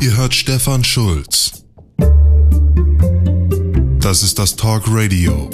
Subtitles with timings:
[0.00, 1.64] Ihr hört Stefan Schulz.
[3.98, 5.50] Das ist das Talk Radio.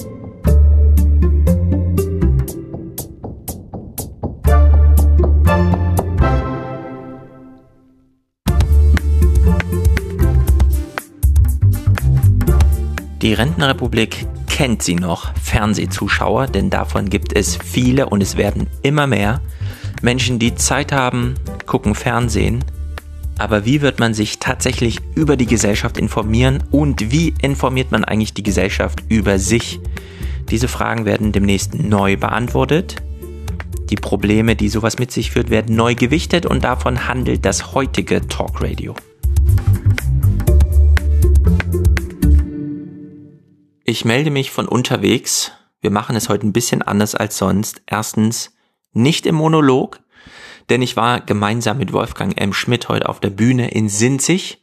[13.22, 19.06] Die Rentenrepublik kennt sie noch, Fernsehzuschauer, denn davon gibt es viele und es werden immer
[19.06, 19.40] mehr.
[20.02, 22.62] Menschen, die Zeit haben, gucken Fernsehen.
[23.38, 28.34] Aber wie wird man sich tatsächlich über die Gesellschaft informieren und wie informiert man eigentlich
[28.34, 29.80] die Gesellschaft über sich?
[30.50, 33.02] Diese Fragen werden demnächst neu beantwortet.
[33.90, 38.26] Die Probleme, die sowas mit sich führt, werden neu gewichtet und davon handelt das heutige
[38.28, 38.94] Talk Radio.
[43.84, 45.52] Ich melde mich von unterwegs.
[45.80, 47.82] Wir machen es heute ein bisschen anders als sonst.
[47.86, 48.54] Erstens
[48.92, 50.00] nicht im Monolog,
[50.68, 52.52] denn ich war gemeinsam mit Wolfgang M.
[52.52, 54.62] Schmidt heute auf der Bühne in Sinzig.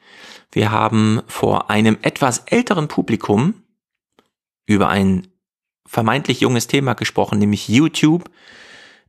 [0.51, 3.63] Wir haben vor einem etwas älteren Publikum
[4.65, 5.27] über ein
[5.85, 8.29] vermeintlich junges Thema gesprochen, nämlich YouTube.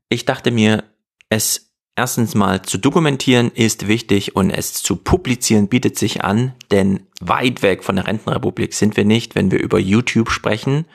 [0.08, 0.84] Ich dachte mir,
[1.28, 7.00] es erstens mal zu dokumentieren ist wichtig und es zu publizieren bietet sich an, denn
[7.20, 10.86] weit weg von der Rentenrepublik sind wir nicht, wenn wir über YouTube sprechen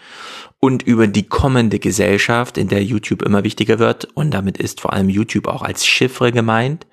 [0.59, 4.93] und über die kommende Gesellschaft, in der YouTube immer wichtiger wird und damit ist vor
[4.93, 6.87] allem YouTube auch als Chiffre gemeint.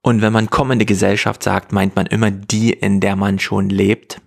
[0.00, 4.20] Und wenn man kommende Gesellschaft sagt, meint man immer die, in der man schon lebt.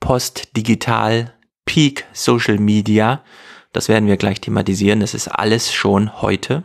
[0.00, 1.32] Post, digital,
[1.64, 3.22] Peak, Social Media,
[3.72, 6.64] das werden wir gleich thematisieren, das ist alles schon heute.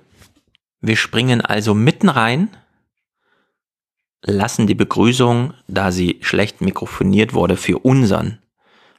[0.83, 2.49] Wir springen also mitten rein,
[4.23, 8.39] lassen die Begrüßung, da sie schlecht mikrofoniert wurde, für unseren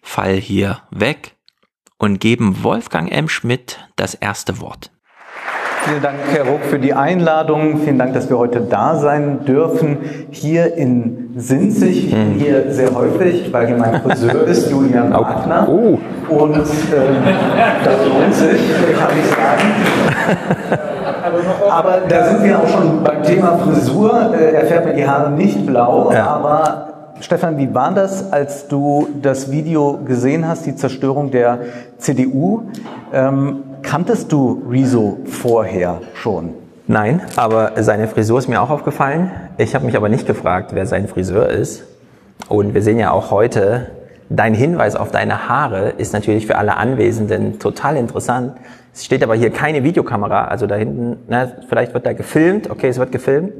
[0.01, 1.35] Fall hier weg
[1.99, 3.29] und geben Wolfgang M.
[3.29, 4.93] Schmidt das erste Wort.
[5.85, 7.81] Vielen Dank, Herr Ruck, für die Einladung.
[7.83, 9.99] Vielen Dank, dass wir heute da sein dürfen.
[10.31, 15.69] Hier in Sinzig, ich bin hier sehr häufig, weil hier mein Friseur ist, Julian Wagner.
[15.69, 15.99] Oh.
[16.29, 16.65] Und ähm,
[17.85, 18.61] das lohnt sich,
[18.97, 20.93] kann ich sagen.
[21.71, 24.35] Aber da sind wir auch schon beim Thema Frisur.
[24.35, 26.27] Äh, Er färbt mir die Haare nicht blau, Ja.
[26.27, 26.89] aber
[27.21, 31.59] Stefan, wie war das, als du das Video gesehen hast, die Zerstörung der
[31.99, 32.63] CDU?
[33.13, 36.51] Ähm, kanntest du Rezo vorher schon?
[36.89, 39.31] Nein, aber seine Frisur ist mir auch aufgefallen.
[39.57, 41.85] Ich habe mich aber nicht gefragt, wer sein Friseur ist.
[42.49, 43.87] Und wir sehen ja auch heute,
[44.37, 48.57] dein Hinweis auf deine Haare ist natürlich für alle Anwesenden total interessant.
[48.95, 52.89] Es steht aber hier keine Videokamera, also da hinten, na, vielleicht wird da gefilmt, okay,
[52.89, 53.53] es wird gefilmt.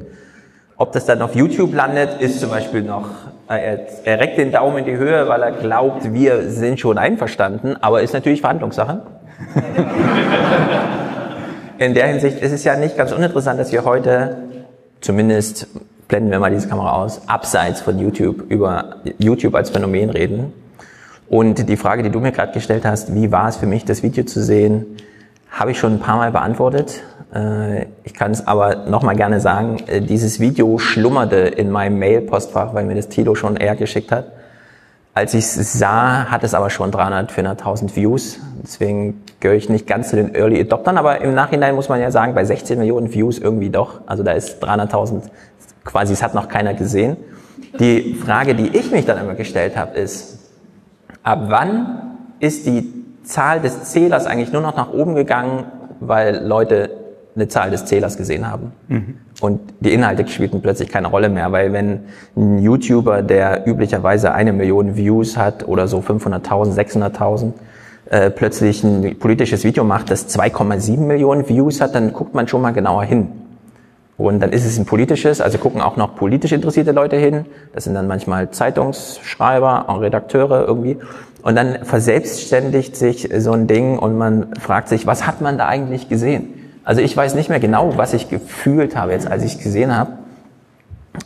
[0.77, 3.07] Ob das dann auf YouTube landet, ist zum Beispiel noch,
[3.49, 6.97] äh, er, er reckt den Daumen in die Höhe, weil er glaubt, wir sind schon
[6.97, 9.01] einverstanden, aber ist natürlich Verhandlungssache.
[11.77, 14.37] In der Hinsicht ist es ja nicht ganz uninteressant, dass wir heute,
[15.01, 15.67] zumindest
[16.07, 20.53] blenden wir mal diese Kamera aus, abseits von YouTube über YouTube als Phänomen reden.
[21.33, 24.03] Und die Frage, die du mir gerade gestellt hast, wie war es für mich, das
[24.03, 24.85] Video zu sehen,
[25.49, 27.01] habe ich schon ein paar Mal beantwortet.
[27.33, 32.75] Äh, Ich kann es aber nochmal gerne sagen, äh, dieses Video schlummerte in meinem Mail-Postfach,
[32.75, 34.27] weil mir das Tilo schon eher geschickt hat.
[35.15, 38.37] Als ich es sah, hat es aber schon 300, 400.000 Views.
[38.61, 42.11] Deswegen gehöre ich nicht ganz zu den Early Adoptern, aber im Nachhinein muss man ja
[42.11, 44.01] sagen, bei 16 Millionen Views irgendwie doch.
[44.05, 45.23] Also da ist 300.000
[45.83, 47.17] quasi, es hat noch keiner gesehen.
[47.79, 50.42] Die Frage, die ich mich dann immer gestellt habe, ist,
[51.23, 52.91] ab wann ist die
[53.23, 55.65] Zahl des Zählers eigentlich nur noch nach oben gegangen,
[55.99, 56.89] weil Leute
[57.35, 58.73] eine Zahl des Zählers gesehen haben.
[59.41, 62.01] Und die Inhalte spielten plötzlich keine Rolle mehr, weil wenn
[62.35, 67.53] ein YouTuber, der üblicherweise eine Million Views hat oder so 500.000, 600.000,
[68.09, 72.61] äh, plötzlich ein politisches Video macht, das 2,7 Millionen Views hat, dann guckt man schon
[72.61, 73.29] mal genauer hin.
[74.17, 77.45] Und dann ist es ein politisches, also gucken auch noch politisch interessierte Leute hin.
[77.73, 80.97] Das sind dann manchmal Zeitungsschreiber, auch Redakteure irgendwie.
[81.41, 85.67] Und dann verselbstständigt sich so ein Ding und man fragt sich, was hat man da
[85.67, 86.53] eigentlich gesehen?
[86.85, 89.95] Also ich weiß nicht mehr genau, was ich gefühlt habe jetzt, als ich es gesehen
[89.95, 90.11] habe.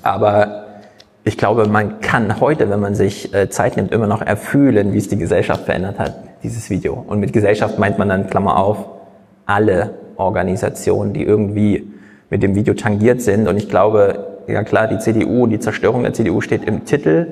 [0.01, 0.65] Aber
[1.23, 4.97] ich glaube, man kann heute, wenn man sich äh, Zeit nimmt, immer noch erfühlen, wie
[4.97, 7.03] es die Gesellschaft verändert hat, dieses Video.
[7.05, 8.77] Und mit Gesellschaft meint man dann, Klammer auf,
[9.45, 11.91] alle Organisationen, die irgendwie
[12.29, 13.47] mit dem Video tangiert sind.
[13.47, 17.27] Und ich glaube, ja klar, die CDU, die Zerstörung der CDU steht im Titel.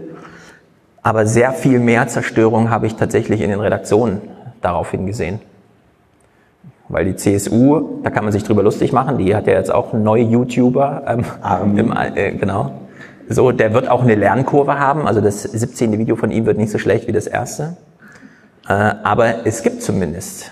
[1.02, 4.22] Aber sehr viel mehr Zerstörung habe ich tatsächlich in den Redaktionen
[4.62, 5.40] daraufhin gesehen.
[6.88, 9.94] Weil die CSU, da kann man sich drüber lustig machen, die hat ja jetzt auch
[9.94, 11.04] einen neuen YouTuber.
[11.08, 11.78] Ähm, Armin.
[11.78, 12.72] im, äh, genau.
[13.28, 15.08] So, der wird auch eine Lernkurve haben.
[15.08, 15.98] Also das 17.
[15.98, 17.78] Video von ihm wird nicht so schlecht wie das erste.
[18.68, 20.52] Äh, aber es gibt zumindest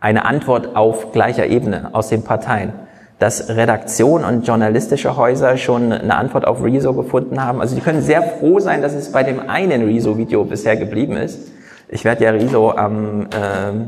[0.00, 2.72] eine Antwort auf gleicher Ebene aus den Parteien.
[3.18, 7.60] Dass Redaktion und journalistische Häuser schon eine Antwort auf Rezo gefunden haben.
[7.60, 11.50] Also die können sehr froh sein, dass es bei dem einen Rezo-Video bisher geblieben ist.
[11.88, 13.86] Ich werde ja Rezo am äh,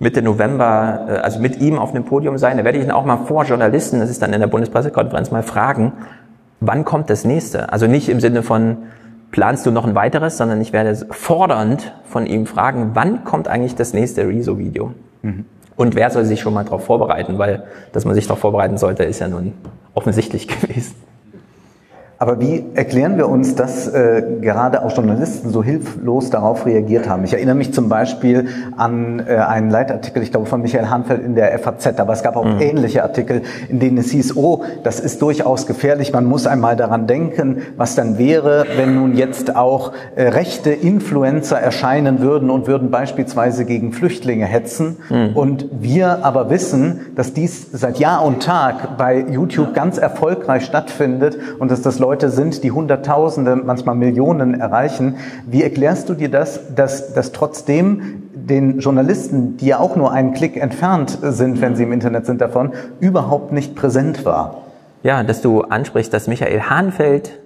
[0.00, 2.56] Mitte November, äh, also mit ihm auf dem Podium sein.
[2.56, 5.44] Da werde ich ihn auch mal vor Journalisten, das ist dann in der Bundespressekonferenz, mal
[5.44, 5.92] fragen,
[6.58, 7.72] wann kommt das nächste?
[7.72, 8.78] Also nicht im Sinne von,
[9.30, 13.76] planst du noch ein weiteres, sondern ich werde fordernd von ihm fragen, wann kommt eigentlich
[13.76, 14.92] das nächste Rezo-Video?
[15.22, 15.44] Mhm.
[15.82, 17.38] Und wer soll sich schon mal darauf vorbereiten?
[17.38, 19.54] Weil, dass man sich darauf vorbereiten sollte, ist ja nun
[19.94, 20.94] offensichtlich gewesen.
[22.22, 27.24] Aber wie erklären wir uns, dass äh, gerade auch Journalisten so hilflos darauf reagiert haben?
[27.24, 28.46] Ich erinnere mich zum Beispiel
[28.76, 32.36] an äh, einen Leitartikel, ich glaube von Michael Hanfeld in der FAZ, aber es gab
[32.36, 32.60] auch mhm.
[32.60, 37.08] ähnliche Artikel, in denen es hieß, oh, das ist durchaus gefährlich, man muss einmal daran
[37.08, 42.92] denken, was dann wäre, wenn nun jetzt auch äh, rechte Influencer erscheinen würden und würden
[42.92, 44.98] beispielsweise gegen Flüchtlinge hetzen.
[45.10, 45.30] Mhm.
[45.34, 51.36] Und wir aber wissen, dass dies seit Jahr und Tag bei YouTube ganz erfolgreich stattfindet
[51.58, 55.16] und dass das Leute Leute sind, die Hunderttausende, manchmal Millionen erreichen.
[55.46, 60.34] Wie erklärst du dir das, dass, dass trotzdem den Journalisten, die ja auch nur einen
[60.34, 64.58] Klick entfernt sind, wenn sie im Internet sind davon, überhaupt nicht präsent war?
[65.02, 67.40] Ja, dass du ansprichst, dass Michael Hahnfeld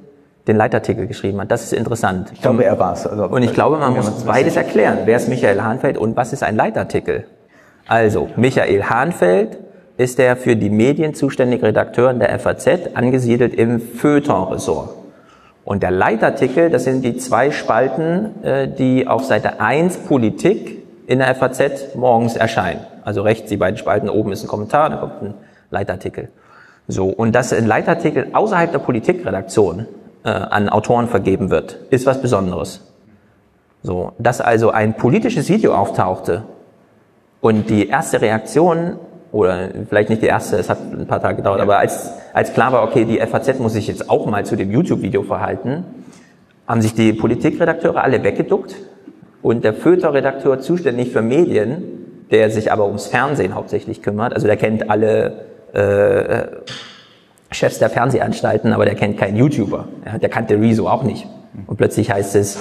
[0.48, 1.52] den Leitartikel geschrieben hat.
[1.52, 2.32] Das ist interessant.
[2.32, 3.06] Ich glaube, er war es.
[3.06, 4.98] Also, und ich glaube, man muss beides erklären.
[5.04, 7.24] Wer ist Michael Hahnfeld und was ist ein Leitartikel?
[7.86, 9.58] Also, Michael Hahnfeld
[9.96, 14.90] ist er für die Medien zuständige Redakteur in der FAZ, angesiedelt im Feuilleton-Ressort.
[15.64, 21.18] Und der Leitartikel, das sind die zwei Spalten, äh, die auf Seite 1 Politik in
[21.18, 22.80] der FAZ morgens erscheinen.
[23.02, 25.34] Also rechts die beiden Spalten, oben ist ein Kommentar, da kommt ein
[25.70, 26.28] Leitartikel.
[26.88, 29.86] So, und dass ein Leitartikel außerhalb der Politikredaktion
[30.24, 32.92] äh, an Autoren vergeben wird, ist was Besonderes.
[33.82, 36.42] So, dass also ein politisches Video auftauchte
[37.40, 38.96] und die erste Reaktion
[39.32, 42.72] oder vielleicht nicht die erste, es hat ein paar Tage gedauert, aber als, als klar
[42.72, 45.84] war, okay, die FAZ muss sich jetzt auch mal zu dem YouTube-Video verhalten,
[46.66, 48.76] haben sich die Politikredakteure alle weggeduckt
[49.42, 51.82] und der Föter-Redakteur zuständig für Medien,
[52.30, 56.46] der sich aber ums Fernsehen hauptsächlich kümmert, also der kennt alle äh,
[57.50, 59.88] Chefs der Fernsehanstalten, aber der kennt keinen YouTuber.
[60.04, 61.26] Ja, der kannte Rezo auch nicht.
[61.66, 62.58] Und plötzlich heißt es,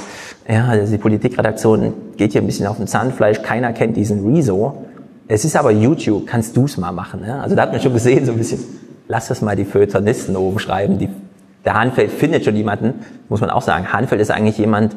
[0.47, 4.85] ja, die Politikredaktion geht hier ein bisschen auf dem Zahnfleisch, keiner kennt diesen Rezo.
[5.27, 7.24] Es ist aber YouTube, kannst du es mal machen.
[7.25, 7.42] Ja?
[7.42, 8.60] Also da hat man schon gesehen, so ein bisschen,
[9.07, 11.00] lass das mal die Feuilletonisten oben schreiben.
[11.00, 11.10] Die,
[11.63, 12.94] der Hanfeld findet schon jemanden,
[13.27, 13.92] muss man auch sagen.
[13.92, 14.95] Hanfeld ist eigentlich jemand,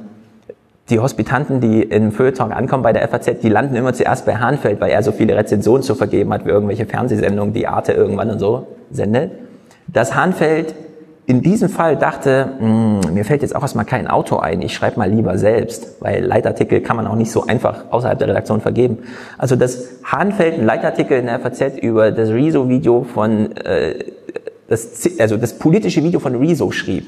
[0.91, 4.81] die Hospitanten, die im Feuilleton ankommen bei der FAZ, die landen immer zuerst bei Hanfeld,
[4.81, 8.39] weil er so viele Rezensionen zu vergeben hat, wie irgendwelche Fernsehsendungen, die Arte irgendwann und
[8.39, 9.33] so sendet.
[9.87, 10.75] Dass Hanfeld
[11.29, 14.73] in diesem Fall dachte, mh, hm, mir fällt jetzt auch erstmal kein Auto ein, ich
[14.73, 18.63] schreibe mal lieber selbst, weil Leitartikel kann man auch nicht so einfach außerhalb der Redaktion
[18.63, 19.01] vergeben.
[19.37, 24.07] Also das Hahnfeld, ein Leitartikel in der FAZ über das Rezo-Video von, äh,
[24.69, 27.07] das, also das politische Video von Rezo schrieb.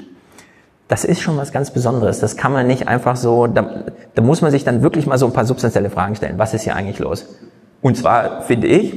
[0.87, 2.19] Das ist schon was ganz Besonderes.
[2.19, 5.25] Das kann man nicht einfach so, da, da muss man sich dann wirklich mal so
[5.25, 6.37] ein paar substanzielle Fragen stellen.
[6.37, 7.25] Was ist hier eigentlich los?
[7.81, 8.93] Und zwar finde ich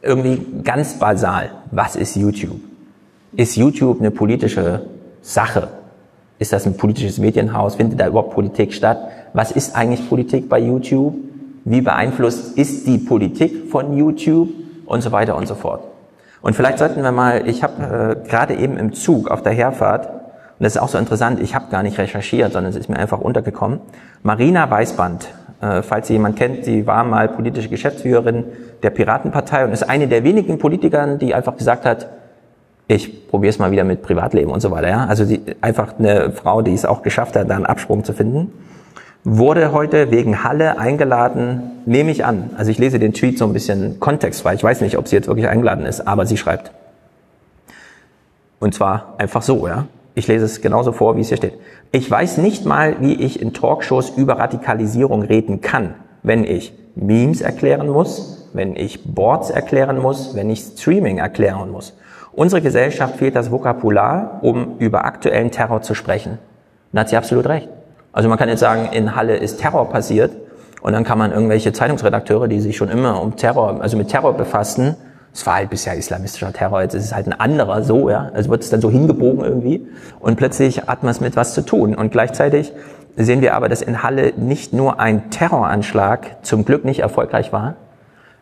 [0.00, 1.50] irgendwie ganz basal.
[1.72, 2.58] Was ist YouTube?
[3.36, 4.82] Ist YouTube eine politische
[5.20, 5.68] Sache?
[6.38, 7.74] Ist das ein politisches Medienhaus?
[7.74, 9.08] Findet da überhaupt Politik statt?
[9.32, 11.14] Was ist eigentlich Politik bei YouTube?
[11.64, 14.50] Wie beeinflusst ist die Politik von YouTube?
[14.86, 15.82] Und so weiter und so fort.
[16.42, 20.06] Und vielleicht sollten wir mal, ich habe äh, gerade eben im Zug auf der Herfahrt,
[20.10, 22.98] und das ist auch so interessant, ich habe gar nicht recherchiert, sondern es ist mir
[22.98, 23.80] einfach untergekommen,
[24.22, 25.26] Marina Weißband,
[25.62, 28.44] äh, falls Sie jemand kennt, die war mal politische Geschäftsführerin
[28.82, 32.08] der Piratenpartei und ist eine der wenigen Politikern, die einfach gesagt hat,
[32.86, 34.88] ich probiere es mal wieder mit Privatleben und so weiter.
[34.88, 35.06] Ja?
[35.06, 38.52] Also die, einfach eine Frau, die es auch geschafft hat, da einen Absprung zu finden,
[39.24, 42.50] wurde heute wegen Halle eingeladen, nehme ich an.
[42.56, 44.54] Also ich lese den Tweet so ein bisschen kontextfrei.
[44.54, 46.72] Ich weiß nicht, ob sie jetzt wirklich eingeladen ist, aber sie schreibt.
[48.60, 49.86] Und zwar einfach so, ja.
[50.16, 51.54] Ich lese es genauso vor, wie es hier steht.
[51.90, 57.40] Ich weiß nicht mal, wie ich in Talkshows über Radikalisierung reden kann, wenn ich Memes
[57.40, 61.94] erklären muss, wenn ich Boards erklären muss, wenn ich Streaming erklären muss.
[62.36, 66.38] Unsere Gesellschaft fehlt das Vokabular, um über aktuellen Terror zu sprechen.
[66.92, 67.68] Da hat sie absolut recht.
[68.12, 70.32] Also man kann jetzt sagen, in Halle ist Terror passiert
[70.82, 74.34] und dann kann man irgendwelche Zeitungsredakteure, die sich schon immer um Terror, also mit Terror
[74.34, 74.96] befassten,
[75.32, 78.50] es war halt bisher islamistischer Terror, jetzt ist es halt ein anderer so, ja, also
[78.50, 79.86] wird es dann so hingebogen irgendwie
[80.20, 82.72] und plötzlich hat man es mit was zu tun und gleichzeitig
[83.16, 87.74] sehen wir aber, dass in Halle nicht nur ein Terroranschlag zum Glück nicht erfolgreich war,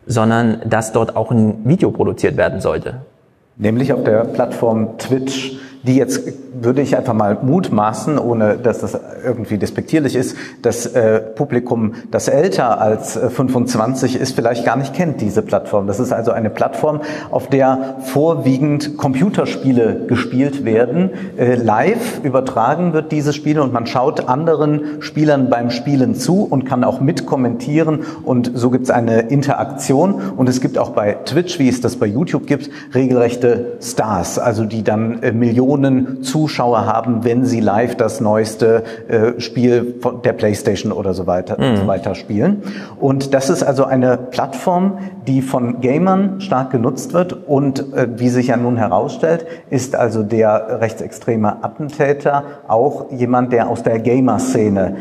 [0.05, 3.01] sondern dass dort auch ein Video produziert werden sollte.
[3.55, 6.21] Nämlich auf der Plattform Twitch, die jetzt,
[6.53, 12.29] würde ich einfach mal mutmaßen, ohne dass das irgendwie despektierlich ist, das äh, Publikum, das
[12.29, 15.87] älter als äh, 25 ist, vielleicht gar nicht kennt diese Plattform.
[15.87, 21.09] Das ist also eine Plattform, auf der vorwiegend Computerspiele gespielt werden.
[21.37, 26.65] Äh, live übertragen wird diese Spiele und man schaut anderen Spielern beim Spielen zu und
[26.65, 31.59] kann auch mitkommentieren und so gibt es eine Interaktion und es gibt auch bei Twitch,
[31.59, 35.33] wie es das bei YouTube gibt, regelrechte Stars, also die dann äh,
[35.77, 41.27] Millionen Zuschauer haben, wenn sie live das neueste äh, Spiel von der PlayStation oder so
[41.27, 41.77] weiter, mhm.
[41.77, 42.63] so weiter spielen.
[42.99, 48.29] Und das ist also eine Plattform, die von Gamern stark genutzt wird und äh, wie
[48.29, 54.95] sich ja nun herausstellt, ist also der rechtsextreme Attentäter auch jemand, der aus der Gamer-Szene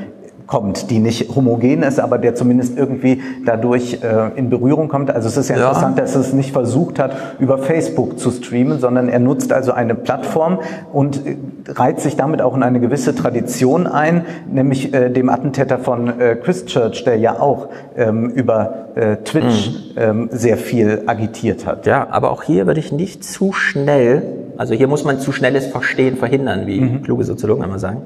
[0.46, 5.10] kommt, die nicht homogen ist, aber der zumindest irgendwie dadurch äh, in Berührung kommt.
[5.10, 8.78] Also es ist ja, ja, interessant, dass es nicht versucht hat, über Facebook zu streamen,
[8.78, 10.58] sondern er nutzt also eine Plattform
[10.92, 11.36] und äh,
[11.68, 16.36] reiht sich damit auch in eine gewisse Tradition ein, nämlich äh, dem Attentäter von äh,
[16.36, 19.76] Christchurch, der ja auch ähm, über äh, Twitch mhm.
[19.96, 21.86] ähm, sehr viel agitiert hat.
[21.86, 24.22] Ja, aber auch hier würde ich nicht zu schnell,
[24.56, 27.02] also hier muss man zu schnelles Verstehen verhindern, wie mhm.
[27.02, 28.02] kluge Soziologen immer sagen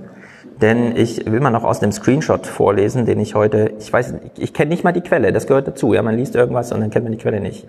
[0.63, 4.55] denn ich will mal noch aus dem Screenshot vorlesen, den ich heute, ich weiß, ich
[4.55, 5.93] kenne nicht mal die Quelle, das gehört dazu.
[5.93, 7.67] Ja, man liest irgendwas und dann kennt man die Quelle nicht.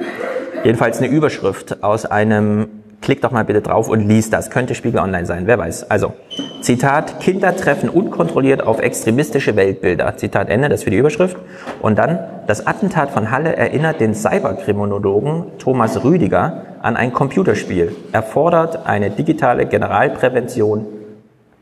[0.64, 2.68] Jedenfalls eine Überschrift aus einem,
[3.02, 4.50] klick doch mal bitte drauf und liest das.
[4.50, 5.92] Könnte Spiegel Online sein, wer weiß.
[5.92, 6.14] Also,
[6.62, 10.16] Zitat, Kinder treffen unkontrolliert auf extremistische Weltbilder.
[10.18, 11.38] Zitat Ende, das für die Überschrift.
[11.82, 17.96] Und dann, das Attentat von Halle erinnert den Cyberkriminologen Thomas Rüdiger an ein Computerspiel.
[18.14, 20.97] Erfordert eine digitale Generalprävention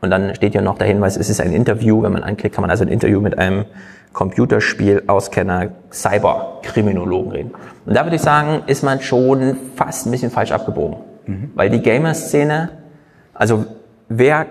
[0.00, 2.02] und dann steht hier noch der Hinweis, es ist ein Interview.
[2.02, 3.64] Wenn man anklickt, kann man also ein Interview mit einem
[4.12, 7.54] Computerspiel-Auskenner, Cyberkriminologen reden.
[7.84, 10.98] Und da würde ich sagen, ist man schon fast ein bisschen falsch abgebogen.
[11.26, 11.50] Mhm.
[11.54, 12.70] Weil die Gamer-Szene,
[13.34, 13.66] also
[14.08, 14.46] wer,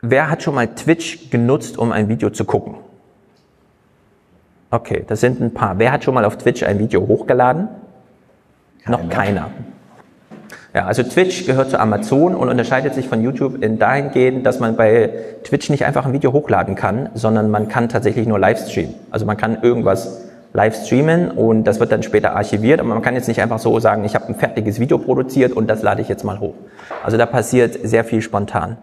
[0.00, 2.76] wer hat schon mal Twitch genutzt, um ein Video zu gucken?
[4.70, 5.78] Okay, das sind ein paar.
[5.78, 7.68] Wer hat schon mal auf Twitch ein Video hochgeladen?
[8.84, 8.98] Keiner.
[8.98, 9.50] Noch keiner.
[10.74, 14.74] Ja, also Twitch gehört zu Amazon und unterscheidet sich von YouTube in dahingehend, dass man
[14.74, 15.08] bei
[15.44, 18.96] Twitch nicht einfach ein Video hochladen kann, sondern man kann tatsächlich nur live streamen.
[19.12, 23.14] Also man kann irgendwas live streamen und das wird dann später archiviert, aber man kann
[23.14, 26.08] jetzt nicht einfach so sagen, ich habe ein fertiges Video produziert und das lade ich
[26.08, 26.54] jetzt mal hoch.
[27.04, 28.76] Also da passiert sehr viel spontan.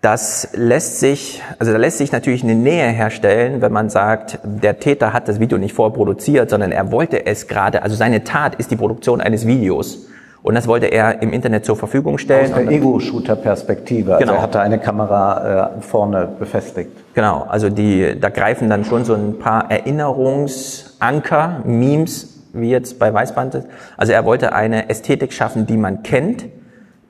[0.00, 4.78] Das lässt sich, also da lässt sich natürlich eine Nähe herstellen, wenn man sagt, der
[4.78, 8.70] Täter hat das Video nicht vorproduziert, sondern er wollte es gerade, also seine Tat ist
[8.70, 10.06] die Produktion eines Videos.
[10.46, 12.52] Und das wollte er im Internet zur Verfügung stellen.
[12.52, 14.14] Aus der Ego-Shooter-Perspektive.
[14.14, 14.36] Also genau.
[14.36, 16.92] er hatte eine Kamera äh, vorne befestigt.
[17.14, 23.12] Genau, also die, da greifen dann schon so ein paar Erinnerungsanker, Memes, wie jetzt bei
[23.12, 23.64] Weißband.
[23.96, 26.44] Also er wollte eine Ästhetik schaffen, die man kennt,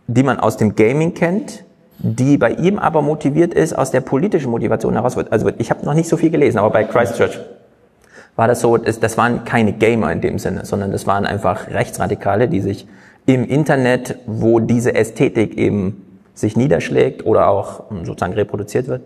[0.07, 1.63] die man aus dem Gaming kennt,
[1.99, 5.15] die bei ihm aber motiviert ist aus der politischen Motivation heraus.
[5.29, 7.39] Also ich habe noch nicht so viel gelesen, aber bei Christchurch
[8.35, 12.49] war das so, das waren keine Gamer in dem Sinne, sondern das waren einfach Rechtsradikale,
[12.49, 12.87] die sich
[13.27, 19.03] im Internet, wo diese Ästhetik eben sich niederschlägt oder auch hm, sozusagen reproduziert wird,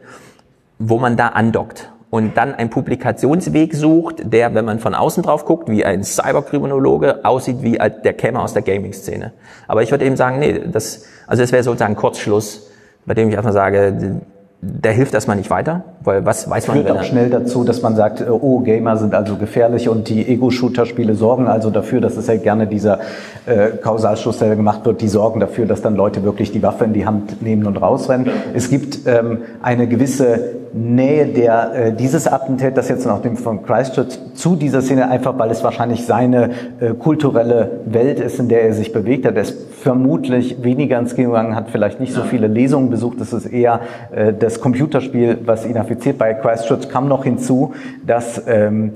[0.79, 5.45] wo man da andockt und dann einen Publikationsweg sucht, der, wenn man von außen drauf
[5.45, 9.33] guckt, wie ein Cyberkriminologe aussieht, wie der käme aus der Gaming-Szene.
[9.69, 12.69] Aber ich würde eben sagen, nee, das, also das wäre sozusagen Kurzschluss,
[13.07, 14.21] bei dem ich einfach sage,
[14.63, 16.77] der hilft erstmal nicht weiter, weil was weiß man.
[16.77, 20.29] Führt auch schnell dazu, dass man sagt, äh, oh, Gamer sind also gefährlich und die
[20.29, 23.01] Ego-Shooter-Spiele sorgen also dafür, dass es ja gerne dieser
[23.47, 26.93] äh, Kausalschluss, der gemacht wird, die sorgen dafür, dass dann Leute wirklich die Waffe in
[26.93, 28.29] die Hand nehmen und rausrennen.
[28.53, 33.63] Es gibt ähm, eine gewisse Nähe der äh, dieses Attentat, das jetzt nach dem von
[33.63, 36.51] Christchurch zu dieser Szene einfach, weil es wahrscheinlich seine
[36.81, 39.35] äh, kulturelle Welt ist, in der er sich bewegt hat.
[39.35, 43.21] Er ist vermutlich weniger ins Kino gegangen, hat vielleicht nicht so viele Lesungen besucht.
[43.21, 43.81] Das ist eher
[44.15, 46.19] äh, das Computerspiel, was ihn affiziert.
[46.19, 47.73] Bei Christchurch kam noch hinzu,
[48.07, 48.93] dass ähm,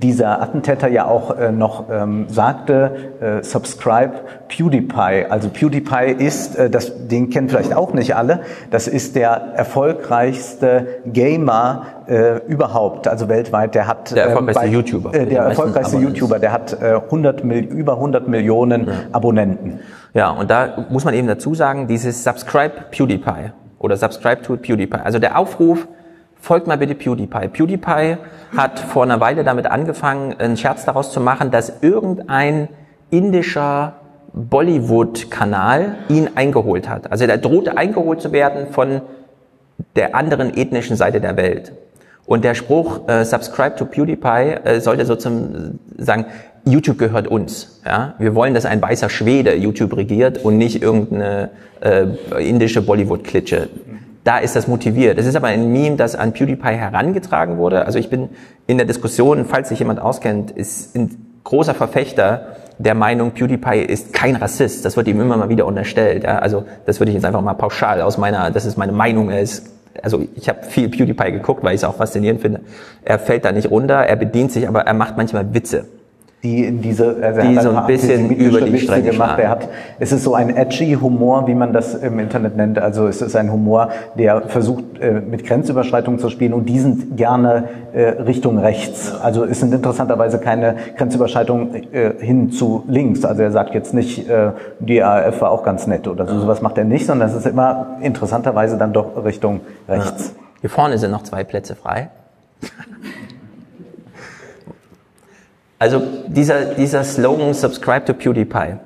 [0.00, 4.12] dieser Attentäter ja auch äh, noch ähm, sagte, äh, subscribe
[4.48, 5.26] PewDiePie.
[5.28, 10.86] Also PewDiePie ist, äh, das, den kennen vielleicht auch nicht alle, das ist der erfolgreichste
[11.04, 13.74] Gamer äh, überhaupt, also weltweit.
[13.74, 15.14] Der hat der ähm, erfolgreichste ähm, bei, YouTuber.
[15.14, 18.92] Äh, der erfolgreichste YouTuber, der hat äh, 100 Mil über 100 Millionen ja.
[19.12, 19.80] Abonnenten.
[20.14, 25.00] Ja, und da muss man eben dazu sagen, dieses Subscribe PewDiePie oder Subscribe to PewDiePie.
[25.04, 25.86] Also der Aufruf
[26.42, 27.48] folgt mal bitte PewDiePie.
[27.48, 28.16] PewDiePie
[28.56, 32.68] hat vor einer Weile damit angefangen, einen Scherz daraus zu machen, dass irgendein
[33.10, 33.94] indischer
[34.34, 37.12] Bollywood-Kanal ihn eingeholt hat.
[37.12, 39.02] Also der drohte eingeholt zu werden von
[39.94, 41.72] der anderen ethnischen Seite der Welt.
[42.26, 46.26] Und der Spruch äh, Subscribe to PewDiePie äh, sollte sozusagen
[46.64, 47.80] YouTube gehört uns.
[47.84, 48.14] Ja?
[48.18, 52.06] Wir wollen, dass ein weißer Schwede YouTube regiert und nicht irgendeine äh,
[52.48, 53.68] indische Bollywood-Klitsche.
[54.24, 55.18] Da ist das motiviert.
[55.18, 57.86] Es ist aber ein Meme, das an PewDiePie herangetragen wurde.
[57.86, 58.28] Also ich bin
[58.66, 64.12] in der Diskussion, falls sich jemand auskennt, ist ein großer Verfechter der Meinung, PewDiePie ist
[64.12, 64.84] kein Rassist.
[64.84, 66.24] Das wird ihm immer mal wieder unterstellt.
[66.24, 66.38] Ja?
[66.38, 69.70] Also das würde ich jetzt einfach mal pauschal aus meiner, das ist meine Meinung, ist
[70.02, 72.60] also ich habe viel PewDiePie geguckt, weil ich es auch faszinierend finde.
[73.04, 75.86] Er fällt da nicht runter, er bedient sich, aber er macht manchmal Witze
[76.42, 79.38] die in diese also die so ein bisschen über die Strecke gemacht.
[79.38, 79.68] Er hat,
[80.00, 82.78] es ist so ein edgy Humor, wie man das im Internet nennt.
[82.80, 87.16] Also es ist ein Humor, der versucht äh, mit Grenzüberschreitungen zu spielen und die sind
[87.16, 89.14] gerne äh, Richtung rechts.
[89.22, 91.86] Also es sind interessanterweise keine Grenzüberschreitungen
[92.18, 93.24] hin zu links.
[93.24, 94.26] Also er sagt jetzt nicht,
[94.80, 96.38] die ARF war auch ganz nett oder so.
[96.40, 100.34] Sowas macht er nicht, sondern es ist immer interessanterweise dann doch Richtung rechts.
[100.60, 102.08] Hier vorne sind noch zwei Plätze frei.
[105.82, 108.76] Also dieser, dieser Slogan Subscribe to PewDiePie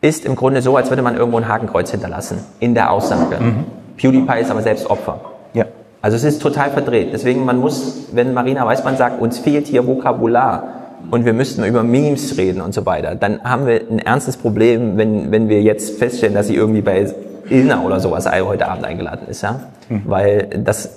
[0.00, 3.40] ist im Grunde so, als würde man irgendwo ein Hakenkreuz hinterlassen in der Aussage.
[3.40, 3.64] Mhm.
[3.96, 5.18] PewDiePie ist aber selbst Opfer.
[5.54, 5.64] Ja.
[6.02, 7.08] Also es ist total verdreht.
[7.12, 10.68] Deswegen man muss, wenn Marina Weißmann sagt, uns fehlt hier Vokabular
[11.10, 14.96] und wir müssten über Memes reden und so weiter, dann haben wir ein ernstes Problem,
[14.96, 17.12] wenn, wenn wir jetzt feststellen, dass sie irgendwie bei
[17.50, 19.58] Ilna oder sowas heute Abend eingeladen ist, ja?
[19.88, 20.02] Mhm.
[20.04, 20.96] Weil das,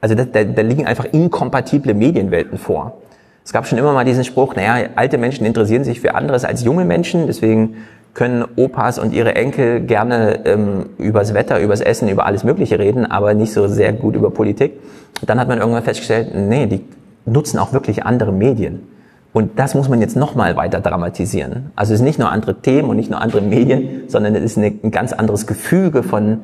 [0.00, 2.94] also da, da, da liegen einfach inkompatible Medienwelten vor.
[3.44, 6.64] Es gab schon immer mal diesen Spruch, naja, alte Menschen interessieren sich für anderes als
[6.64, 7.76] junge Menschen, deswegen
[8.14, 13.10] können Opas und ihre Enkel gerne ähm, übers Wetter, übers Essen, über alles Mögliche reden,
[13.10, 14.80] aber nicht so sehr gut über Politik.
[15.26, 16.84] Dann hat man irgendwann festgestellt, nee, die
[17.26, 18.88] nutzen auch wirklich andere Medien.
[19.32, 21.72] Und das muss man jetzt nochmal weiter dramatisieren.
[21.74, 24.58] Also es ist nicht nur andere Themen und nicht nur andere Medien, sondern es ist
[24.58, 26.40] eine, ein ganz anderes Gefüge von,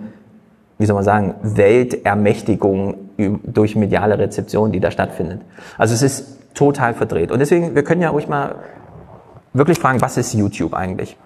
[0.78, 2.94] wie soll man sagen, Weltermächtigung
[3.44, 5.40] durch mediale Rezeption, die da stattfindet.
[5.78, 7.32] Also es ist total verdreht.
[7.32, 8.56] Und deswegen, wir können ja ruhig mal
[9.54, 11.16] wirklich fragen, was ist YouTube eigentlich?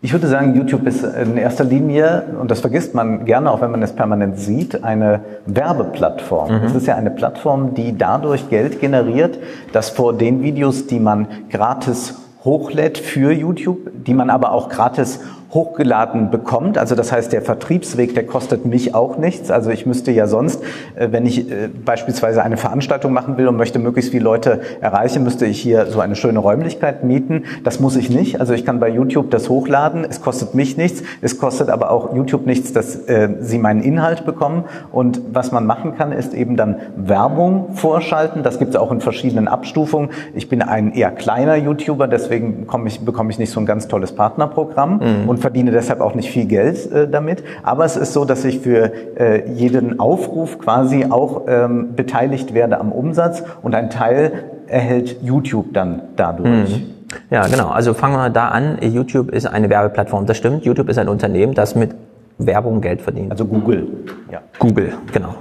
[0.00, 3.70] Ich würde sagen, YouTube ist in erster Linie, und das vergisst man gerne, auch wenn
[3.70, 6.58] man es permanent sieht, eine Werbeplattform.
[6.58, 6.64] Mhm.
[6.64, 9.38] Es ist ja eine Plattform, die dadurch Geld generiert,
[9.72, 15.20] dass vor den Videos, die man gratis hochlädt für YouTube, die man aber auch gratis
[15.52, 16.78] hochgeladen bekommt.
[16.78, 19.50] Also das heißt, der Vertriebsweg, der kostet mich auch nichts.
[19.50, 20.62] Also ich müsste ja sonst,
[20.94, 25.22] äh, wenn ich äh, beispielsweise eine Veranstaltung machen will und möchte möglichst viele Leute erreichen,
[25.24, 27.44] müsste ich hier so eine schöne Räumlichkeit mieten.
[27.64, 28.40] Das muss ich nicht.
[28.40, 30.06] Also ich kann bei YouTube das hochladen.
[30.08, 31.02] Es kostet mich nichts.
[31.20, 34.64] Es kostet aber auch YouTube nichts, dass äh, sie meinen Inhalt bekommen.
[34.90, 38.42] Und was man machen kann, ist eben dann Werbung vorschalten.
[38.42, 40.10] Das gibt es auch in verschiedenen Abstufungen.
[40.34, 43.86] Ich bin ein eher kleiner YouTuber, deswegen bekomme ich, bekomme ich nicht so ein ganz
[43.86, 44.94] tolles Partnerprogramm.
[44.94, 45.28] Mhm.
[45.28, 47.44] Und verdiene deshalb auch nicht viel Geld äh, damit.
[47.62, 52.80] Aber es ist so, dass ich für äh, jeden Aufruf quasi auch ähm, beteiligt werde
[52.80, 54.32] am Umsatz und ein Teil
[54.66, 56.78] erhält YouTube dann dadurch.
[56.78, 56.86] Mhm.
[57.30, 57.68] Ja, genau.
[57.68, 58.78] Also fangen wir da an.
[58.80, 60.24] YouTube ist eine Werbeplattform.
[60.24, 60.64] Das stimmt.
[60.64, 61.94] YouTube ist ein Unternehmen, das mit
[62.38, 63.30] Werbung Geld verdient.
[63.30, 63.86] Also Google.
[64.30, 64.40] Ja.
[64.58, 65.34] Google, genau.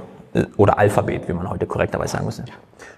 [0.58, 2.42] Oder Alphabet, wie man heute korrekterweise sagen muss.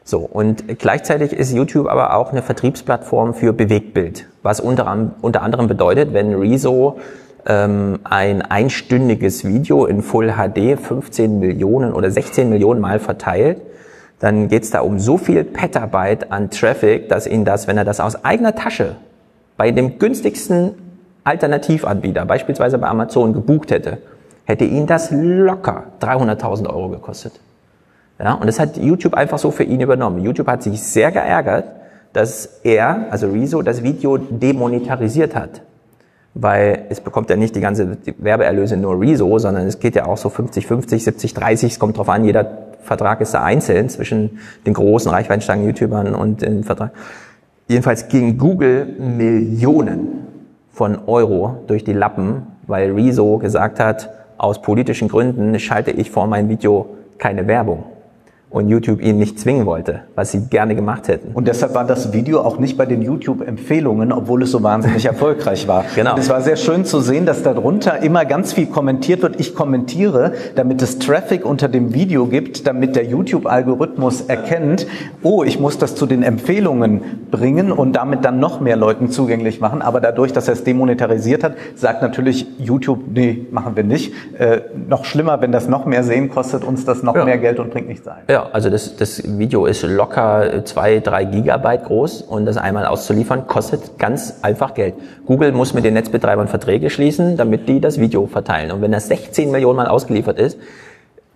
[0.04, 5.68] So, und gleichzeitig ist YouTube aber auch eine Vertriebsplattform für Bewegtbild, was unter, unter anderem
[5.68, 7.00] bedeutet, wenn Rezo
[7.46, 13.62] ähm, ein einstündiges Video in Full HD 15 Millionen oder 16 Millionen Mal verteilt,
[14.20, 17.84] dann geht es da um so viel Petabyte an Traffic, dass ihn das, wenn er
[17.84, 18.96] das aus eigener Tasche
[19.58, 20.76] bei dem günstigsten
[21.24, 24.00] Alternativanbieter, beispielsweise bei Amazon, gebucht hätte,
[24.46, 27.40] hätte ihn das locker 300.000 Euro gekostet.
[28.20, 30.24] Ja, und das hat YouTube einfach so für ihn übernommen.
[30.24, 31.66] YouTube hat sich sehr geärgert,
[32.14, 35.62] dass er, also Rezo, das Video demonetarisiert hat.
[36.36, 40.18] Weil es bekommt ja nicht die ganze Werbeerlöse nur Rezo, sondern es geht ja auch
[40.18, 42.46] so 50, 50, 70, 30, es kommt drauf an, jeder
[42.82, 46.92] Vertrag ist da einzeln zwischen den großen reichweitenstarken YouTubern und dem Vertrag.
[47.68, 50.28] Jedenfalls ging Google Millionen
[50.72, 54.10] von Euro durch die Lappen, weil Rezo gesagt hat,
[54.44, 57.86] aus politischen Gründen schalte ich vor mein Video keine Werbung
[58.54, 61.32] und YouTube ihn nicht zwingen wollte, was sie gerne gemacht hätten.
[61.34, 65.68] Und deshalb war das Video auch nicht bei den YouTube-Empfehlungen, obwohl es so wahnsinnig erfolgreich
[65.68, 65.84] war.
[65.96, 66.14] Genau.
[66.14, 69.40] Und es war sehr schön zu sehen, dass darunter immer ganz viel kommentiert wird.
[69.40, 74.86] Ich kommentiere, damit es Traffic unter dem Video gibt, damit der YouTube-Algorithmus erkennt,
[75.24, 79.62] oh, ich muss das zu den Empfehlungen bringen und damit dann noch mehr Leuten zugänglich
[79.62, 79.82] machen.
[79.82, 84.14] Aber dadurch, dass er es demonetarisiert hat, sagt natürlich YouTube, nee, machen wir nicht.
[84.38, 87.26] Äh, noch schlimmer, wenn das noch mehr sehen, kostet uns das noch ja.
[87.26, 88.22] mehr Geld und bringt nichts ein.
[88.30, 93.48] Ja, also das, das Video ist locker zwei, drei Gigabyte groß und das einmal auszuliefern
[93.48, 94.96] kostet ganz einfach Geld.
[95.26, 98.72] Google muss mit den Netzbetreibern Verträge schließen, damit die das Video verteilen.
[98.72, 100.58] Und wenn das 16 Millionen Mal ausgeliefert ist,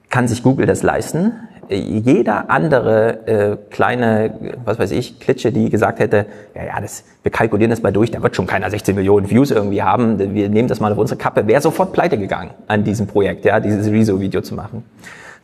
[0.10, 1.34] kann sich Google das leisten.
[1.70, 7.32] jeder andere äh, kleine, was weiß ich, Klitsche, die gesagt hätte, ja, ja, das, wir
[7.32, 10.70] kalkulieren das mal durch, da wird schon keiner 16 Millionen Views irgendwie haben, wir nehmen
[10.70, 14.41] das mal auf unsere Kappe, wäre sofort pleite gegangen an diesem Projekt, ja, dieses Rezo-Video
[14.41, 14.84] zu machen.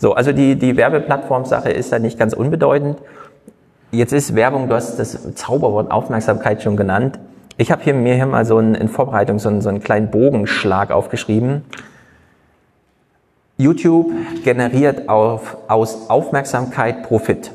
[0.03, 2.97] So, also die, die Werbeplattformsache ist da nicht ganz unbedeutend.
[3.89, 7.19] Jetzt ist Werbung, du hast das Zauberwort Aufmerksamkeit schon genannt.
[7.55, 10.11] Ich habe hier, mir hier mal so ein, in Vorbereitung so einen, so einen kleinen
[10.11, 11.61] Bogenschlag aufgeschrieben.
[13.57, 14.11] YouTube
[14.43, 17.51] generiert auf, aus Aufmerksamkeit Profit.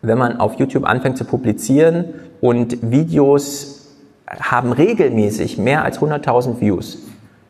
[0.00, 3.94] Wenn man auf YouTube anfängt zu publizieren und Videos
[4.26, 6.96] haben regelmäßig mehr als 100.000 Views,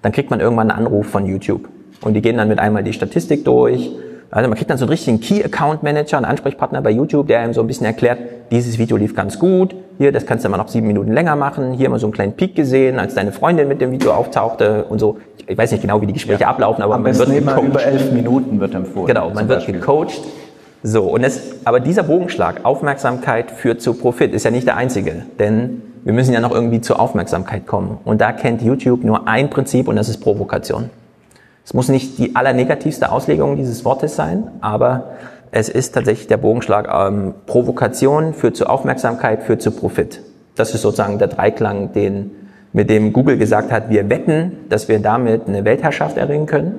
[0.02, 1.68] dann kriegt man irgendwann einen Anruf von YouTube.
[2.02, 3.90] Und die gehen dann mit einmal die Statistik durch.
[4.30, 7.40] Also man kriegt dann so einen richtigen Key Account Manager, einen Ansprechpartner bei YouTube, der
[7.40, 8.18] einem so ein bisschen erklärt,
[8.50, 11.72] dieses Video lief ganz gut, hier, das kannst du mal noch sieben Minuten länger machen,
[11.72, 14.98] hier mal so einen kleinen Peak gesehen, als deine Freundin mit dem Video auftauchte und
[14.98, 15.18] so.
[15.46, 16.48] Ich weiß nicht genau, wie die Gespräche ja.
[16.48, 19.06] ablaufen, aber Am man wird immer über elf Minuten wird empfohlen.
[19.06, 20.20] Genau, man wird gecoacht.
[20.82, 25.22] So, und es, aber dieser Bogenschlag, Aufmerksamkeit führt zu Profit, ist ja nicht der einzige,
[25.38, 27.98] denn wir müssen ja noch irgendwie zur Aufmerksamkeit kommen.
[28.04, 30.90] Und da kennt YouTube nur ein Prinzip und das ist Provokation.
[31.66, 35.16] Es muss nicht die allernegativste Auslegung dieses Wortes sein, aber
[35.50, 40.20] es ist tatsächlich der Bogenschlag ähm, Provokation führt zu Aufmerksamkeit, führt zu Profit.
[40.54, 42.30] Das ist sozusagen der Dreiklang, den,
[42.72, 46.74] mit dem Google gesagt hat, wir wetten, dass wir damit eine Weltherrschaft erringen können.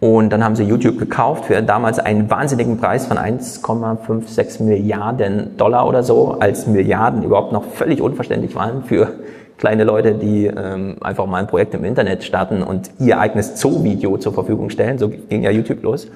[0.00, 5.88] Und dann haben sie YouTube gekauft für damals einen wahnsinnigen Preis von 1,56 Milliarden Dollar
[5.88, 9.14] oder so, als Milliarden überhaupt noch völlig unverständlich waren für
[9.58, 14.18] kleine Leute, die ähm, einfach mal ein Projekt im Internet starten und ihr eigenes Zoo-Video
[14.18, 14.98] zur Verfügung stellen.
[14.98, 16.08] So ging ja YouTube los.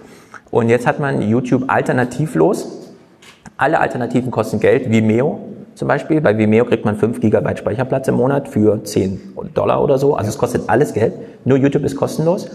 [0.51, 2.91] Und jetzt hat man YouTube alternativlos.
[3.57, 4.91] Alle Alternativen kosten Geld.
[4.91, 5.41] Vimeo
[5.75, 6.21] zum Beispiel.
[6.21, 10.15] Bei Vimeo kriegt man 5 GB Speicherplatz im Monat für 10 Dollar oder so.
[10.15, 11.15] Also es kostet alles Geld.
[11.45, 12.51] Nur YouTube ist kostenlos.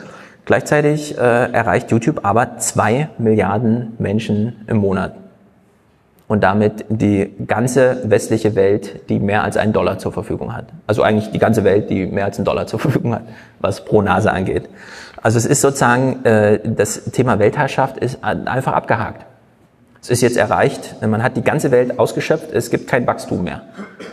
[0.46, 5.23] Gleichzeitig äh, erreicht YouTube aber 2 Milliarden Menschen im Monat
[6.34, 10.65] und damit die ganze westliche Welt, die mehr als einen Dollar zur Verfügung hat.
[10.88, 13.22] Also eigentlich die ganze Welt, die mehr als einen Dollar zur Verfügung hat,
[13.60, 14.67] was pro Nase angeht.
[15.22, 19.28] Also es ist sozusagen, äh, das Thema Weltherrschaft ist einfach abgehakt.
[20.02, 23.62] Es ist jetzt erreicht, man hat die ganze Welt ausgeschöpft, es gibt kein Wachstum mehr.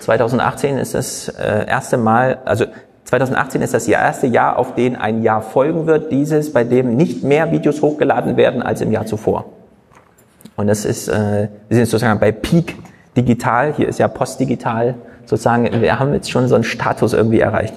[0.00, 2.66] 2018 ist das äh, erste Mal, also
[3.04, 7.24] 2018 ist das erste Jahr, auf den ein Jahr folgen wird, dieses, bei dem nicht
[7.24, 9.46] mehr Videos hochgeladen werden als im Jahr zuvor.
[10.56, 12.76] Und das ist, äh, wir sind sozusagen bei Peak
[13.16, 17.74] digital, hier ist ja postdigital, sozusagen, wir haben jetzt schon so einen Status irgendwie erreicht.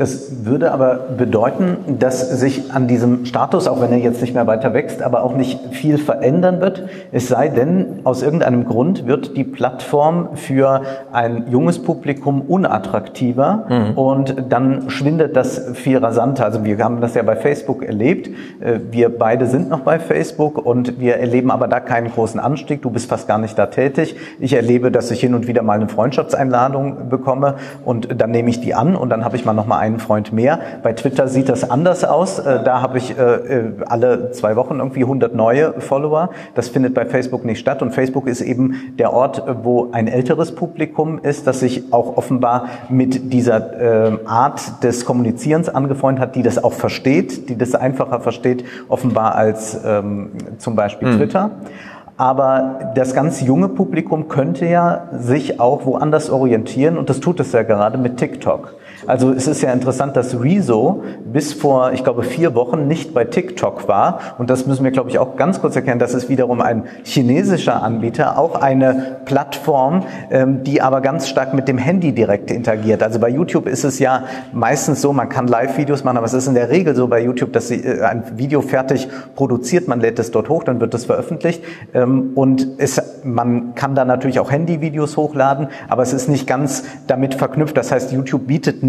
[0.00, 4.46] Das würde aber bedeuten, dass sich an diesem Status, auch wenn er jetzt nicht mehr
[4.46, 6.84] weiter wächst, aber auch nicht viel verändern wird.
[7.12, 10.80] Es sei denn, aus irgendeinem Grund wird die Plattform für
[11.12, 13.98] ein junges Publikum unattraktiver mhm.
[13.98, 16.46] und dann schwindet das viel rasanter.
[16.46, 18.28] Also wir haben das ja bei Facebook erlebt.
[18.60, 22.80] Äh, wir beide sind noch bei Facebook und wir erleben aber da keinen großen Anstieg.
[22.80, 24.16] Du bist fast gar nicht da tätig.
[24.38, 28.62] Ich erlebe, dass ich hin und wieder mal eine Freundschaftseinladung bekomme und dann nehme ich
[28.62, 30.60] die an und dann habe ich mal noch mal einen Freund mehr.
[30.82, 32.38] Bei Twitter sieht das anders aus.
[32.38, 36.30] Äh, da habe ich äh, äh, alle zwei Wochen irgendwie 100 neue Follower.
[36.54, 37.82] Das findet bei Facebook nicht statt.
[37.82, 42.66] Und Facebook ist eben der Ort, wo ein älteres Publikum ist, das sich auch offenbar
[42.88, 43.70] mit dieser
[44.26, 49.80] Art des Kommunizierens angefreundet hat, die das auch versteht, die das einfacher versteht, offenbar als
[49.84, 51.16] ähm, zum Beispiel mhm.
[51.16, 51.50] Twitter.
[52.20, 57.52] Aber das ganz junge Publikum könnte ja sich auch woanders orientieren und das tut es
[57.52, 58.74] ja gerade mit TikTok.
[59.06, 63.24] Also es ist ja interessant, dass Rezo bis vor, ich glaube, vier Wochen nicht bei
[63.24, 64.20] TikTok war.
[64.38, 65.98] Und das müssen wir, glaube ich, auch ganz kurz erkennen.
[65.98, 71.68] Das ist wiederum ein chinesischer Anbieter, auch eine Plattform, ähm, die aber ganz stark mit
[71.68, 73.02] dem Handy direkt interagiert.
[73.02, 76.46] Also bei YouTube ist es ja meistens so, man kann Live-Videos machen, aber es ist
[76.46, 80.30] in der Regel so bei YouTube, dass äh, ein Video fertig produziert, man lädt es
[80.30, 81.62] dort hoch, dann wird es veröffentlicht.
[81.94, 86.84] Ähm, und es, man kann da natürlich auch Handy-Videos hochladen, aber es ist nicht ganz
[87.06, 87.76] damit verknüpft.
[87.76, 88.82] Das heißt, YouTube bietet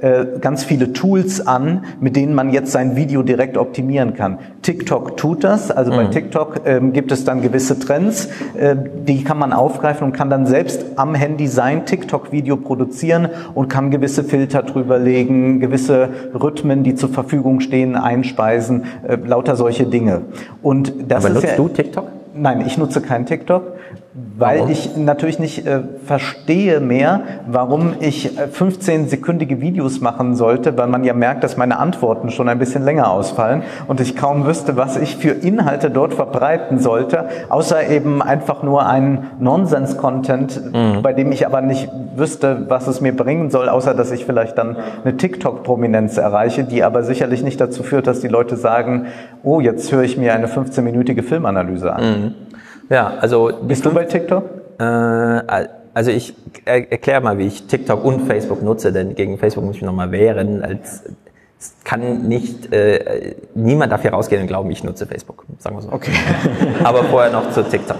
[0.00, 4.38] äh, ganz viele Tools an, mit denen man jetzt sein Video direkt optimieren kann.
[4.62, 5.96] TikTok tut das, also mhm.
[5.96, 8.76] bei TikTok ähm, gibt es dann gewisse Trends, äh,
[9.06, 13.90] die kann man aufgreifen und kann dann selbst am Handy sein TikTok-Video produzieren und kann
[13.90, 20.22] gewisse Filter drüberlegen, gewisse Rhythmen, die zur Verfügung stehen, einspeisen, äh, lauter solche Dinge.
[20.62, 22.08] Und das Aber ist nutzt ja, du TikTok?
[22.34, 23.74] Nein, ich nutze kein TikTok.
[24.14, 24.70] Weil Warum?
[24.70, 31.02] ich natürlich nicht äh, verstehe mehr, warum ich äh, 15-sekündige Videos machen sollte, weil man
[31.02, 34.98] ja merkt, dass meine Antworten schon ein bisschen länger ausfallen und ich kaum wüsste, was
[34.98, 40.72] ich für Inhalte dort verbreiten sollte, außer eben einfach nur einen Nonsens-Content,
[41.02, 44.58] bei dem ich aber nicht wüsste, was es mir bringen soll, außer dass ich vielleicht
[44.58, 49.06] dann eine TikTok-Prominenz erreiche, die aber sicherlich nicht dazu führt, dass die Leute sagen,
[49.42, 52.34] oh, jetzt höre ich mir eine 15-minütige Filmanalyse an.
[52.92, 54.44] Ja, also Bist du bei TikTok?
[54.78, 54.84] Äh,
[55.94, 56.34] also ich
[56.66, 59.86] er, erkläre mal, wie ich TikTok und Facebook nutze, denn gegen Facebook muss ich mich
[59.86, 60.62] nochmal wehren.
[60.62, 61.04] Als,
[61.58, 65.82] es kann nicht, äh, niemand darf hier rausgehen und glauben, ich nutze Facebook, sagen wir
[65.82, 65.92] so.
[65.92, 66.12] Okay.
[66.84, 67.98] Aber vorher noch zu TikTok.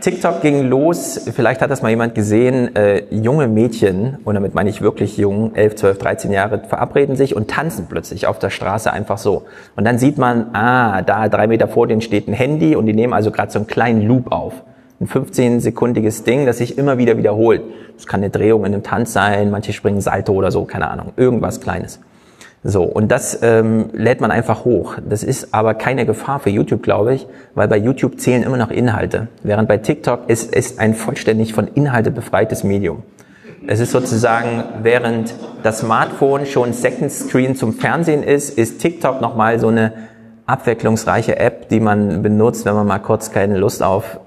[0.00, 4.70] TikTok ging los, vielleicht hat das mal jemand gesehen, äh, junge Mädchen, und damit meine
[4.70, 8.92] ich wirklich jung, 11, 12, 13 Jahre, verabreden sich und tanzen plötzlich auf der Straße
[8.92, 9.44] einfach so.
[9.76, 12.94] Und dann sieht man, ah, da drei Meter vor denen steht ein Handy und die
[12.94, 14.62] nehmen also gerade so einen kleinen Loop auf.
[15.00, 17.62] Ein 15-sekundiges Ding, das sich immer wieder wiederholt.
[17.96, 21.12] Das kann eine Drehung in einem Tanz sein, manche springen Salto oder so, keine Ahnung,
[21.16, 22.00] irgendwas Kleines.
[22.62, 24.96] So, und das ähm, lädt man einfach hoch.
[25.08, 28.70] Das ist aber keine Gefahr für YouTube, glaube ich, weil bei YouTube zählen immer noch
[28.70, 33.02] Inhalte, während bei TikTok ist es ein vollständig von Inhalte befreites Medium.
[33.66, 39.58] Es ist sozusagen, während das Smartphone schon Second Screen zum Fernsehen ist, ist TikTok nochmal
[39.58, 39.92] so eine
[40.46, 44.20] abwechslungsreiche App, die man benutzt, wenn man mal kurz keine Lust auf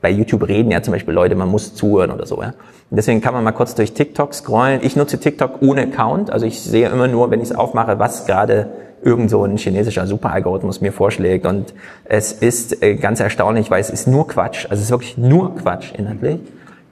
[0.00, 2.40] bei YouTube reden ja zum Beispiel Leute, man muss zuhören oder so.
[2.42, 2.54] Ja.
[2.90, 4.80] Deswegen kann man mal kurz durch TikTok scrollen.
[4.82, 8.26] Ich nutze TikTok ohne Account, also ich sehe immer nur, wenn ich es aufmache, was
[8.26, 8.68] gerade
[9.02, 11.46] irgend so ein chinesischer Superalgorithmus mir vorschlägt.
[11.46, 11.74] Und
[12.04, 14.64] es ist äh, ganz erstaunlich, weil es ist nur Quatsch.
[14.64, 16.40] Also es ist wirklich nur Quatsch inhaltlich.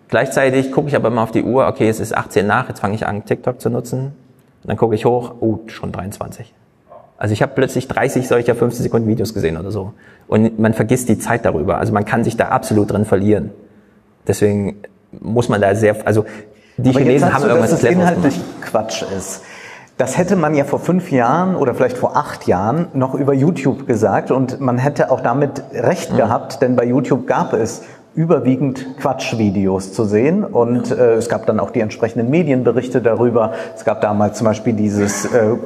[0.09, 2.97] Gleichzeitig gucke ich aber immer auf die Uhr, okay, es ist 18 nach, jetzt fange
[2.97, 4.07] ich an, TikTok zu nutzen.
[4.63, 6.53] Und dann gucke ich hoch, oh, schon 23.
[7.21, 9.93] Also ich habe plötzlich 30 solcher 15 Sekunden Videos gesehen oder so.
[10.27, 11.77] Und man vergisst die Zeit darüber.
[11.77, 13.51] Also man kann sich da absolut drin verlieren.
[14.27, 14.77] Deswegen
[15.21, 16.25] muss man da sehr, also
[16.79, 18.63] die Aber Chinesen haben du, irgendwas dass es Cleveres inhaltlich gemacht.
[18.63, 19.43] Quatsch ist.
[19.99, 23.87] Das hätte man ja vor fünf Jahren oder vielleicht vor acht Jahren noch über YouTube
[23.87, 25.79] gesagt und man hätte auch damit Mhm.
[25.81, 27.83] recht gehabt, denn bei YouTube gab es
[28.15, 33.53] überwiegend Quatschvideos zu sehen und äh, es gab dann auch die entsprechenden Medienberichte darüber.
[33.77, 35.57] Es gab damals zum Beispiel dieses äh,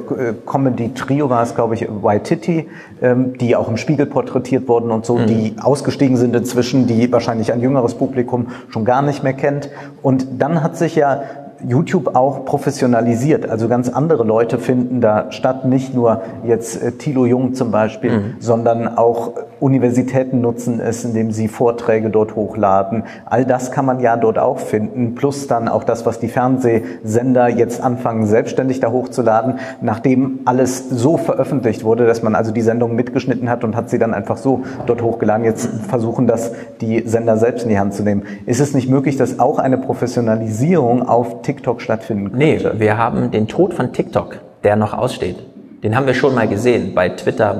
[0.45, 2.67] Comedy-Trio, war es glaube ich, Waititi,
[3.01, 7.51] ähm, die auch im Spiegel porträtiert wurden und so, die ausgestiegen sind inzwischen, die wahrscheinlich
[7.51, 9.69] ein jüngeres Publikum schon gar nicht mehr kennt.
[10.03, 11.23] Und dann hat sich ja
[11.67, 13.49] YouTube auch professionalisiert.
[13.49, 18.35] Also ganz andere Leute finden da statt, nicht nur jetzt äh, Thilo Jung zum Beispiel,
[18.39, 23.03] sondern auch Universitäten nutzen es, indem sie Vorträge dort hochladen.
[23.25, 27.47] All das kann man ja dort auch finden, plus dann auch das, was die Fernsehsender
[27.47, 32.95] jetzt anfangen, selbstständig da hochzuladen, nachdem alles so veröffentlicht wurde, dass man also die Sendung
[32.95, 35.45] mitgeschnitten hat und hat sie dann einfach so dort hochgeladen.
[35.45, 38.23] Jetzt versuchen das die Sender selbst in die Hand zu nehmen.
[38.45, 42.79] Ist es nicht möglich, dass auch eine Professionalisierung auf TikTok stattfinden Nee, könnte?
[42.79, 45.37] wir haben den Tod von TikTok, der noch aussteht.
[45.83, 47.53] Den haben wir schon mal gesehen bei Twitter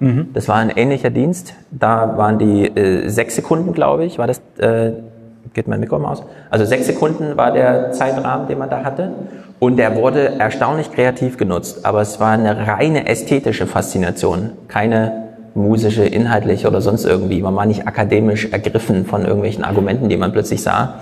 [0.00, 0.26] Vine.
[0.32, 1.54] Das war ein ähnlicher Dienst.
[1.70, 4.92] Da waren die äh, sechs Sekunden, glaube ich, war das, äh,
[5.54, 6.22] geht mein Mikro mal aus?
[6.50, 9.12] Also sechs Sekunden war der Zeitrahmen, den man da hatte.
[9.58, 11.84] Und der wurde erstaunlich kreativ genutzt.
[11.84, 14.52] Aber es war eine reine ästhetische Faszination.
[14.68, 17.42] Keine musische, inhaltliche oder sonst irgendwie.
[17.42, 21.00] Man war nicht akademisch ergriffen von irgendwelchen Argumenten, die man plötzlich sah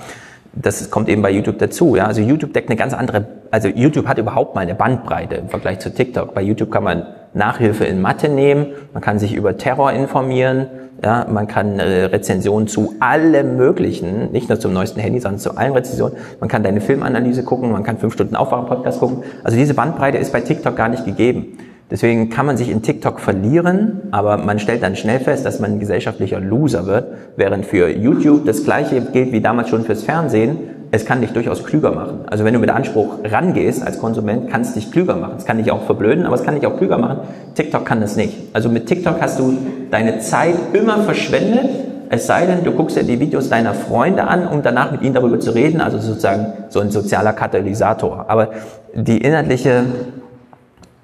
[0.56, 1.96] das kommt eben bei YouTube dazu.
[1.96, 2.06] Ja?
[2.06, 5.78] Also YouTube deckt eine ganz andere, also YouTube hat überhaupt mal eine Bandbreite im Vergleich
[5.78, 6.34] zu TikTok.
[6.34, 7.06] Bei YouTube kann man
[7.36, 10.66] Nachhilfe in Mathe nehmen, man kann sich über Terror informieren,
[11.04, 15.56] ja, man kann äh, Rezensionen zu allem Möglichen, nicht nur zum neuesten Handy, sondern zu
[15.56, 16.16] allen Rezensionen.
[16.40, 19.22] Man kann deine Filmanalyse gucken, man kann fünf Stunden Aufwachen-Podcast gucken.
[19.44, 21.58] Also diese Bandbreite ist bei TikTok gar nicht gegeben.
[21.90, 25.72] Deswegen kann man sich in TikTok verlieren, aber man stellt dann schnell fest, dass man
[25.72, 30.58] ein gesellschaftlicher Loser wird, während für YouTube das gleiche gilt wie damals schon fürs Fernsehen.
[30.90, 32.20] Es kann dich durchaus klüger machen.
[32.26, 35.34] Also wenn du mit Anspruch rangehst als Konsument, kann es dich klüger machen.
[35.36, 37.20] Es kann dich auch verblöden, aber es kann dich auch klüger machen.
[37.54, 38.36] TikTok kann das nicht.
[38.52, 39.56] Also mit TikTok hast du
[39.90, 41.70] deine Zeit immer verschwendet,
[42.08, 45.14] es sei denn, du guckst dir die Videos deiner Freunde an, um danach mit ihnen
[45.14, 48.26] darüber zu reden, also sozusagen so ein sozialer Katalysator.
[48.28, 48.50] Aber
[48.94, 49.84] die inhaltliche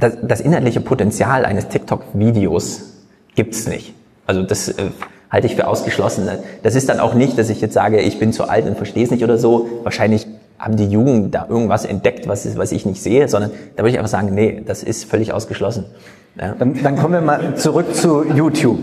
[0.03, 2.83] das, das inhaltliche Potenzial eines TikTok-Videos
[3.35, 3.95] gibt's nicht.
[4.27, 4.75] Also das äh,
[5.31, 6.29] halte ich für ausgeschlossen.
[6.62, 9.05] Das ist dann auch nicht, dass ich jetzt sage, ich bin zu alt und verstehe
[9.05, 9.69] es nicht oder so.
[9.83, 10.27] Wahrscheinlich
[10.59, 13.91] haben die Jugend da irgendwas entdeckt, was, ist, was ich nicht sehe, sondern da würde
[13.91, 15.87] ich einfach sagen, nee, das ist völlig ausgeschlossen.
[16.41, 16.55] Ja.
[16.59, 18.79] Dann, dann kommen wir mal zurück zu YouTube.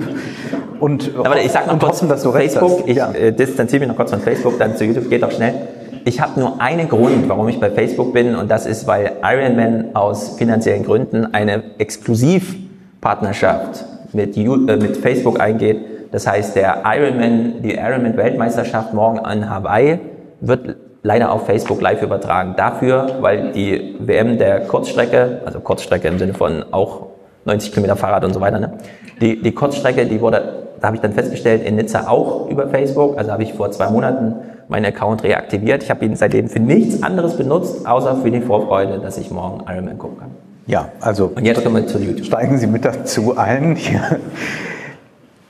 [0.79, 3.11] Und, Aber ich sag noch kurz, hoffen, dass du Facebook, ich Ja.
[3.11, 5.53] äh, distanziere mich noch kurz von Facebook, dann zu YouTube, geht auch schnell.
[6.09, 9.89] Ich habe nur einen Grund, warum ich bei Facebook bin und das ist, weil Ironman
[9.93, 15.77] aus finanziellen Gründen eine Exklusivpartnerschaft mit, äh, mit Facebook eingeht,
[16.11, 19.99] Das heißt, der Ironman, die Ironman-Weltmeisterschaft morgen an Hawaii
[20.41, 22.55] wird leider auf Facebook live übertragen.
[22.57, 27.09] Dafür, weil die WM der Kurzstrecke, also Kurzstrecke im Sinne von auch
[27.45, 28.79] 90 Kilometer Fahrrad und so weiter, ne?
[29.21, 33.15] die, die Kurzstrecke, die wurde, da habe ich dann festgestellt, in Nizza auch über Facebook.
[33.15, 34.37] Also habe ich vor zwei Monaten
[34.69, 35.83] meinen Account reaktiviert.
[35.83, 39.63] Ich habe ihn seitdem für nichts anderes benutzt, außer für die Vorfreude, dass ich morgen
[39.67, 40.31] Ironman gucken kann.
[40.67, 41.31] Ja, also.
[41.35, 42.25] Und jetzt kommen wir zu YouTube.
[42.25, 43.77] Steigen Sie mit dazu ein.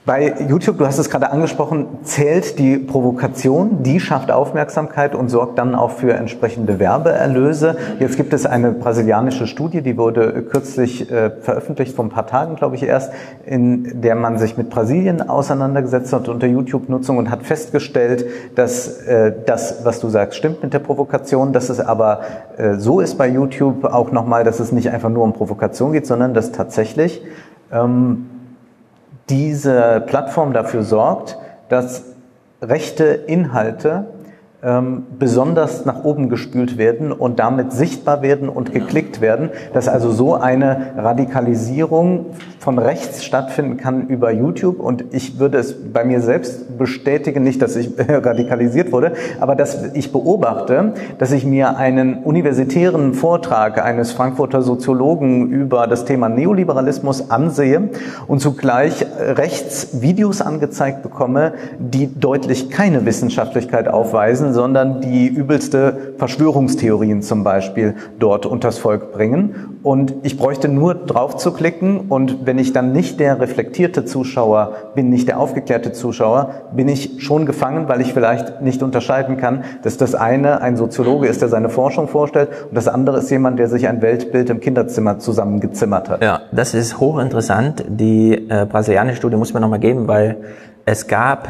[0.06, 5.60] Bei YouTube, du hast es gerade angesprochen, zählt die Provokation, die schafft Aufmerksamkeit und sorgt
[5.60, 7.76] dann auch für entsprechende Werbeerlöse.
[8.00, 12.56] Jetzt gibt es eine brasilianische Studie, die wurde kürzlich äh, veröffentlicht, vor ein paar Tagen,
[12.56, 13.12] glaube ich, erst,
[13.46, 19.34] in der man sich mit Brasilien auseinandergesetzt hat unter YouTube-Nutzung und hat festgestellt, dass äh,
[19.46, 22.22] das, was du sagst, stimmt mit der Provokation, dass es aber
[22.58, 26.08] äh, so ist bei YouTube auch nochmal, dass es nicht einfach nur um Provokation geht,
[26.08, 27.22] sondern dass tatsächlich
[27.72, 28.28] ähm,
[29.30, 31.38] diese Plattform dafür sorgt,
[31.70, 32.04] dass
[32.62, 34.08] rechte Inhalte
[34.62, 40.12] ähm, besonders nach oben gespült werden und damit sichtbar werden und geklickt werden, dass also
[40.12, 42.26] so eine Radikalisierung
[42.60, 44.80] von rechts stattfinden kann über YouTube.
[44.80, 49.94] Und ich würde es bei mir selbst bestätigen, nicht, dass ich radikalisiert wurde, aber dass
[49.94, 57.32] ich beobachte, dass ich mir einen universitären Vortrag eines Frankfurter Soziologen über das Thema Neoliberalismus
[57.32, 57.90] ansehe
[58.28, 67.22] und zugleich rechts Videos angezeigt bekomme, die deutlich keine Wissenschaftlichkeit aufweisen, sondern die übelste Verschwörungstheorien
[67.22, 69.80] zum Beispiel dort unters Volk bringen.
[69.84, 74.74] Und ich bräuchte nur drauf zu klicken und wenn ich dann nicht der reflektierte Zuschauer
[74.96, 79.64] bin, nicht der aufgeklärte Zuschauer, bin ich schon gefangen, weil ich vielleicht nicht unterscheiden kann,
[79.84, 83.60] dass das eine ein Soziologe ist, der seine Forschung vorstellt und das andere ist jemand,
[83.60, 86.24] der sich ein Weltbild im Kinderzimmer zusammengezimmert hat.
[86.24, 87.86] Ja, das ist hochinteressant.
[87.88, 90.38] Die äh, brasilianische Studie muss man nochmal geben, weil
[90.86, 91.50] es gab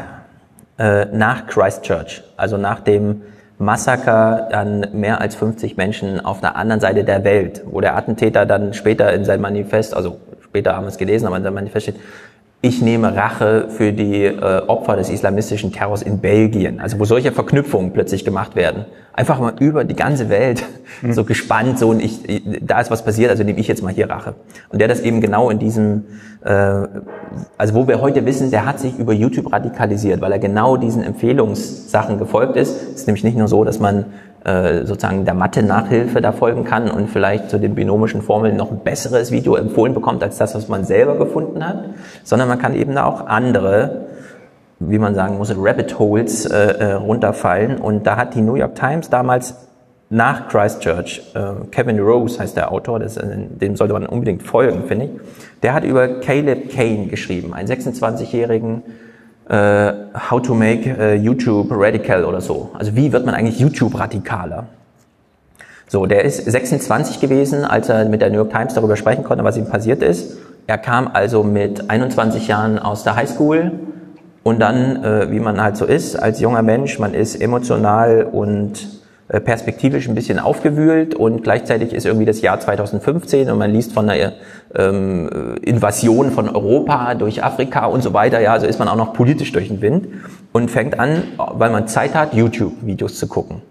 [0.78, 3.22] äh, nach Christchurch, also nach dem
[3.58, 8.46] Massaker an mehr als 50 Menschen auf der anderen Seite der Welt, wo der Attentäter
[8.46, 10.18] dann später in sein Manifest, also
[10.50, 11.96] später es gelesen, aber Manifest steht,
[12.62, 16.82] ich nehme Rache für die äh, Opfer des islamistischen Terrors in Belgien.
[16.82, 18.84] Also wo solche Verknüpfungen plötzlich gemacht werden.
[19.14, 20.66] Einfach mal über die ganze Welt
[21.02, 21.14] mhm.
[21.14, 24.10] so gespannt, so und ich, da ist was passiert, also nehme ich jetzt mal hier
[24.10, 24.36] Rache.
[24.68, 26.04] Und der das eben genau in diesem,
[26.44, 26.86] äh,
[27.58, 31.02] also wo wir heute wissen, der hat sich über YouTube radikalisiert, weil er genau diesen
[31.02, 32.72] Empfehlungssachen gefolgt ist.
[32.72, 34.06] Es ist nämlich nicht nur so, dass man
[34.46, 39.32] sozusagen der Mathe-Nachhilfe da folgen kann und vielleicht zu den binomischen Formeln noch ein besseres
[39.32, 41.84] Video empfohlen bekommt als das, was man selber gefunden hat,
[42.24, 44.08] sondern man kann eben da auch andere,
[44.80, 47.78] wie man sagen muss, Rabbit Holes äh, äh, runterfallen.
[47.78, 49.56] Und da hat die New York Times damals
[50.10, 55.06] nach Christchurch, äh, Kevin Rose heißt der Autor, das, dem sollte man unbedingt folgen, finde
[55.06, 55.12] ich,
[55.62, 58.82] der hat über Caleb Kane geschrieben, einen 26-jährigen
[59.50, 59.94] äh,
[60.30, 62.70] How to make äh, YouTube radical oder so.
[62.74, 64.68] Also wie wird man eigentlich YouTube radikaler?
[65.88, 69.44] So, der ist 26 gewesen, als er mit der New York Times darüber sprechen konnte,
[69.44, 70.38] was ihm passiert ist.
[70.68, 73.72] Er kam also mit 21 Jahren aus der Highschool
[74.44, 78.99] und dann, äh, wie man halt so ist, als junger Mensch, man ist emotional und
[79.30, 84.10] perspektivisch ein bisschen aufgewühlt und gleichzeitig ist irgendwie das Jahr 2015 und man liest von
[84.10, 84.34] einer
[84.76, 88.42] ähm, Invasion von Europa durch Afrika und so weiter.
[88.42, 90.08] Ja, also ist man auch noch politisch durch den Wind
[90.52, 93.62] und fängt an, weil man Zeit hat, YouTube-Videos zu gucken.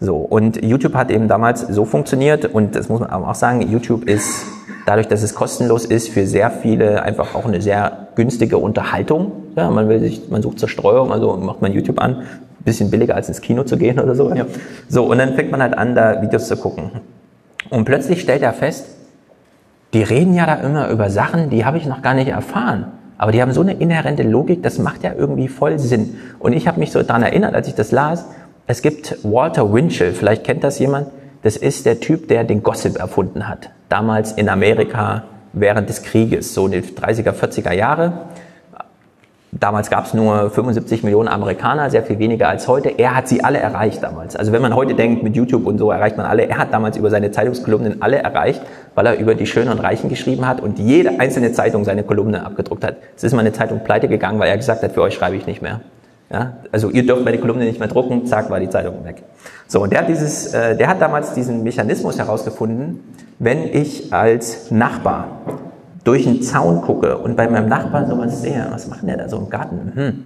[0.00, 4.04] So, und YouTube hat eben damals so funktioniert und das muss man auch sagen, YouTube
[4.04, 4.44] ist
[4.84, 9.32] dadurch, dass es kostenlos ist, für sehr viele einfach auch eine sehr günstige Unterhaltung.
[9.56, 12.24] Ja, man will sich, man sucht Zerstreuung, also macht man YouTube an,
[12.64, 14.32] bisschen billiger als ins Kino zu gehen oder so.
[14.32, 14.46] Ja.
[14.88, 16.90] So, und dann fängt man halt an, da Videos zu gucken.
[17.70, 18.86] Und plötzlich stellt er fest,
[19.92, 22.86] die reden ja da immer über Sachen, die habe ich noch gar nicht erfahren.
[23.16, 26.16] Aber die haben so eine inhärente Logik, das macht ja irgendwie voll Sinn.
[26.40, 28.26] Und ich habe mich so daran erinnert, als ich das las,
[28.66, 31.08] es gibt Walter Winchell, vielleicht kennt das jemand,
[31.42, 33.70] das ist der Typ, der den Gossip erfunden hat.
[33.88, 38.12] Damals in Amerika während des Krieges, so in den 30er, 40er Jahre.
[39.60, 42.88] Damals gab es nur 75 Millionen Amerikaner, sehr viel weniger als heute.
[42.88, 44.34] Er hat sie alle erreicht damals.
[44.34, 46.96] Also wenn man heute denkt, mit YouTube und so erreicht man alle, er hat damals
[46.96, 48.62] über seine Zeitungskolumnen alle erreicht,
[48.96, 52.44] weil er über die Schönen und Reichen geschrieben hat und jede einzelne Zeitung seine Kolumne
[52.44, 52.96] abgedruckt hat.
[53.16, 55.46] Es ist mal eine Zeitung pleite gegangen, weil er gesagt hat, für euch schreibe ich
[55.46, 55.82] nicht mehr.
[56.32, 56.54] Ja?
[56.72, 59.22] Also ihr dürft meine Kolumne nicht mehr drucken, zack, war die Zeitung weg.
[59.68, 63.00] So, und der hat, dieses, äh, der hat damals diesen Mechanismus herausgefunden,
[63.38, 65.28] wenn ich als Nachbar
[66.04, 69.38] durch einen Zaun gucke und bei meinem Nachbarn sowas sehe, was macht der da so
[69.38, 69.92] im Garten?
[69.94, 70.24] Hm.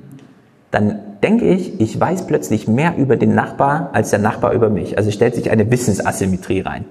[0.71, 4.99] Dann denke ich, ich weiß plötzlich mehr über den Nachbar als der Nachbar über mich.
[4.99, 6.85] Also stellt sich eine Wissensasymmetrie rein.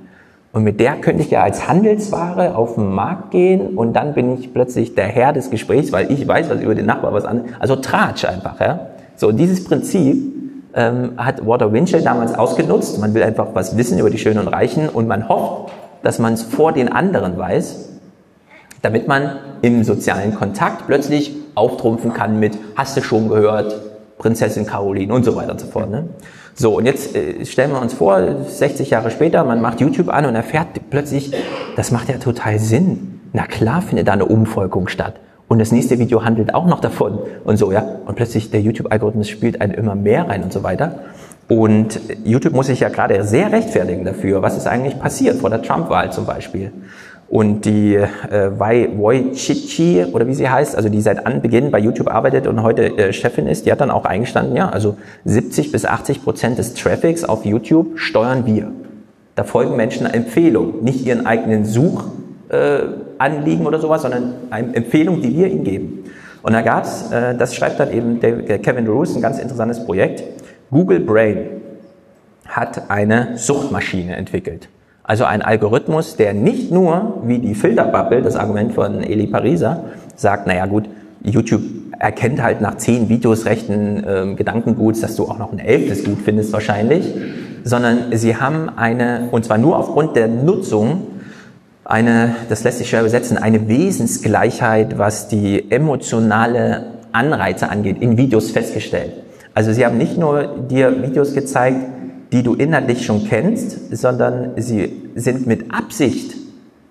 [0.53, 4.33] Und mit der könnte ich ja als Handelsware auf den Markt gehen und dann bin
[4.33, 7.45] ich plötzlich der Herr des Gesprächs, weil ich weiß was über den Nachbar was an.
[7.59, 8.87] Also Tratsch einfach, ja.
[9.15, 10.17] So, dieses Prinzip
[10.73, 12.99] ähm, hat Walter Winchell damals ausgenutzt.
[12.99, 16.33] Man will einfach was wissen über die Schönen und Reichen und man hofft, dass man
[16.33, 17.96] es vor den anderen weiß,
[18.81, 23.75] damit man im sozialen Kontakt plötzlich auftrumpfen kann mit Hast du schon gehört,
[24.17, 25.89] Prinzessin Caroline und so weiter und so fort.
[25.89, 26.09] Ne?
[26.55, 30.25] So, und jetzt äh, stellen wir uns vor, 60 Jahre später, man macht YouTube an
[30.25, 31.31] und erfährt plötzlich,
[31.75, 33.21] das macht ja total Sinn.
[33.33, 35.19] Na klar findet da eine Umvolkung statt.
[35.47, 37.85] Und das nächste Video handelt auch noch davon und so, ja.
[38.05, 40.99] Und plötzlich der YouTube-Algorithmus spielt einen immer mehr rein und so weiter.
[41.47, 45.61] Und YouTube muss sich ja gerade sehr rechtfertigen dafür, was ist eigentlich passiert vor der
[45.61, 46.73] Trump-Wahl zum Beispiel.
[47.29, 48.07] Und die äh,
[48.57, 52.97] Wai Wojcichi, oder wie sie heißt, also die seit Anbeginn bei YouTube arbeitet und heute
[52.97, 56.73] äh, Chefin ist, die hat dann auch eingestanden, ja, also 70 bis 80 Prozent des
[56.73, 58.71] Traffics auf YouTube steuern wir.
[59.35, 62.15] Da folgen Menschen Empfehlungen, nicht ihren eigenen Suchanliegen
[62.49, 66.05] äh, oder sowas, sondern eine Empfehlung, die wir ihnen geben.
[66.43, 69.83] Und da gab's, äh, das schreibt dann eben der, der Kevin Roos, ein ganz interessantes
[69.83, 70.23] Projekt.
[70.71, 71.61] Google Brain
[72.47, 74.69] hat eine Suchtmaschine entwickelt.
[75.07, 79.85] Also ein Algorithmus, der nicht nur, wie die Filterbubble, das Argument von Eli Pariser,
[80.17, 80.83] sagt, naja gut,
[81.23, 81.61] YouTube
[81.97, 86.19] erkennt halt nach zehn Videos rechten äh, Gedankenguts, dass du auch noch ein elftes gut
[86.23, 87.05] findest wahrscheinlich,
[87.63, 91.07] sondern sie haben eine, und zwar nur aufgrund der Nutzung,
[91.85, 96.83] eine, das lässt sich schwer übersetzen, eine Wesensgleichheit, was die emotionale
[97.13, 99.13] Anreize angeht, in Videos festgestellt.
[99.53, 101.96] Also sie haben nicht nur dir Videos gezeigt,
[102.31, 106.35] die du inhaltlich schon kennst, sondern sie sind mit Absicht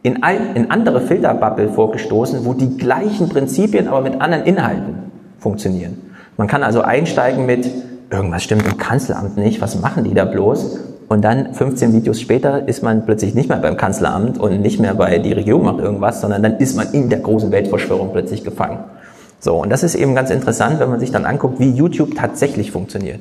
[0.02, 4.94] in, ein, in andere Filterbubble vorgestoßen, wo die gleichen Prinzipien, aber mit anderen Inhalten
[5.38, 5.98] funktionieren.
[6.36, 7.68] Man kann also einsteigen mit,
[8.10, 10.78] irgendwas stimmt im Kanzleramt nicht, was machen die da bloß?
[11.08, 14.94] Und dann 15 Videos später ist man plötzlich nicht mehr beim Kanzleramt und nicht mehr
[14.94, 18.78] bei die Regierung macht irgendwas, sondern dann ist man in der großen Weltverschwörung plötzlich gefangen.
[19.38, 22.72] So, und das ist eben ganz interessant, wenn man sich dann anguckt, wie YouTube tatsächlich
[22.72, 23.20] funktioniert.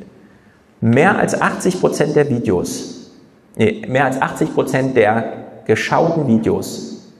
[0.81, 3.11] Mehr als 80 Prozent der Videos,
[3.55, 7.11] nee, mehr als 80 Prozent der geschauten Videos,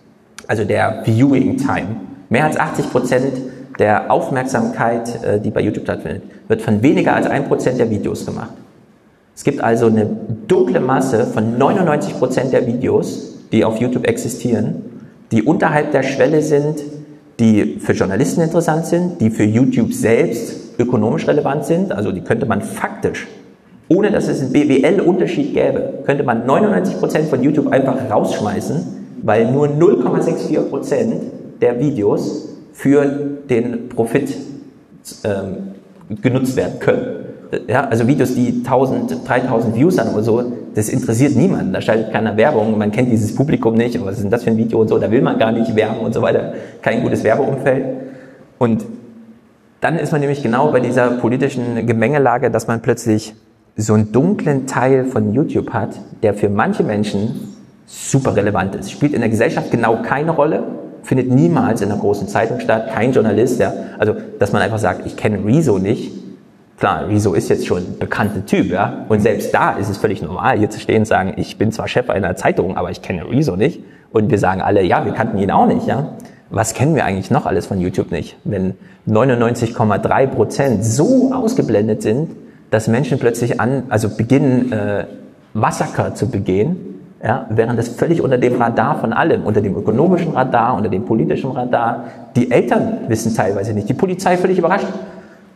[0.48, 1.96] also der Viewing Time,
[2.30, 3.34] mehr als 80 Prozent
[3.80, 8.26] der Aufmerksamkeit, äh, die bei YouTube stattfindet, wird von weniger als 1 Prozent der Videos
[8.26, 8.54] gemacht.
[9.36, 10.06] Es gibt also eine
[10.48, 14.84] dunkle Masse von 99 Prozent der Videos, die auf YouTube existieren,
[15.32, 16.82] die unterhalb der Schwelle sind,
[17.40, 22.46] die für Journalisten interessant sind, die für YouTube selbst ökonomisch relevant sind, also die könnte
[22.46, 23.28] man faktisch
[23.88, 28.84] ohne dass es einen BWL-Unterschied gäbe, könnte man 99% von YouTube einfach rausschmeißen,
[29.22, 31.14] weil nur 0,64%
[31.62, 33.06] der Videos für
[33.50, 34.36] den Profit
[35.24, 35.58] ähm,
[36.22, 37.26] genutzt werden können.
[37.68, 41.72] Ja, also Videos, die 1000, 3000 Views haben oder so, das interessiert niemanden.
[41.72, 44.58] Da schaltet keiner Werbung, man kennt dieses Publikum nicht, was ist denn das für ein
[44.58, 46.54] Video und so, da will man gar nicht werben und so weiter.
[46.82, 47.86] Kein gutes Werbeumfeld.
[48.58, 48.86] Und
[49.80, 53.36] dann ist man nämlich genau bei dieser politischen Gemengelage, dass man plötzlich
[53.78, 57.56] so einen dunklen Teil von YouTube hat, der für manche Menschen
[57.86, 58.92] super relevant ist.
[58.92, 60.64] Spielt in der Gesellschaft genau keine Rolle,
[61.04, 65.06] findet niemals in einer großen Zeitung statt, kein Journalist, der, also, dass man einfach sagt,
[65.06, 66.12] ich kenne Rezo nicht.
[66.80, 69.06] Klar, Rezo ist jetzt schon ein bekannter Typ, ja.
[69.08, 71.88] Und selbst da ist es völlig normal, hier zu stehen und sagen, ich bin zwar
[71.88, 73.82] Chef einer Zeitung, aber ich kenne Rezo nicht.
[74.12, 76.14] Und wir sagen alle, ja, wir kannten ihn auch nicht, ja.
[76.50, 78.38] Was kennen wir eigentlich noch alles von YouTube nicht?
[78.44, 78.76] Wenn
[79.08, 82.30] 99,3 Prozent so ausgeblendet sind,
[82.76, 85.06] dass Menschen plötzlich an, also beginnen, äh,
[85.54, 86.76] Massaker zu begehen,
[87.24, 91.06] ja, während das völlig unter dem Radar von allem, unter dem ökonomischen Radar, unter dem
[91.06, 92.04] politischen Radar,
[92.36, 94.88] die Eltern wissen teilweise nicht, die Polizei völlig überrascht.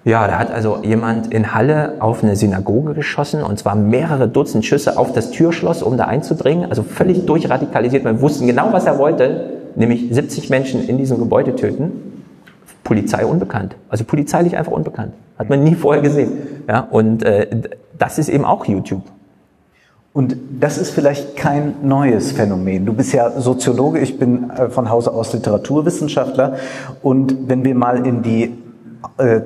[0.05, 4.63] Ja, da hat also jemand in Halle auf eine Synagoge geschossen und zwar mehrere Dutzend
[4.63, 8.05] Schüsse auf das Türschloss, um da einzudringen, also völlig durchradikalisiert.
[8.05, 12.08] Man wusste genau, was er wollte, nämlich 70 Menschen in diesem Gebäude töten.
[12.89, 13.75] Polizei unbekannt.
[13.87, 15.13] Also polizeilich einfach unbekannt.
[15.37, 16.31] Hat man nie vorher gesehen.
[16.67, 17.45] Ja, und äh,
[17.99, 19.03] das ist eben auch YouTube.
[20.11, 22.87] Und das ist vielleicht kein neues Phänomen.
[22.87, 26.55] Du bist ja Soziologe, ich bin äh, von Hause aus Literaturwissenschaftler.
[27.03, 28.57] Und wenn wir mal in die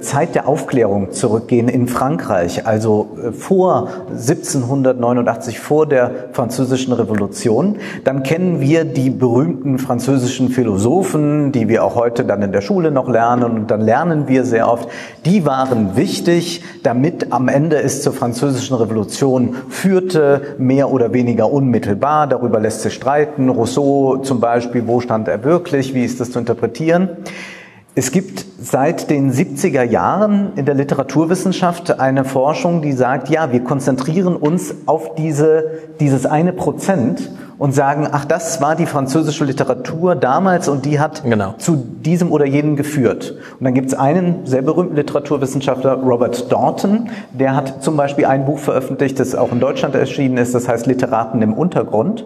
[0.01, 8.23] Zeit der Aufklärung zurückgehen in Frankreich, also äh, vor 1789, vor der französischen Revolution, dann
[8.23, 13.07] kennen wir die berühmten französischen Philosophen, die wir auch heute dann in der Schule noch
[13.07, 14.89] lernen und dann lernen wir sehr oft,
[15.25, 22.25] die waren wichtig, damit am Ende es zur französischen Revolution führte, mehr oder weniger unmittelbar,
[22.25, 26.39] darüber lässt sich streiten, Rousseau zum Beispiel, wo stand er wirklich, wie ist das zu
[26.39, 27.09] interpretieren?
[27.95, 33.63] Es gibt seit den 70er Jahren in der Literaturwissenschaft eine Forschung, die sagt, ja, wir
[33.63, 35.65] konzentrieren uns auf diese,
[35.99, 37.29] dieses eine Prozent
[37.59, 41.53] und sagen, ach, das war die französische Literatur damals und die hat Genau.
[41.59, 43.35] zu diesem oder jenem geführt.
[43.59, 48.45] Und dann gibt es einen sehr berühmten Literaturwissenschaftler, Robert Dorton, der hat zum Beispiel ein
[48.45, 52.25] Buch veröffentlicht, das auch in Deutschland erschienen ist, das heißt Literaten im Untergrund.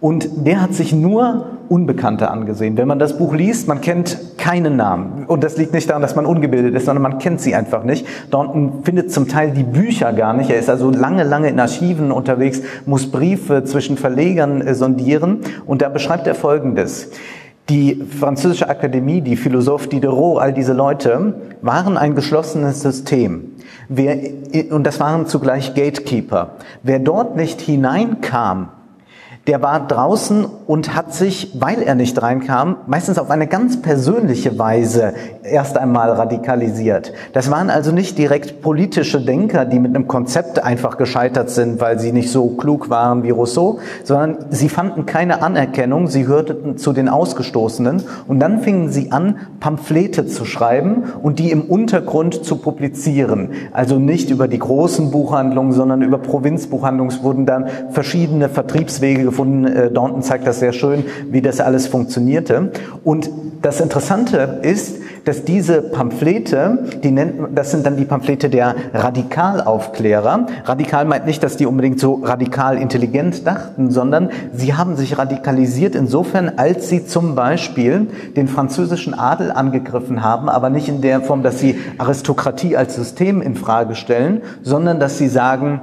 [0.00, 2.76] Und der hat sich nur Unbekannte angesehen.
[2.76, 5.26] Wenn man das Buch liest, man kennt keinen Namen.
[5.26, 8.06] Und das liegt nicht daran, dass man ungebildet ist, sondern man kennt sie einfach nicht.
[8.30, 10.50] Dornton findet zum Teil die Bücher gar nicht.
[10.50, 15.40] Er ist also lange, lange in Archiven unterwegs, muss Briefe zwischen Verlegern äh, sondieren.
[15.66, 17.10] Und da beschreibt er Folgendes.
[17.68, 23.56] Die französische Akademie, die Philosoph Diderot, all diese Leute waren ein geschlossenes System.
[23.90, 24.16] Wer,
[24.70, 26.52] und das waren zugleich Gatekeeper.
[26.82, 28.68] Wer dort nicht hineinkam,
[29.48, 34.58] der war draußen und hat sich, weil er nicht reinkam, meistens auf eine ganz persönliche
[34.58, 37.14] Weise erst einmal radikalisiert.
[37.32, 41.98] Das waren also nicht direkt politische Denker, die mit einem Konzept einfach gescheitert sind, weil
[41.98, 46.92] sie nicht so klug waren wie Rousseau, sondern sie fanden keine Anerkennung, sie hörten zu
[46.92, 52.56] den Ausgestoßenen und dann fingen sie an, Pamphlete zu schreiben und die im Untergrund zu
[52.56, 53.52] publizieren.
[53.72, 59.64] Also nicht über die großen Buchhandlungen, sondern über Provinzbuchhandlungen wurden dann verschiedene Vertriebswege gefunden.
[59.66, 62.72] Äh, Daunton zeigt das sehr schön, wie das alles funktionierte.
[63.04, 63.30] Und
[63.62, 70.46] das Interessante ist, dass diese Pamphlete, die nennt, das sind dann die Pamphlete der Radikalaufklärer.
[70.64, 75.94] Radikal meint nicht, dass die unbedingt so radikal intelligent dachten, sondern sie haben sich radikalisiert
[75.94, 81.42] insofern, als sie zum Beispiel den französischen Adel angegriffen haben, aber nicht in der Form,
[81.42, 85.82] dass sie Aristokratie als System in Frage stellen, sondern dass sie sagen,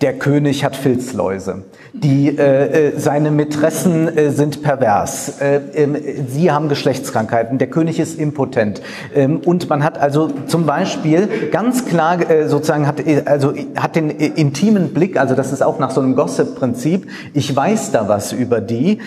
[0.00, 1.62] der König hat Filzläuse.
[1.92, 5.40] Die, äh, äh, seine Mätressen äh, sind pervers.
[5.40, 5.96] Äh, ähm,
[6.28, 7.58] sie haben Geschlechtskrankheiten.
[7.58, 8.82] Der König ist impotent.
[9.14, 13.94] Ähm, und man hat also zum Beispiel ganz klar äh, sozusagen hat, äh, also hat
[13.94, 17.06] den äh, intimen Blick, also das ist auch nach so einem Gossip-Prinzip.
[17.32, 18.98] Ich weiß da was über die.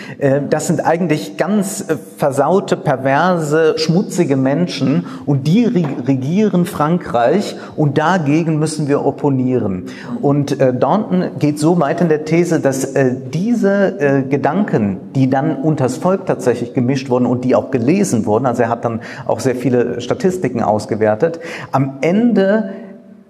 [0.48, 1.84] Das sind eigentlich ganz
[2.16, 9.86] versaute, perverse, schmutzige Menschen und die re- regieren Frankreich und dagegen müssen wir opponieren.
[10.22, 15.28] Und äh, Daunton geht so weit in der These, dass äh, diese äh, Gedanken, die
[15.28, 19.00] dann unters Volk tatsächlich gemischt wurden und die auch gelesen wurden, also er hat dann
[19.26, 21.40] auch sehr viele Statistiken ausgewertet,
[21.72, 22.70] am Ende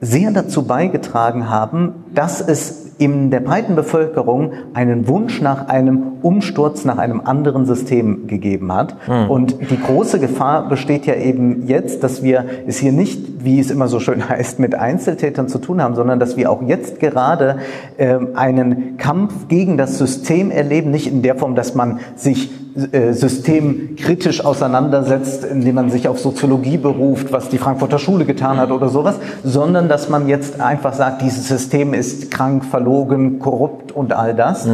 [0.01, 6.85] sehr dazu beigetragen haben, dass es in der breiten Bevölkerung einen Wunsch nach einem Umsturz,
[6.85, 8.97] nach einem anderen System gegeben hat.
[9.29, 13.71] Und die große Gefahr besteht ja eben jetzt, dass wir es hier nicht, wie es
[13.71, 17.59] immer so schön heißt, mit Einzeltätern zu tun haben, sondern dass wir auch jetzt gerade
[17.99, 22.68] ähm, einen Kampf gegen das System erleben, nicht in der Form, dass man sich äh,
[23.13, 28.89] systemkritisch auseinandersetzt, indem man sich auf Soziologie beruft, was die Frankfurter Schule getan hat oder
[28.89, 34.35] sowas, sondern dass man jetzt einfach sagt, dieses System ist krank, verlogen, korrupt und all
[34.35, 34.69] das.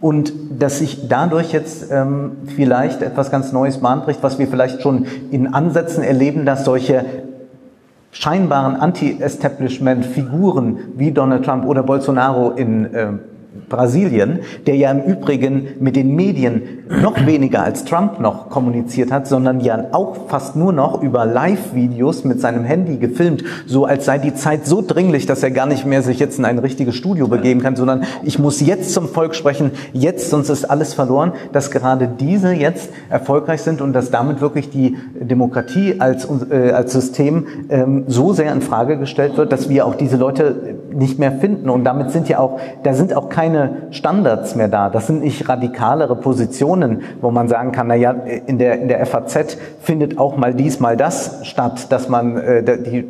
[0.00, 4.82] Und dass sich dadurch jetzt ähm, vielleicht etwas ganz Neues Bahn bricht, was wir vielleicht
[4.82, 7.04] schon in Ansätzen erleben, dass solche
[8.10, 13.12] scheinbaren Anti-Establishment-Figuren wie Donald Trump oder Bolsonaro in äh,
[13.68, 19.26] Brasilien, der ja im Übrigen mit den Medien noch weniger als Trump noch kommuniziert hat,
[19.26, 24.18] sondern ja auch fast nur noch über Live-Videos mit seinem Handy gefilmt, so als sei
[24.18, 27.28] die Zeit so dringlich, dass er gar nicht mehr sich jetzt in ein richtiges Studio
[27.28, 31.70] begeben kann, sondern ich muss jetzt zum Volk sprechen, jetzt, sonst ist alles verloren, dass
[31.70, 37.46] gerade diese jetzt erfolgreich sind und dass damit wirklich die Demokratie als, äh, als System
[37.68, 41.68] ähm, so sehr in Frage gestellt wird, dass wir auch diese Leute nicht mehr finden.
[41.70, 43.57] Und damit sind ja auch, da sind auch keine
[43.90, 44.88] Standards mehr da.
[44.90, 49.04] Das sind nicht radikalere Positionen, wo man sagen kann, na ja, in der, in der
[49.06, 53.08] FAZ findet auch mal dies, mal das statt, dass man äh, die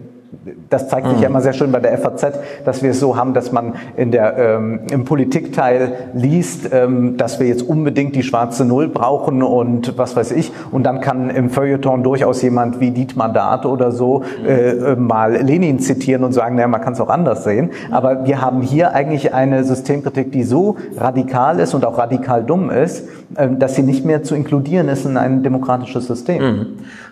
[0.69, 3.33] das zeigt sich ja immer sehr schön bei der FAZ, dass wir es so haben,
[3.33, 8.65] dass man in der, ähm, im Politikteil liest, ähm, dass wir jetzt unbedingt die schwarze
[8.65, 10.53] Null brauchen und was weiß ich.
[10.71, 15.35] Und dann kann im Feuilleton durchaus jemand wie Dietmar Dart oder so äh, äh, mal
[15.35, 17.71] Lenin zitieren und sagen, naja, man kann es auch anders sehen.
[17.91, 22.69] Aber wir haben hier eigentlich eine Systemkritik, die so radikal ist und auch radikal dumm
[22.71, 26.67] ist, äh, dass sie nicht mehr zu inkludieren ist in ein demokratisches System.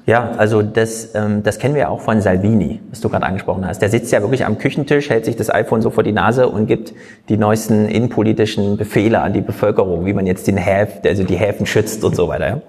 [0.07, 3.67] Ja, also das, ähm, das kennen wir ja auch von Salvini, was du gerade angesprochen
[3.67, 3.83] hast.
[3.83, 6.69] Der sitzt ja wirklich am Küchentisch, hält sich das iPhone so vor die Nase und
[6.69, 6.95] gibt
[7.29, 11.67] die neuesten innenpolitischen Befehle an die Bevölkerung, wie man jetzt den Häf, also die Häfen
[11.67, 12.49] schützt und so weiter.
[12.49, 12.63] Ja.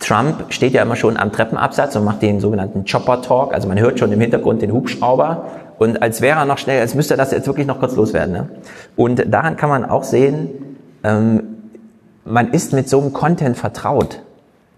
[0.00, 3.78] Trump steht ja immer schon am Treppenabsatz und macht den sogenannten Chopper Talk, also man
[3.78, 5.46] hört schon im Hintergrund den Hubschrauber
[5.78, 8.32] und als wäre er noch schnell, als müsste das jetzt wirklich noch kurz loswerden.
[8.32, 8.48] Ne?
[8.96, 10.48] Und daran kann man auch sehen,
[11.04, 11.42] ähm,
[12.24, 14.22] man ist mit so einem Content vertraut.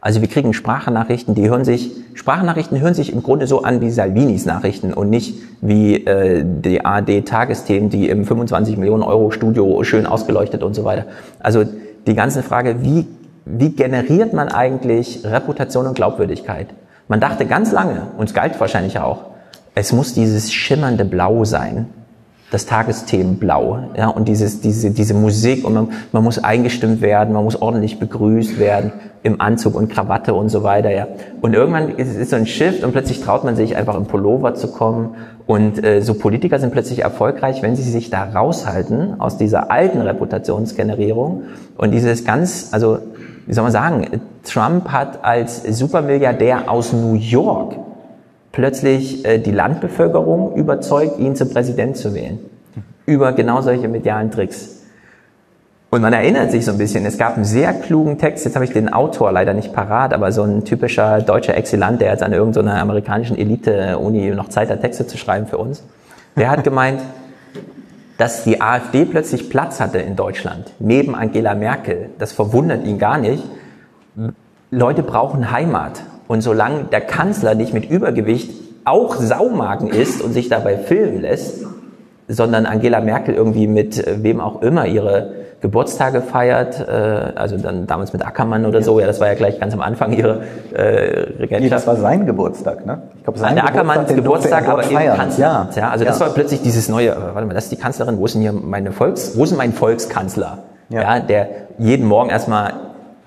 [0.00, 3.90] Also wir kriegen Sprachnachrichten, die hören sich, Sprachnachrichten hören sich im Grunde so an wie
[3.90, 10.06] Salvinis Nachrichten und nicht wie äh, die ARD-Tagesthemen, die im 25 Millionen Euro Studio schön
[10.06, 11.06] ausgeleuchtet und so weiter.
[11.40, 11.64] Also
[12.06, 13.08] die ganze Frage, wie,
[13.44, 16.68] wie generiert man eigentlich Reputation und Glaubwürdigkeit?
[17.08, 19.24] Man dachte ganz lange, und es galt wahrscheinlich auch,
[19.74, 21.86] es muss dieses schimmernde Blau sein,
[22.50, 27.44] das Tagesthemenblau, ja, und dieses, diese, diese Musik und man, man muss eingestimmt werden, man
[27.44, 28.92] muss ordentlich begrüßt werden
[29.22, 31.08] im Anzug und Krawatte und so weiter, ja.
[31.42, 34.54] Und irgendwann ist es so ein Shift und plötzlich traut man sich einfach im Pullover
[34.54, 35.16] zu kommen.
[35.46, 40.00] Und äh, so Politiker sind plötzlich erfolgreich, wenn sie sich da raushalten aus dieser alten
[40.00, 41.42] Reputationsgenerierung.
[41.76, 42.98] Und dieses ganz, also
[43.46, 44.06] wie soll man sagen,
[44.44, 47.74] Trump hat als Supermilliardär aus New York
[48.52, 52.38] plötzlich äh, die Landbevölkerung überzeugt, ihn zum Präsident zu wählen.
[53.06, 54.78] Über genau solche medialen Tricks.
[55.90, 58.64] Und man erinnert sich so ein bisschen, es gab einen sehr klugen Text, jetzt habe
[58.66, 62.34] ich den Autor leider nicht parat, aber so ein typischer deutscher Exilant, der jetzt an
[62.34, 65.82] irgendeiner amerikanischen Elite-Uni noch Zeit hat, Texte zu schreiben für uns.
[66.36, 67.00] Der hat gemeint,
[68.18, 72.10] dass die AfD plötzlich Platz hatte in Deutschland, neben Angela Merkel.
[72.18, 73.44] Das verwundert ihn gar nicht.
[74.70, 76.02] Leute brauchen Heimat.
[76.28, 78.50] Und solange der Kanzler nicht mit Übergewicht
[78.84, 81.66] auch Saumagen ist und sich dabei filmen lässt,
[82.28, 86.92] sondern Angela Merkel irgendwie mit äh, wem auch immer ihre Geburtstage feiert, äh,
[87.34, 90.12] also dann damals mit Ackermann oder so, ja, das war ja gleich ganz am Anfang
[90.12, 91.60] ihre äh, Regentschaft.
[91.62, 93.02] Nee, das war sein Geburtstag, ne?
[93.16, 95.44] Ich glaube, sein der Ackermanns Geburtstag, Geburtstag aber eben Kanzler.
[95.44, 95.68] Ja.
[95.74, 96.10] ja, also ja.
[96.10, 98.52] das war plötzlich dieses neue, warte mal, das ist die Kanzlerin, wo ist denn hier
[98.52, 100.58] meine Volks, wo ist denn mein Volkskanzler?
[100.90, 101.02] Ja.
[101.02, 101.48] ja, der
[101.78, 102.72] jeden Morgen erstmal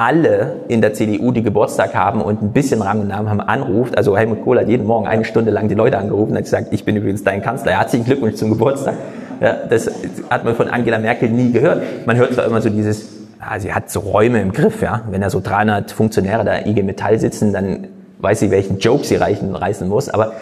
[0.02, 3.96] alle in der CDU, die Geburtstag haben und ein bisschen Rang und Namen haben, anruft.
[3.96, 6.68] Also Helmut Kohl hat jeden Morgen eine Stunde lang die Leute angerufen und hat gesagt,
[6.72, 7.74] ich bin übrigens dein Kanzler.
[7.74, 8.96] Herzlichen Glückwunsch zum Geburtstag.
[9.42, 9.92] Ja, das
[10.32, 12.08] hat man von Angela Merkel nie gehört.
[12.08, 15.02] Man hört zwar immer so dieses, ah, sie hat so Räume im Griff, ja.
[15.12, 17.88] Wenn da so 300 Funktionäre da IG Metall sitzen, dann
[18.18, 20.10] weiß sie, welchen Joke sie reichen, reißen muss.
[20.10, 20.34] Aber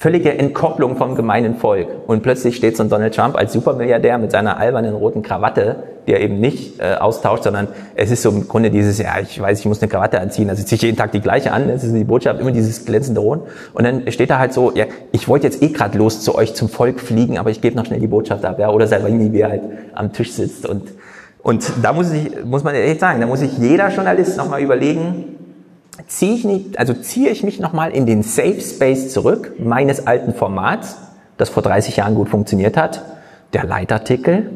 [0.00, 1.86] völlige Entkopplung vom gemeinen Volk.
[2.06, 5.76] Und plötzlich steht so ein Donald Trump als Supermilliardär mit seiner albernen roten Krawatte,
[6.06, 9.38] die er eben nicht äh, austauscht, sondern es ist so im Grunde dieses, ja, ich
[9.38, 11.84] weiß, ich muss eine Krawatte anziehen, also ziehe ich jeden Tag die gleiche an, das
[11.84, 13.46] ist die Botschaft, immer dieses glänzende Rot.
[13.74, 16.54] Und dann steht da halt so, ja, ich wollte jetzt eh gerade los zu euch
[16.54, 19.40] zum Volk fliegen, aber ich gebe noch schnell die Botschaft ab, ja, oder Salvini, wie
[19.40, 20.66] er halt am Tisch sitzt.
[20.66, 20.84] Und,
[21.42, 25.39] und da muss ich, muss man echt sagen, da muss sich jeder Journalist nochmal überlegen,
[26.10, 30.34] ziehe ich nicht, also ziehe ich mich nochmal in den Safe Space zurück, meines alten
[30.34, 30.96] Formats,
[31.36, 33.02] das vor 30 Jahren gut funktioniert hat,
[33.52, 34.50] der Leitartikel,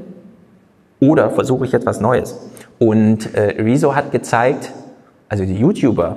[0.98, 2.36] oder versuche ich etwas Neues?
[2.78, 4.72] Und äh, Rezo hat gezeigt,
[5.28, 6.16] also die YouTuber,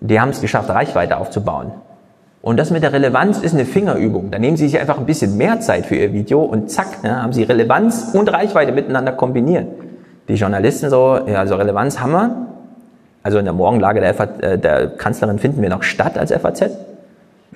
[0.00, 1.72] die haben es geschafft, Reichweite aufzubauen.
[2.40, 4.30] Und das mit der Relevanz ist eine Fingerübung.
[4.30, 7.22] Da nehmen sie sich einfach ein bisschen mehr Zeit für ihr Video und zack, ne,
[7.22, 9.66] haben sie Relevanz und Reichweite miteinander kombiniert.
[10.28, 12.48] Die Journalisten so, ja, also Relevanz haben wir,
[13.22, 16.70] also in der Morgenlage der, FAZ, äh, der Kanzlerin finden wir noch statt als FAZ.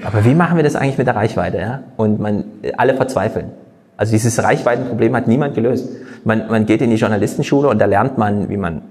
[0.03, 1.59] Aber wie machen wir das eigentlich mit der Reichweite?
[1.59, 1.81] Ja?
[1.97, 2.45] Und man,
[2.77, 3.51] alle verzweifeln.
[3.97, 5.89] Also dieses Reichweitenproblem hat niemand gelöst.
[6.25, 8.83] Man, man geht in die Journalistenschule und da lernt man, wie man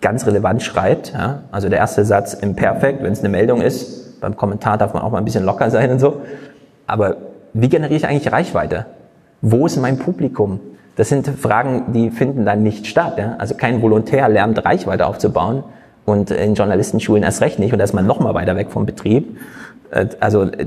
[0.00, 1.12] ganz relevant schreibt.
[1.12, 1.42] Ja?
[1.50, 4.20] Also der erste Satz im Perfekt, wenn es eine Meldung ist.
[4.20, 6.22] Beim Kommentar darf man auch mal ein bisschen locker sein und so.
[6.86, 7.16] Aber
[7.52, 8.86] wie generiere ich eigentlich Reichweite?
[9.42, 10.60] Wo ist mein Publikum?
[10.96, 13.18] Das sind Fragen, die finden dann nicht statt.
[13.18, 13.34] Ja?
[13.38, 15.64] Also kein Volontär lernt Reichweite aufzubauen,
[16.04, 18.86] und in Journalistenschulen erst recht nicht und da ist man noch mal weiter weg vom
[18.86, 19.38] Betrieb.
[19.90, 20.66] Äh, also äh,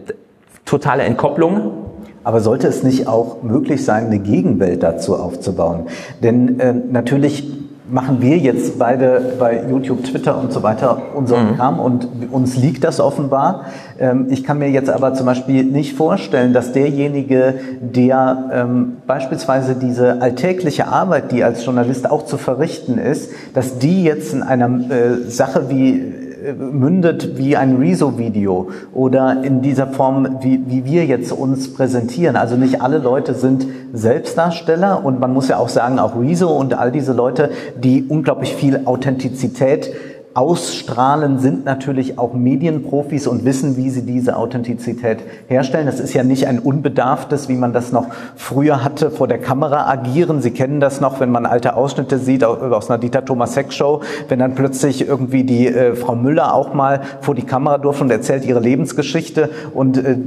[0.65, 1.85] totale Entkopplung.
[2.23, 5.85] Aber sollte es nicht auch möglich sein, eine Gegenwelt dazu aufzubauen?
[6.21, 7.47] Denn äh, natürlich
[7.89, 11.55] machen wir jetzt beide bei YouTube, Twitter und so weiter unseren mhm.
[11.55, 13.65] Kram und uns liegt das offenbar.
[13.99, 19.75] Ähm, ich kann mir jetzt aber zum Beispiel nicht vorstellen, dass derjenige, der ähm, beispielsweise
[19.75, 24.67] diese alltägliche Arbeit, die als Journalist auch zu verrichten ist, dass die jetzt in einer
[24.67, 26.13] äh, Sache wie
[26.53, 32.35] mündet wie ein Rezo-Video oder in dieser Form, wie, wie wir jetzt uns präsentieren.
[32.35, 36.73] Also nicht alle Leute sind Selbstdarsteller und man muss ja auch sagen, auch Rezo und
[36.73, 39.91] all diese Leute, die unglaublich viel Authentizität
[40.37, 45.17] ausstrahlen, sind natürlich auch Medienprofis und wissen, wie sie diese Authentizität
[45.47, 45.87] herstellen.
[45.87, 49.89] Das ist ja nicht ein unbedarftes, wie man das noch früher hatte, vor der Kamera
[49.89, 50.43] agieren.
[50.43, 54.01] Sie kennen das noch, wenn man alte Ausschnitte sieht aus einer Dieter Thomas Heck Show,
[54.27, 58.11] wenn dann plötzlich irgendwie die äh, Frau Müller auch mal vor die Kamera durfte und
[58.11, 60.17] erzählt ihre Lebensgeschichte und äh,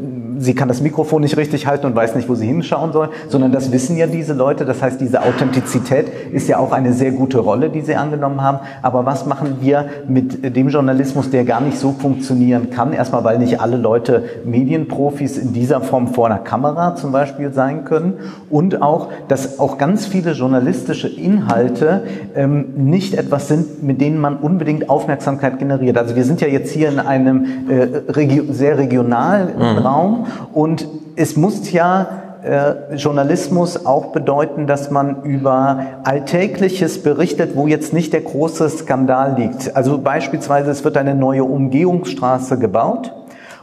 [0.41, 3.53] sie kann das Mikrofon nicht richtig halten und weiß nicht, wo sie hinschauen soll, sondern
[3.53, 4.65] das wissen ja diese Leute.
[4.65, 8.61] Das heißt, diese Authentizität ist ja auch eine sehr gute Rolle, die sie angenommen haben.
[8.81, 12.95] Aber was machen wir mit dem Journalismus, der gar nicht so funktionieren kann?
[12.95, 17.85] Erstmal, weil nicht alle Leute Medienprofis in dieser Form vor einer Kamera zum Beispiel sein
[17.85, 18.15] können
[18.49, 24.37] und auch, dass auch ganz viele journalistische Inhalte ähm, nicht etwas sind, mit denen man
[24.37, 25.99] unbedingt Aufmerksamkeit generiert.
[25.99, 29.79] Also wir sind ja jetzt hier in einem äh, regio sehr regionalen mhm.
[29.79, 32.09] Raum und es muss ja
[32.43, 39.37] äh, Journalismus auch bedeuten, dass man über Alltägliches berichtet, wo jetzt nicht der große Skandal
[39.39, 39.77] liegt.
[39.77, 43.13] Also beispielsweise es wird eine neue Umgehungsstraße gebaut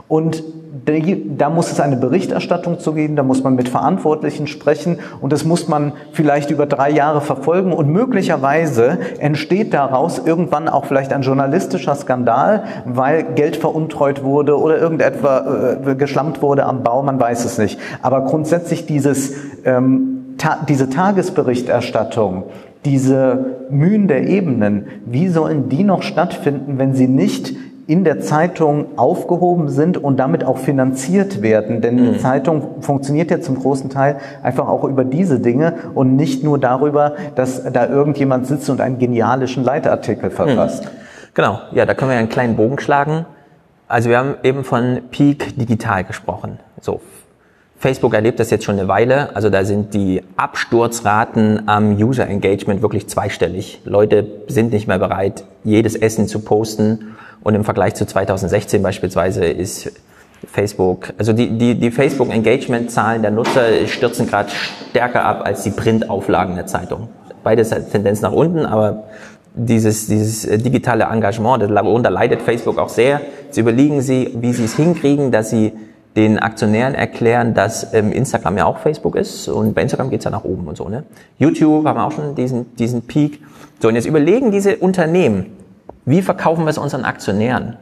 [0.08, 0.44] und
[0.86, 5.44] da muss es eine Berichterstattung zu geben, da muss man mit Verantwortlichen sprechen und das
[5.44, 11.24] muss man vielleicht über drei Jahre verfolgen und möglicherweise entsteht daraus irgendwann auch vielleicht ein
[11.24, 17.44] journalistischer Skandal, weil Geld veruntreut wurde oder irgendetwas äh, geschlampt wurde am Bau, man weiß
[17.46, 17.80] es nicht.
[18.02, 19.34] Aber grundsätzlich dieses,
[19.66, 22.44] ähm, ta diese Tagesberichterstattung,
[22.86, 27.56] diese Mühen der Ebenen, wie sollen die noch stattfinden, wenn sie nicht
[27.88, 31.82] in der Zeitung aufgehoben sind und damit auch finanziert werden.
[31.82, 32.20] Denn die mhm.
[32.20, 37.16] Zeitung funktioniert ja zum großen Teil einfach auch über diese Dinge und nicht nur darüber,
[37.36, 40.84] dass da irgendjemand sitzt und einen genialischen Leitartikel verfasst.
[40.84, 40.90] Mhm.
[41.34, 43.26] Genau, ja, da können wir einen kleinen Bogen schlagen.
[43.88, 46.60] Also wir haben eben von Peak Digital gesprochen.
[46.82, 47.00] So,
[47.80, 49.34] Facebook erlebt das jetzt schon eine Weile.
[49.34, 53.82] Also da sind die Absturzraten am User Engagement wirklich zweistellig.
[53.86, 57.16] Leute sind nicht mehr bereit, jedes Essen zu posten
[57.48, 59.90] und im Vergleich zu 2016 beispielsweise ist
[60.52, 64.50] Facebook, also die, die, die Facebook-Engagement-Zahlen der Nutzer stürzen gerade
[64.90, 67.08] stärker ab als die Printauflagen der Zeitung.
[67.46, 69.06] Beides hat Tendenz nach unten, aber
[69.56, 73.22] dieses, dieses digitale Engagement, darunter leidet Facebook auch sehr.
[73.46, 75.72] Jetzt überlegen sie, wie sie es hinkriegen, dass sie
[76.18, 80.32] den Aktionären erklären, dass ähm, Instagram ja auch Facebook ist und bei Instagram geht's ja
[80.32, 80.90] nach oben und so.
[80.90, 81.04] Ne?
[81.40, 83.40] YouTube haben auch schon diesen, diesen Peak.
[83.82, 85.57] So, und jetzt überlegen diese Unternehmen,
[86.08, 87.76] wie verkaufen wir es unseren Aktionären?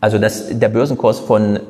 [0.00, 1.60] Also das, der Börsenkurs von, äh,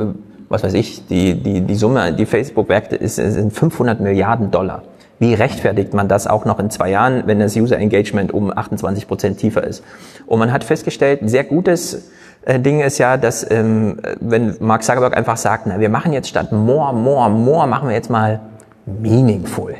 [0.48, 4.82] was weiß ich, die, die, die Summe, die Facebook werkt, ist, sind 500 Milliarden Dollar.
[5.20, 9.06] Wie rechtfertigt man das auch noch in zwei Jahren, wenn das User Engagement um 28
[9.06, 9.84] Prozent tiefer ist?
[10.26, 12.10] Und man hat festgestellt, ein sehr gutes
[12.44, 16.28] äh, Ding ist ja, dass ähm, wenn Mark Zuckerberg einfach sagt, na, wir machen jetzt
[16.28, 18.40] statt more, more, more, machen wir jetzt mal
[18.84, 19.76] meaningful.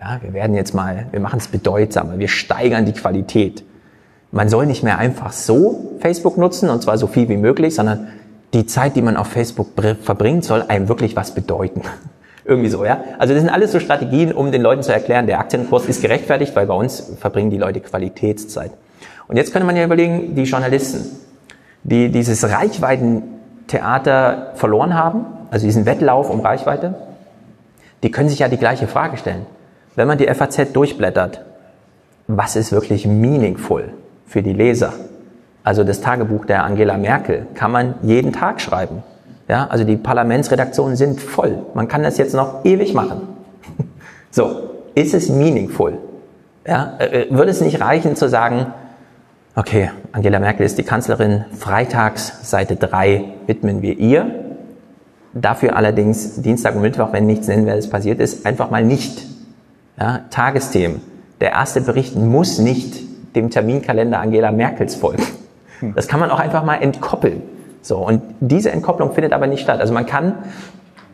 [0.00, 3.64] Ja, wir werden jetzt mal, wir machen es bedeutsamer, wir steigern die Qualität
[4.34, 8.08] man soll nicht mehr einfach so Facebook nutzen und zwar so viel wie möglich, sondern
[8.52, 9.68] die Zeit, die man auf Facebook
[10.02, 11.82] verbringt, soll einem wirklich was bedeuten.
[12.44, 12.98] Irgendwie so, ja.
[13.18, 16.56] Also das sind alles so Strategien, um den Leuten zu erklären, der Aktienkurs ist gerechtfertigt,
[16.56, 18.72] weil bei uns verbringen die Leute Qualitätszeit.
[19.28, 21.16] Und jetzt könnte man ja überlegen, die Journalisten,
[21.84, 26.96] die dieses Reichweitentheater verloren haben, also diesen Wettlauf um Reichweite,
[28.02, 29.46] die können sich ja die gleiche Frage stellen.
[29.94, 31.40] Wenn man die FAZ durchblättert,
[32.26, 33.92] was ist wirklich meaningful?
[34.26, 34.92] Für die Leser.
[35.62, 39.02] Also das Tagebuch der Angela Merkel kann man jeden Tag schreiben.
[39.48, 41.64] Ja, also die Parlamentsredaktionen sind voll.
[41.74, 43.22] Man kann das jetzt noch ewig machen.
[44.30, 45.96] So, ist es meaningful?
[46.66, 48.66] Ja, äh, äh, würde es nicht reichen zu sagen,
[49.54, 54.56] okay, Angela Merkel ist die Kanzlerin, freitags Seite 3 widmen wir ihr.
[55.34, 59.24] Dafür allerdings Dienstag und Mittwoch, wenn nichts Nennenswertes passiert ist, einfach mal nicht.
[60.00, 61.00] Ja, Tagesthemen.
[61.40, 63.02] Der erste Bericht muss nicht
[63.34, 65.22] dem Terminkalender Angela Merkels folgen.
[65.94, 67.42] Das kann man auch einfach mal entkoppeln.
[67.82, 69.80] So, und diese Entkopplung findet aber nicht statt.
[69.80, 70.34] Also man kann,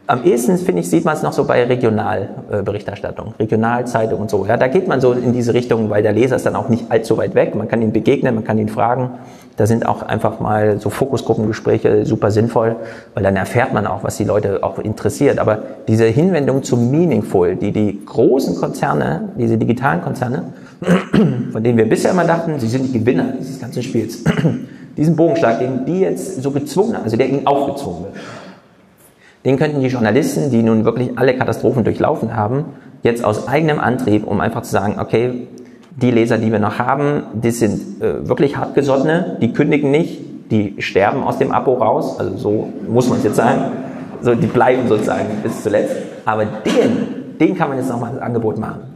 [0.07, 4.45] am ehesten, finde ich, sieht man es noch so bei Regionalberichterstattung, Regionalzeitung und so.
[4.47, 6.91] Ja, da geht man so in diese Richtung, weil der Leser ist dann auch nicht
[6.91, 7.55] allzu weit weg.
[7.55, 9.11] Man kann ihn begegnen, man kann ihn fragen.
[9.57, 12.77] Da sind auch einfach mal so Fokusgruppengespräche super sinnvoll,
[13.15, 15.39] weil dann erfährt man auch, was die Leute auch interessiert.
[15.39, 20.45] Aber diese Hinwendung zum Meaningful, die die großen Konzerne, diese digitalen Konzerne,
[20.81, 24.25] von denen wir bisher immer dachten, sie sind die Gewinner dieses ganzen Spiels.
[24.97, 28.15] Diesen Bogenschlag, den die jetzt so gezwungen haben, also der ihnen aufgezwungen wird,
[29.45, 32.65] den könnten die Journalisten, die nun wirklich alle Katastrophen durchlaufen haben,
[33.03, 35.47] jetzt aus eigenem Antrieb, um einfach zu sagen, okay,
[35.97, 40.21] die Leser, die wir noch haben, die sind äh, wirklich hartgesottene, die kündigen nicht,
[40.51, 43.73] die sterben aus dem Abo raus, also so muss man es jetzt sagen,
[44.23, 48.59] so, die bleiben sozusagen bis zuletzt, aber den, den kann man jetzt nochmal ein Angebot
[48.59, 48.90] machen.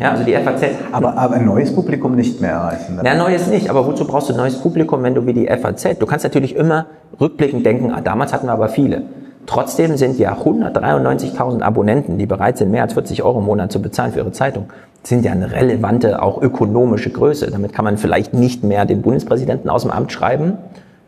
[0.00, 0.62] Ja, also die FAZ.
[0.92, 3.00] Aber, aber ein neues Publikum nicht mehr erreichen.
[3.04, 3.70] Ja, neues nicht.
[3.70, 5.98] Aber wozu brauchst du ein neues Publikum, wenn du wie die FAZ?
[5.98, 6.86] Du kannst natürlich immer
[7.20, 9.02] rückblickend denken, ah, damals hatten wir aber viele.
[9.46, 13.80] Trotzdem sind ja 193.000 Abonnenten, die bereit sind, mehr als 40 Euro im Monat zu
[13.80, 14.66] bezahlen für ihre Zeitung,
[15.04, 17.50] sind ja eine relevante, auch ökonomische Größe.
[17.50, 20.58] Damit kann man vielleicht nicht mehr den Bundespräsidenten aus dem Amt schreiben,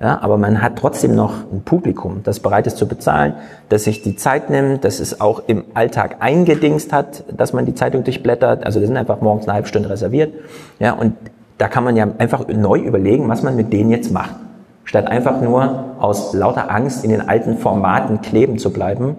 [0.00, 3.34] Ja, aber man hat trotzdem noch ein Publikum, das bereit ist zu bezahlen,
[3.68, 7.74] das sich die Zeit nimmt, das es auch im Alltag eingedingst hat, dass man die
[7.74, 8.64] Zeitung durchblättert.
[8.64, 10.34] Also das sind einfach morgens eine halbe Stunde reserviert.
[10.78, 11.14] Ja, und
[11.58, 14.36] da kann man ja einfach neu überlegen, was man mit denen jetzt macht.
[14.84, 19.16] Statt einfach nur aus lauter Angst in den alten Formaten kleben zu bleiben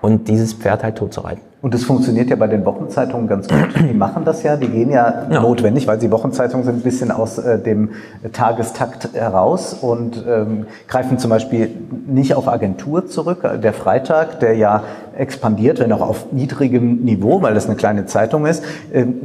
[0.00, 1.49] und dieses Pferd halt tot zu reiten.
[1.62, 3.68] Und das funktioniert ja bei den Wochenzeitungen ganz gut.
[3.90, 5.42] Die machen das ja, die gehen ja, Ja.
[5.42, 7.90] notwendig, weil sie Wochenzeitungen sind, ein bisschen aus äh, dem
[8.32, 11.70] Tagestakt heraus und ähm, greifen zum Beispiel
[12.06, 13.46] nicht auf Agentur zurück.
[13.62, 14.84] Der Freitag, der ja
[15.16, 19.16] expandiert, wenn auch auf niedrigem Niveau, weil das eine kleine Zeitung ist, ähm,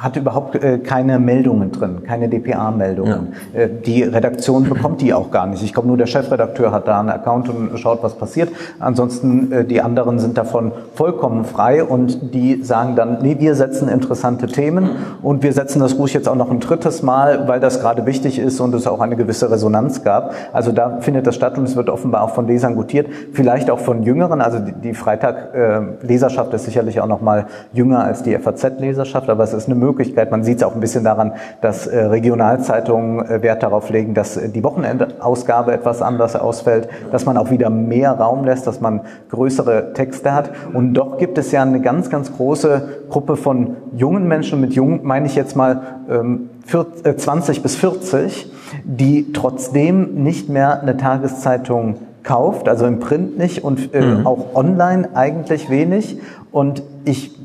[0.00, 3.34] hat überhaupt äh, keine Meldungen drin, keine DPA-Meldungen.
[3.52, 5.62] Äh, die Redaktion bekommt die auch gar nicht.
[5.62, 8.48] Ich glaube, nur der Chefredakteur hat da einen Account und schaut, was passiert.
[8.78, 13.90] Ansonsten, äh, die anderen sind davon vollkommen frei und die sagen dann, nee, wir setzen
[13.90, 14.88] interessante Themen
[15.20, 18.38] und wir setzen das ruhig jetzt auch noch ein drittes Mal, weil das gerade wichtig
[18.38, 20.32] ist und es auch eine gewisse Resonanz gab.
[20.54, 23.78] Also da findet das statt und es wird offenbar auch von Lesern gutiert, vielleicht auch
[23.78, 24.40] von Jüngeren.
[24.40, 29.52] Also die, die Freitag-Leserschaft ist sicherlich auch noch mal jünger als die FAZ-Leserschaft, aber es
[29.52, 29.89] ist eine Möglichkeit.
[30.30, 34.36] Man sieht es auch ein bisschen daran, dass äh, Regionalzeitungen äh, Wert darauf legen, dass
[34.36, 39.02] äh, die Wochenendausgabe etwas anders ausfällt, dass man auch wieder mehr Raum lässt, dass man
[39.30, 40.50] größere Texte hat.
[40.72, 45.00] Und doch gibt es ja eine ganz, ganz große Gruppe von jungen Menschen, mit jung
[45.04, 48.52] meine ich jetzt mal ähm, 40, äh, 20 bis 40,
[48.84, 55.10] die trotzdem nicht mehr eine Tageszeitung kauft, also im Print nicht und äh, auch online
[55.14, 56.18] eigentlich wenig.
[56.52, 57.36] Und ich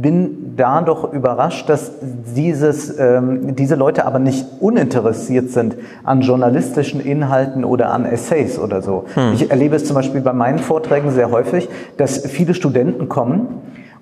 [0.00, 1.92] bin da doch überrascht, dass
[2.36, 8.82] dieses, ähm, diese Leute aber nicht uninteressiert sind an journalistischen Inhalten oder an Essays oder
[8.82, 9.04] so.
[9.34, 13.48] Ich erlebe es zum Beispiel bei meinen Vorträgen sehr häufig, dass viele Studenten kommen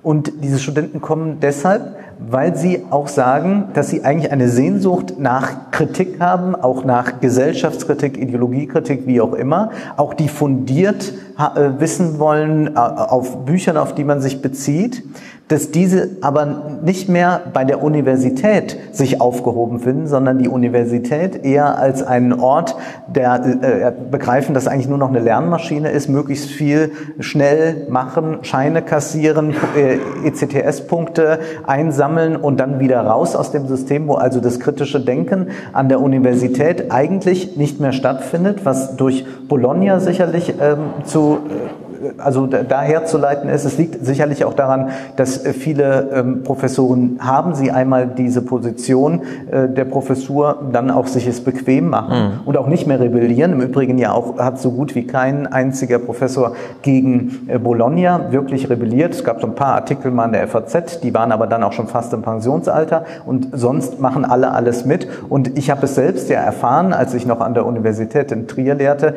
[0.03, 5.71] und diese Studenten kommen deshalb, weil sie auch sagen, dass sie eigentlich eine Sehnsucht nach
[5.71, 12.75] Kritik haben, auch nach Gesellschaftskritik, Ideologiekritik, wie auch immer, auch die fundiert äh, wissen wollen
[12.75, 15.03] äh, auf Büchern, auf die man sich bezieht,
[15.49, 21.79] dass diese aber nicht mehr bei der Universität sich aufgehoben finden, sondern die Universität eher
[21.79, 22.77] als einen Ort,
[23.07, 28.83] der äh, begreifen, dass eigentlich nur noch eine Lernmaschine ist, möglichst viel schnell machen, Scheine
[28.83, 35.01] kassieren, äh, ECTS-Punkte einsammeln und dann wieder raus aus dem System, wo also das kritische
[35.01, 41.88] Denken an der Universität eigentlich nicht mehr stattfindet, was durch Bologna sicherlich ähm, zu äh,
[42.19, 43.65] also da- daher zu leiten ist.
[43.65, 49.23] Es liegt sicherlich auch daran, dass äh, viele ähm, Professoren haben sie einmal diese Position
[49.51, 53.53] äh, der Professur, dann auch sich es bequem machen und auch nicht mehr rebellieren.
[53.53, 58.69] Im Übrigen ja auch hat so gut wie kein einziger Professor gegen äh, Bologna wirklich
[58.71, 59.15] rebelliert.
[59.15, 61.73] Es gab so ein paar Artikel mal in der FAZ, die waren aber dann auch
[61.73, 65.09] schon fast im Pensionsalter und sonst machen alle alles mit.
[65.29, 68.75] Und ich habe es selbst ja erfahren, als ich noch an der Universität in Trier
[68.75, 69.15] lehrte,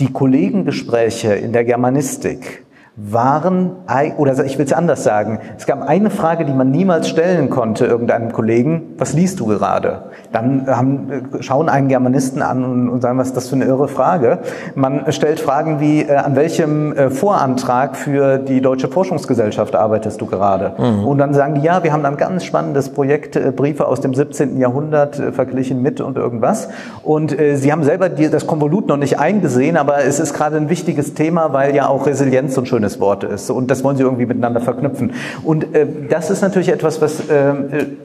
[0.00, 2.64] die Kollegengespräche in der Germanistik
[2.94, 3.70] waren,
[4.18, 7.86] oder ich will es anders sagen, es gab eine Frage, die man niemals stellen konnte
[7.86, 10.10] irgendeinem Kollegen, was liest du gerade?
[10.30, 13.64] Dann haben, äh, schauen einen Germanisten an und, und sagen, was ist das für eine
[13.64, 14.40] irre Frage?
[14.74, 20.26] Man stellt Fragen wie, äh, an welchem äh, Vorantrag für die Deutsche Forschungsgesellschaft arbeitest du
[20.26, 20.72] gerade?
[21.06, 24.12] Und dann sagen die, ja, wir haben ein ganz spannendes Projekt, äh, Briefe aus dem
[24.12, 24.58] 17.
[24.58, 26.68] Jahrhundert äh, verglichen mit und irgendwas.
[27.02, 30.68] Und äh, sie haben selber das Konvolut noch nicht eingesehen, aber es ist gerade ein
[30.68, 33.50] wichtiges Thema, weil ja auch Resilienz so ein schönes Wort ist.
[33.50, 35.12] Und das wollen sie irgendwie miteinander verknüpfen.
[35.44, 37.54] Und äh, das ist natürlich etwas, was äh,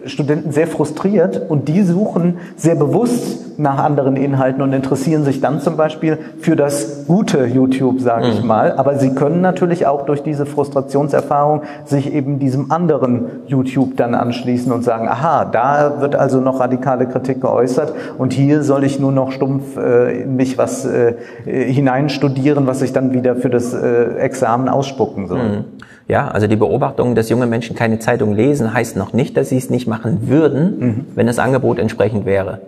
[0.06, 5.60] Studenten sehr frustriert und die suchen sehr bewusst nach anderen Inhalten und interessieren sich dann
[5.60, 8.74] zum Beispiel für das gute YouTube, sage ich mal.
[8.74, 14.72] Aber sie können natürlich auch durch diese Frustrationserfahrung sich eben diesem anderen YouTube dann anschließen
[14.72, 19.12] und sagen, aha, da wird also noch radikale Kritik geäußert und hier soll ich nur
[19.12, 21.16] noch stumpf äh, in mich was äh,
[21.46, 25.66] hineinstudieren, was ich dann wieder für das äh, Examen ausspucken soll.
[26.08, 29.58] Ja, also die Beobachtung, dass junge Menschen keine Zeitung lesen, heißt noch nicht, dass sie
[29.58, 32.62] es nicht machen würden, wenn das Angebot entsprechend wäre.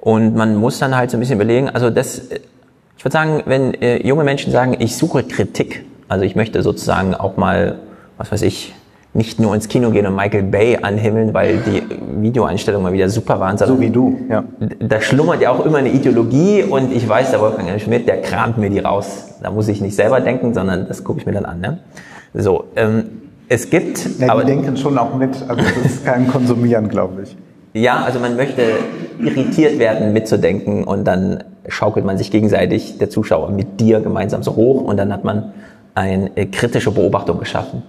[0.00, 2.30] Und man muss dann halt so ein bisschen überlegen, also das,
[2.96, 7.14] ich würde sagen, wenn äh, junge Menschen sagen, ich suche Kritik, also ich möchte sozusagen
[7.14, 7.76] auch mal,
[8.16, 8.74] was weiß ich,
[9.14, 11.82] nicht nur ins Kino gehen und Michael Bay anhimmeln, weil die
[12.22, 14.44] Videoeinstellungen mal wieder super waren, So wie du, ja.
[14.80, 17.80] da schlummert ja auch immer eine Ideologie und ich weiß, der Wolfgang L.
[17.80, 19.34] Schmidt, der kramt mir die raus.
[19.42, 21.60] Da muss ich nicht selber denken, sondern das gucke ich mir dann an.
[21.60, 21.78] Ne?
[22.34, 23.04] So, ähm,
[23.48, 27.22] es gibt, Ja, aber die denken schon auch mit, also das ist kein Konsumieren, glaube
[27.22, 27.36] ich.
[27.72, 28.62] ja, also man möchte
[29.20, 34.54] irritiert werden, mitzudenken und dann schaukelt man sich gegenseitig, der Zuschauer, mit dir gemeinsam so
[34.54, 35.52] hoch und dann hat man
[35.94, 37.82] eine kritische Beobachtung geschaffen.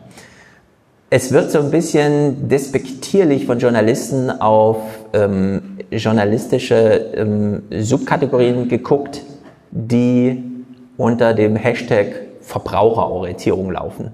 [1.10, 4.78] Es wird so ein bisschen despektierlich von Journalisten auf
[5.14, 9.24] ähm, journalistische ähm, Subkategorien geguckt,
[9.72, 10.43] die
[10.97, 14.12] unter dem Hashtag Verbraucherorientierung laufen.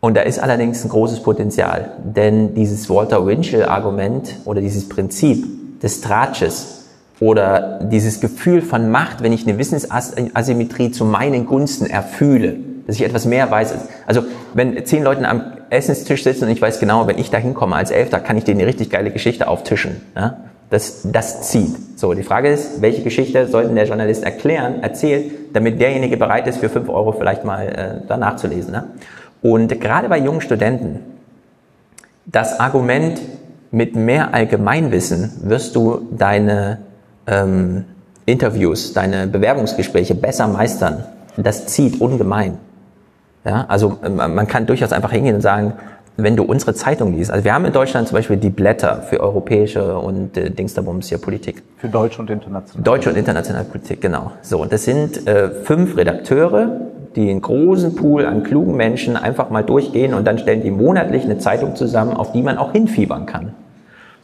[0.00, 6.00] Und da ist allerdings ein großes Potenzial, denn dieses Walter Winchell-Argument oder dieses Prinzip des
[6.00, 6.86] Tratsches
[7.20, 13.02] oder dieses Gefühl von Macht, wenn ich eine Wissensasymmetrie zu meinen Gunsten erfühle, dass ich
[13.02, 13.74] etwas mehr weiß.
[14.06, 14.22] Also
[14.52, 17.90] wenn zehn Leute am Essenstisch sitzen und ich weiß genau, wenn ich da hinkomme als
[17.90, 20.00] Elfter, kann ich denen eine richtig geile Geschichte auftischen.
[20.14, 20.38] Ja?
[20.70, 21.74] Das, das zieht.
[21.96, 26.58] So, die Frage ist, welche Geschichte sollte der Journalist erklären, erzählen, damit derjenige bereit ist,
[26.58, 28.72] für fünf Euro vielleicht mal äh, danach zu lesen.
[28.72, 28.84] Ne?
[29.42, 31.00] Und gerade bei jungen Studenten,
[32.26, 33.20] das Argument,
[33.74, 36.78] mit mehr Allgemeinwissen wirst du deine
[37.26, 37.84] ähm,
[38.24, 41.04] Interviews, deine Bewerbungsgespräche besser meistern.
[41.36, 42.58] Das zieht ungemein.
[43.44, 45.74] Ja, also ähm, man kann durchaus einfach hingehen und sagen,
[46.16, 49.20] wenn du unsere Zeitung liest, also wir haben in Deutschland zum Beispiel die Blätter für
[49.20, 51.62] europäische und äh, Dingsterbums hier Politik.
[51.76, 52.84] Für deutsche und internationale.
[52.84, 54.32] Deutsche und internationale Politik, genau.
[54.40, 56.80] So, und das sind äh, fünf Redakteure,
[57.16, 61.24] die einen großen Pool an klugen Menschen einfach mal durchgehen und dann stellen die monatlich
[61.24, 63.54] eine Zeitung zusammen, auf die man auch hinfiebern kann.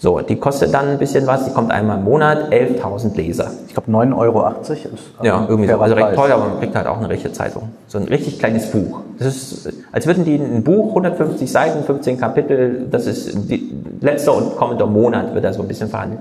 [0.02, 3.50] So, die kostet dann ein bisschen was, die kommt einmal im Monat, 11.000 Leser.
[3.66, 4.74] Ich glaube 9,80 Euro ist also
[5.20, 5.78] Ja, irgendwie so.
[5.78, 7.68] Also recht teuer, aber man kriegt halt auch eine richtige Zeitung.
[7.86, 9.00] So ein richtig kleines Buch.
[9.18, 14.34] Das ist, als würden die ein Buch, 150 Seiten, 15 Kapitel, das ist die, letzter
[14.34, 16.20] und kommender Monat wird da so ein bisschen verhandelt.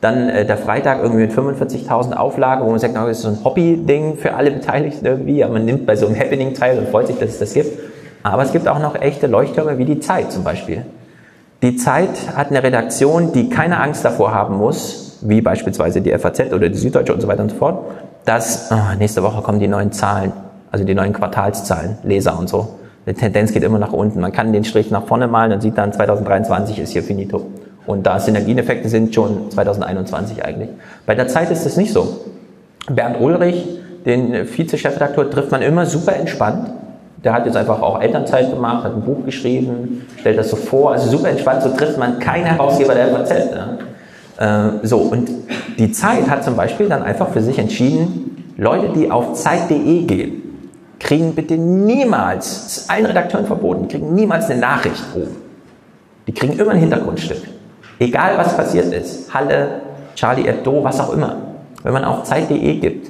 [0.00, 3.44] Dann äh, der Freitag irgendwie mit 45.000 Auflagen, wo man sagt, das ist so ein
[3.44, 5.44] Hobby-Ding für alle Beteiligten irgendwie.
[5.44, 7.78] Aber man nimmt bei so einem Happening teil und freut sich, dass es das gibt.
[8.22, 10.86] Aber es gibt auch noch echte Leuchttürme wie die Zeit zum Beispiel.
[11.60, 16.52] Die Zeit hat eine Redaktion, die keine Angst davor haben muss, wie beispielsweise die FAZ
[16.52, 17.84] oder die Süddeutsche und so weiter und so fort,
[18.24, 20.32] dass oh, nächste Woche kommen die neuen Zahlen,
[20.70, 22.78] also die neuen Quartalszahlen, Leser und so.
[23.06, 24.20] Die Tendenz geht immer nach unten.
[24.20, 27.46] Man kann den Strich nach vorne malen und sieht dann 2023 ist hier finito.
[27.86, 30.68] Und da Synergieneffekte sind schon 2021 eigentlich.
[31.06, 32.20] Bei der Zeit ist es nicht so.
[32.88, 33.66] Bernd Ulrich,
[34.04, 36.70] den Vize-Chefredakteur, trifft man immer super entspannt.
[37.24, 40.92] Der hat jetzt einfach auch Elternzeit gemacht, hat ein Buch geschrieben, stellt das so vor.
[40.92, 43.30] Also super entspannt, so trifft man keinen Herausgeber der FAZ.
[43.30, 43.78] Ne?
[44.38, 45.28] Äh, so, und
[45.78, 50.42] die Zeit hat zum Beispiel dann einfach für sich entschieden, Leute, die auf Zeit.de gehen,
[51.00, 55.36] kriegen bitte niemals, das ist allen Redakteuren verboten, kriegen niemals eine Nachricht oben.
[56.26, 57.38] Die kriegen immer ein Hintergrundstück.
[57.98, 59.80] Egal was passiert ist, Halle,
[60.14, 61.36] Charlie Hebdo, was auch immer.
[61.82, 63.08] Wenn man auf Zeit.de gibt,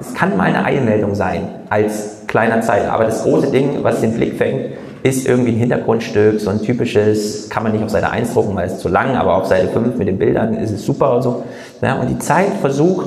[0.00, 4.12] es kann mal eine Eilmeldung sein als kleiner Zeiler, aber das große Ding, was den
[4.12, 4.72] Blick fängt,
[5.02, 8.66] ist irgendwie ein Hintergrundstück, so ein typisches, kann man nicht auf Seite 1 drucken, weil
[8.66, 11.44] es zu lang, aber auf Seite 5 mit den Bildern ist es super und so.
[11.80, 13.06] Ja, und die Zeit versucht,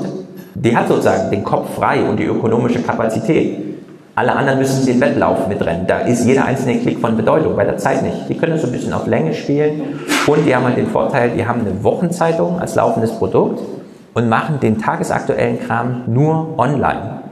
[0.56, 3.58] die hat sozusagen den Kopf frei und die ökonomische Kapazität.
[4.16, 5.86] Alle anderen müssen den Wettlauf mitrennen.
[5.86, 8.30] Da ist jeder einzelne Klick von Bedeutung, bei der Zeit nicht.
[8.30, 11.46] Die können so ein bisschen auf Länge spielen und die haben halt den Vorteil, die
[11.46, 13.62] haben eine Wochenzeitung als laufendes Produkt
[14.16, 17.29] und machen den tagesaktuellen Kram nur online.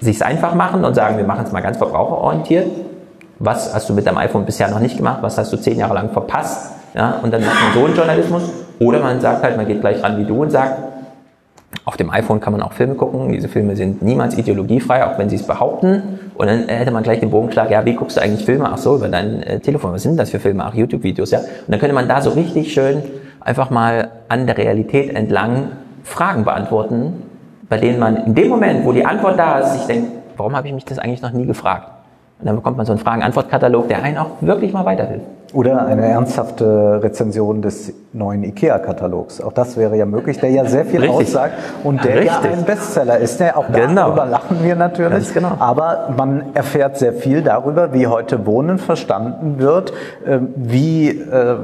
[0.00, 2.66] sich einfach machen und sagen, wir machen es mal ganz verbraucherorientiert.
[3.38, 5.18] Was hast du mit deinem iPhone bisher noch nicht gemacht?
[5.22, 6.72] Was hast du zehn Jahre lang verpasst?
[6.94, 8.42] Ja, und dann macht man so einen Journalismus.
[8.78, 10.78] Oder man sagt halt, man geht gleich ran wie du und sagt,
[11.84, 13.32] Auf dem iPhone kann man auch Filme gucken.
[13.32, 16.20] Diese Filme sind niemals ideologiefrei, auch wenn sie es behaupten.
[16.34, 18.68] Und dann hätte man gleich den Bogenschlag, ja, wie guckst du eigentlich Filme?
[18.70, 19.92] Ach so, über dein äh, Telefon.
[19.92, 20.64] Was sind das für Filme?
[20.64, 21.38] Ach, YouTube-Videos, ja.
[21.38, 23.02] Und dann könnte man da so richtig schön
[23.40, 25.72] einfach mal an der Realität entlang
[26.04, 27.22] Fragen beantworten,
[27.68, 30.68] bei denen man in dem Moment, wo die Antwort da ist, sich denkt, warum habe
[30.68, 31.88] ich mich das eigentlich noch nie gefragt?
[32.40, 35.24] Und dann bekommt man so einen Fragen-Antwort-Katalog, der einen auch wirklich mal weiterhilft.
[35.52, 39.40] Oder eine ernsthafte Rezension des neuen IKEA-Katalogs.
[39.42, 41.28] Auch das wäre ja möglich, der ja sehr viel Richtig.
[41.28, 42.32] aussagt und der Richtig.
[42.32, 43.38] ja ein Bestseller ist.
[43.38, 43.54] Ne?
[43.56, 44.06] Auch Genau.
[44.06, 45.12] darüber lachen wir natürlich.
[45.12, 45.52] Ganz genau.
[45.58, 49.92] Aber man erfährt sehr viel darüber, wie heute Wohnen verstanden wird,
[50.26, 51.56] äh, wie äh,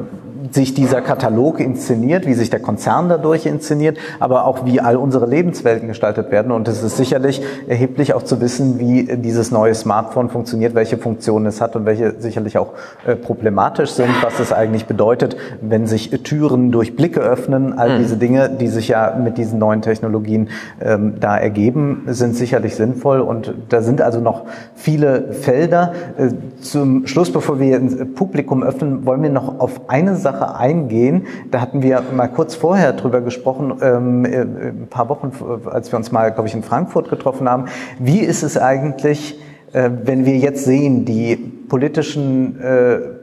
[0.50, 5.26] sich dieser Katalog inszeniert, wie sich der Konzern dadurch inszeniert, aber auch wie all unsere
[5.26, 6.52] Lebenswelten gestaltet werden.
[6.52, 11.46] Und es ist sicherlich erheblich auch zu wissen, wie dieses neue Smartphone funktioniert, welche Funktionen
[11.46, 12.72] es hat und welche sicherlich auch
[13.06, 17.78] äh, problematisch sind, was es eigentlich bedeutet, wenn sich Türen durch Blicke öffnen.
[17.78, 20.48] All diese Dinge, die sich ja mit diesen neuen Technologien
[20.80, 23.20] ähm, da ergeben, sind sicherlich sinnvoll.
[23.20, 25.92] Und da sind also noch viele Felder.
[26.16, 26.28] Äh,
[26.60, 31.26] zum Schluss, bevor wir ins Publikum öffnen, wollen wir noch auf eine Sache eingehen.
[31.50, 35.92] Da hatten wir mal kurz vorher drüber gesprochen, ähm, äh, ein paar Wochen, äh, als
[35.92, 37.66] wir uns mal, glaube ich, in Frankfurt getroffen haben.
[37.98, 39.38] Wie ist es eigentlich,
[39.72, 42.56] äh, wenn wir jetzt sehen, die politischen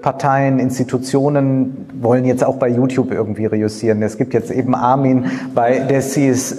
[0.03, 4.03] Parteien, Institutionen wollen jetzt auch bei YouTube irgendwie reüssieren.
[4.03, 6.57] Es gibt jetzt eben Armin bei der CS,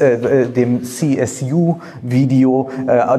[0.56, 2.70] dem CSU-Video,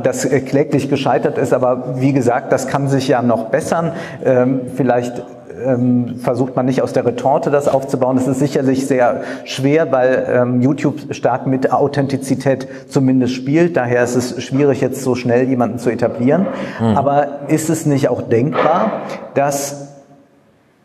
[0.04, 1.54] das kläglich gescheitert ist.
[1.54, 3.94] Aber wie gesagt, das kann sich ja noch bessern.
[4.26, 5.24] Ähm, vielleicht
[5.66, 8.18] ähm, versucht man nicht aus der Retorte das aufzubauen.
[8.18, 13.78] Das ist sicherlich sehr schwer, weil ähm, YouTube stark mit Authentizität zumindest spielt.
[13.78, 16.48] Daher ist es schwierig, jetzt so schnell jemanden zu etablieren.
[16.80, 19.02] Aber ist es nicht auch denkbar,
[19.34, 19.88] dass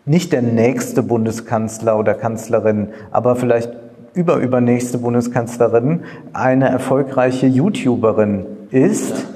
[0.05, 3.71] nicht der nächste Bundeskanzler oder Kanzlerin, aber vielleicht
[4.15, 6.01] überübernächste Bundeskanzlerin
[6.33, 9.27] eine erfolgreiche YouTuberin ist,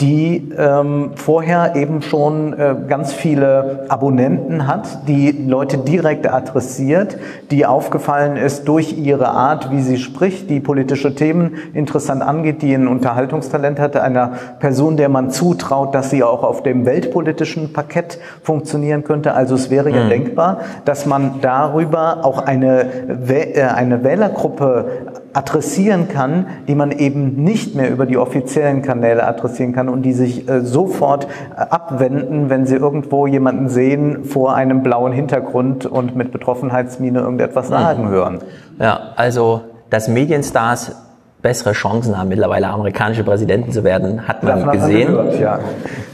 [0.00, 7.18] die ähm, vorher eben schon äh, ganz viele Abonnenten hat, die Leute direkt adressiert,
[7.50, 12.74] die aufgefallen ist durch ihre Art, wie sie spricht, die politische Themen interessant angeht, die
[12.74, 18.18] ein Unterhaltungstalent hatte, einer Person, der man zutraut, dass sie auch auf dem weltpolitischen Parkett
[18.42, 19.34] funktionieren könnte.
[19.34, 22.86] Also es wäre ja denkbar, dass man darüber auch eine,
[23.28, 24.86] äh, eine Wählergruppe
[25.32, 30.12] adressieren kann, die man eben nicht mehr über die offiziellen Kanäle adressieren kann und die
[30.12, 36.16] sich äh, sofort äh, abwenden, wenn sie irgendwo jemanden sehen vor einem blauen Hintergrund und
[36.16, 38.38] mit Betroffenheitsmiene irgendetwas sagen hören.
[38.78, 40.96] Ja, also, dass Medienstars
[41.42, 45.08] bessere Chancen haben, mittlerweile amerikanische Präsidenten zu werden, hat man man gesehen.
[45.08, 45.58] gehört, ja.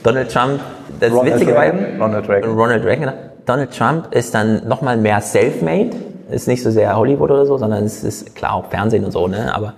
[0.02, 0.60] Donald Trump,
[0.98, 2.50] das Ronald Witzige war, Reagan, Ronald Reagan.
[2.50, 3.12] Ronald Reagan, genau.
[3.44, 5.90] Donald Trump ist dann nochmal mehr self-made,
[6.30, 9.26] ist nicht so sehr Hollywood oder so, sondern es ist klar auch Fernsehen und so,
[9.26, 9.54] ne?
[9.54, 9.74] Aber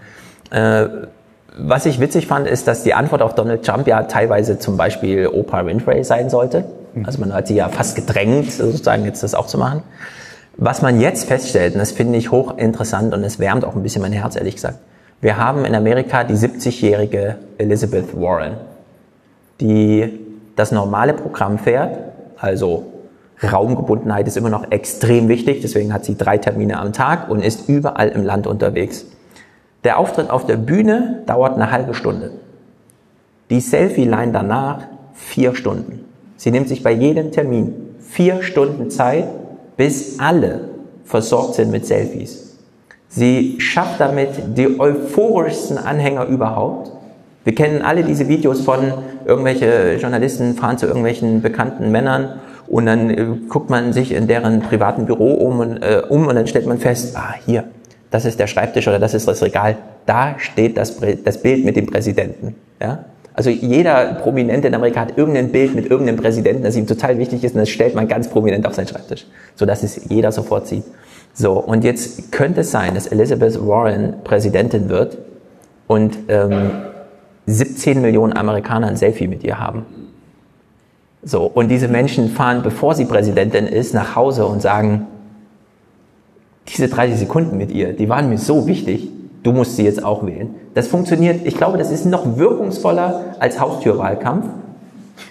[0.50, 0.88] äh,
[1.62, 5.26] was ich witzig fand, ist, dass die Antwort auf Donald Trump ja teilweise zum Beispiel
[5.26, 6.64] Oprah Winfrey sein sollte.
[7.04, 9.82] Also man hat sie ja fast gedrängt, sozusagen jetzt das auch zu machen.
[10.56, 14.02] Was man jetzt feststellt, und das finde ich hochinteressant und es wärmt auch ein bisschen
[14.02, 14.78] mein Herz, ehrlich gesagt.
[15.20, 18.56] Wir haben in Amerika die 70-jährige Elizabeth Warren,
[19.60, 20.18] die
[20.56, 21.98] das normale Programm fährt,
[22.36, 22.86] also
[23.42, 27.68] Raumgebundenheit ist immer noch extrem wichtig, deswegen hat sie drei Termine am Tag und ist
[27.68, 29.06] überall im Land unterwegs.
[29.84, 32.32] Der Auftritt auf der Bühne dauert eine halbe Stunde.
[33.48, 34.82] Die Selfie-Line danach
[35.14, 36.04] vier Stunden.
[36.36, 39.24] Sie nimmt sich bei jedem Termin vier Stunden Zeit,
[39.76, 40.68] bis alle
[41.04, 42.58] versorgt sind mit Selfies.
[43.08, 46.92] Sie schafft damit die euphorischsten Anhänger überhaupt.
[47.44, 48.92] Wir kennen alle diese Videos von
[49.24, 54.60] irgendwelche Journalisten fahren zu irgendwelchen bekannten Männern und dann äh, guckt man sich in deren
[54.60, 57.64] privaten Büro um und, äh, um und dann stellt man fest, ah, hier,
[58.10, 61.76] das ist der Schreibtisch oder das ist das Regal, da steht das, das Bild mit
[61.76, 62.56] dem Präsidenten.
[62.80, 63.04] Ja?
[63.34, 67.44] Also jeder Prominente in Amerika hat irgendein Bild mit irgendeinem Präsidenten, das ihm total wichtig
[67.44, 70.84] ist und das stellt man ganz prominent auf seinen Schreibtisch, sodass es jeder sofort sieht.
[71.32, 75.18] So, und jetzt könnte es sein, dass Elizabeth Warren Präsidentin wird
[75.86, 76.70] und ähm,
[77.46, 79.86] 17 Millionen Amerikaner ein Selfie mit ihr haben.
[81.22, 85.06] So, und diese Menschen fahren, bevor sie Präsidentin ist, nach Hause und sagen,
[86.72, 89.08] diese 30 Sekunden mit ihr, die waren mir so wichtig,
[89.42, 90.54] du musst sie jetzt auch wählen.
[90.74, 94.46] Das funktioniert, ich glaube, das ist noch wirkungsvoller als Haustürwahlkampf.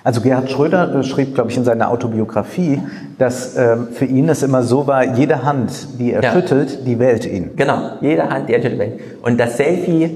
[0.04, 2.80] Also Gerhard Schröder äh, schrieb, glaube ich, in seiner Autobiografie,
[3.18, 6.32] dass ähm, für ihn es immer so war, jede Hand, die er Ja.
[6.32, 7.52] schüttelt, die wählt ihn.
[7.56, 9.00] Genau, jede Hand, die entscheidet wird.
[9.24, 10.12] Und das Selfie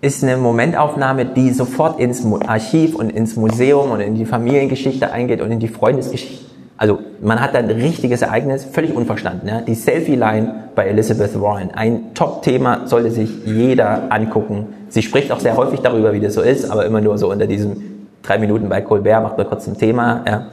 [0.00, 5.42] ist eine Momentaufnahme, die sofort ins Archiv und ins Museum und in die Familiengeschichte eingeht
[5.42, 6.47] und in die Freundesgeschichte.
[6.78, 9.48] Also man hat da ein richtiges Ereignis, völlig unverstanden.
[9.48, 9.60] Ja?
[9.60, 14.68] Die Selfie-Line bei Elizabeth Warren, ein Top-Thema, sollte sich jeder angucken.
[14.88, 17.48] Sie spricht auch sehr häufig darüber, wie das so ist, aber immer nur so unter
[17.48, 20.22] diesem drei Minuten bei Colbert, macht man kurz ein Thema.
[20.26, 20.46] Ja?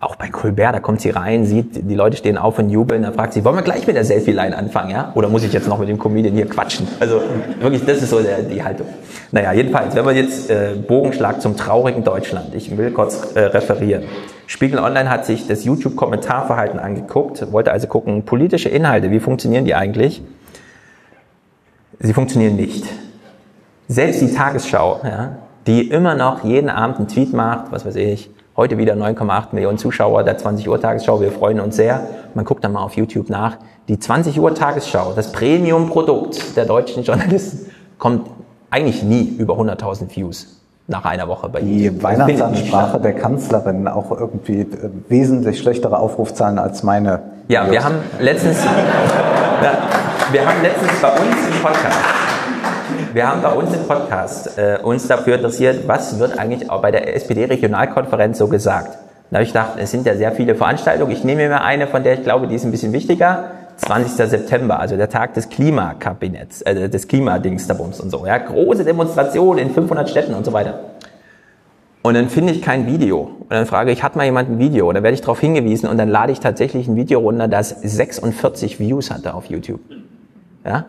[0.00, 3.10] Auch bei Colbert, da kommt sie rein, sieht, die Leute stehen auf und jubeln, da
[3.10, 5.10] fragt sie, wollen wir gleich mit der Selfie-Line anfangen, ja?
[5.16, 6.86] Oder muss ich jetzt noch mit dem Comedian hier quatschen?
[7.00, 7.20] Also
[7.58, 8.86] wirklich, das ist so der, die Haltung.
[9.32, 14.04] Naja, jedenfalls, wenn man jetzt äh, Bogenschlag zum traurigen Deutschland, ich will kurz äh, referieren.
[14.46, 19.74] Spiegel Online hat sich das YouTube-Kommentarverhalten angeguckt, wollte also gucken, politische Inhalte, wie funktionieren die
[19.74, 20.22] eigentlich?
[21.98, 22.84] Sie funktionieren nicht.
[23.88, 28.30] Selbst die Tagesschau, ja, die immer noch jeden Abend einen Tweet macht, was weiß ich,
[28.58, 32.00] heute wieder 9,8 Millionen Zuschauer der 20 Uhr Tagesschau, wir freuen uns sehr.
[32.34, 33.56] Man guckt dann mal auf YouTube nach.
[33.86, 38.28] Die 20 Uhr Tagesschau, das Premium-Produkt der deutschen Journalisten, kommt
[38.68, 42.02] eigentlich nie über 100.000 Views nach einer Woche bei Die YouTube.
[42.02, 47.22] Weihnachtsansprache der Kanzlerin auch irgendwie äh, wesentlich schlechtere Aufrufzahlen als meine.
[47.46, 48.64] Ja, wir haben letztens,
[49.62, 49.78] ja,
[50.32, 52.27] wir haben letztens bei uns im Podcast,
[53.12, 56.90] wir haben bei uns im Podcast äh, uns dafür interessiert, was wird eigentlich auch bei
[56.90, 58.98] der SPD-Regionalkonferenz so gesagt.
[59.30, 61.12] Da habe ich gedacht, es sind ja sehr viele Veranstaltungen.
[61.12, 63.50] Ich nehme mir eine, von der ich glaube, die ist ein bisschen wichtiger.
[63.76, 64.28] 20.
[64.28, 68.26] September, also der Tag des Klimakabinetts, äh, des Klimadingsterbums und so.
[68.26, 70.80] Ja, große Demonstrationen in 500 Städten und so weiter.
[72.02, 73.20] Und dann finde ich kein Video.
[73.40, 74.88] Und dann frage ich, hat mal jemand ein Video?
[74.88, 77.68] Und dann werde ich darauf hingewiesen und dann lade ich tatsächlich ein Video runter, das
[77.68, 79.80] 46 Views hatte auf YouTube.
[80.64, 80.86] Ja?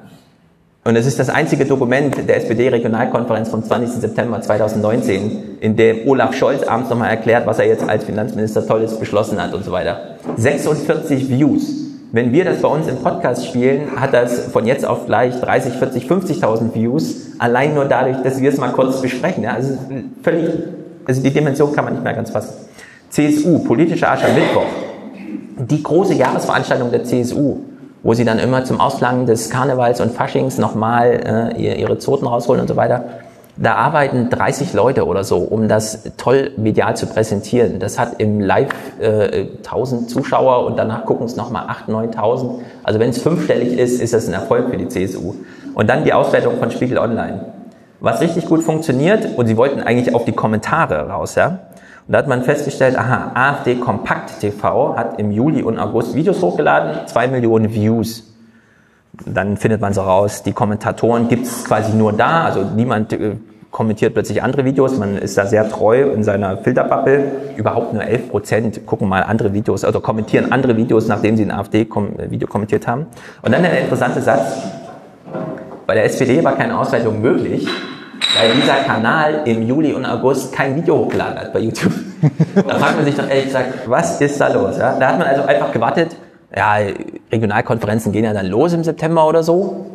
[0.86, 4.02] Und es ist das einzige Dokument der SPD-Regionalkonferenz vom 20.
[4.02, 8.98] September 2019, in dem Olaf Scholz abends nochmal erklärt, was er jetzt als Finanzminister Tolles
[8.98, 10.16] beschlossen hat und so weiter.
[10.38, 11.76] 46 Views.
[12.12, 15.74] Wenn wir das bei uns im Podcast spielen, hat das von jetzt auf gleich 30,
[15.74, 19.46] 40, 50.000 Views, allein nur dadurch, dass wir es mal kurz besprechen.
[19.46, 19.78] Also
[20.24, 20.50] völlig,
[21.06, 22.54] also die Dimension kann man nicht mehr ganz fassen.
[23.10, 24.66] CSU, politischer Aschermittwoch.
[25.58, 27.58] Die große Jahresveranstaltung der CSU,
[28.04, 32.62] wo sie dann immer zum Ausklang des Karnevals und Faschings nochmal äh, ihre Zoten rausholen
[32.62, 33.06] und so weiter
[33.62, 37.80] da arbeiten 30 Leute oder so, um das toll medial zu präsentieren.
[37.80, 42.60] Das hat im Live äh, 1000 Zuschauer und danach gucken es nochmal 8.000, 9.000.
[42.84, 45.36] Also wenn es fünfstellig ist, ist das ein Erfolg für die CSU.
[45.74, 47.48] Und dann die Auswertung von Spiegel Online.
[48.00, 51.60] Was richtig gut funktioniert, und sie wollten eigentlich auf die Kommentare raus, ja.
[52.10, 56.42] Und da hat man festgestellt, aha, AfD Kompakt TV hat im Juli und August Videos
[56.42, 58.26] hochgeladen, zwei Millionen Views
[59.26, 63.36] dann findet man so raus, die Kommentatoren gibt es quasi nur da, also niemand äh,
[63.72, 67.32] kommentiert plötzlich andere Videos, man ist da sehr treu in seiner Filterbubble.
[67.56, 71.52] Überhaupt nur 11 Prozent gucken mal andere Videos, also kommentieren andere Videos, nachdem sie ein
[71.52, 73.06] AfD-Video kommentiert haben.
[73.44, 74.58] Und dann der interessante Satz,
[75.86, 77.68] bei der SPD war keine Auswertung möglich,
[78.38, 81.94] weil dieser Kanal im Juli und August kein Video hochgeladen hat bei YouTube.
[82.56, 84.78] da fragt man sich doch ehrlich gesagt, was ist da los?
[84.78, 84.98] Ja?
[85.00, 86.16] Da hat man also einfach gewartet,
[86.56, 86.78] ja,
[87.32, 89.86] Regionalkonferenzen gehen ja dann los im September oder so.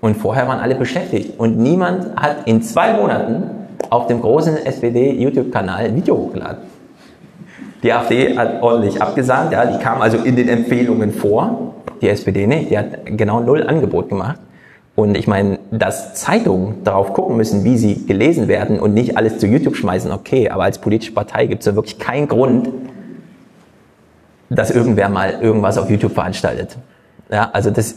[0.00, 1.38] Und vorher waren alle beschäftigt.
[1.38, 3.44] Und niemand hat in zwei Monaten
[3.88, 6.58] auf dem großen SPD-YouTube-Kanal ein Video hochgeladen.
[7.82, 11.74] Die AfD hat ordentlich abgesagt, ja, die kam also in den Empfehlungen vor.
[12.00, 14.38] Die SPD nicht, die hat genau null Angebot gemacht.
[14.96, 19.38] Und ich meine, dass Zeitungen darauf gucken müssen, wie sie gelesen werden und nicht alles
[19.38, 22.68] zu YouTube schmeißen, okay, aber als politische Partei gibt es ja wirklich keinen Grund,
[24.50, 26.76] dass irgendwer mal irgendwas auf YouTube veranstaltet.
[27.28, 27.96] Ja, also das,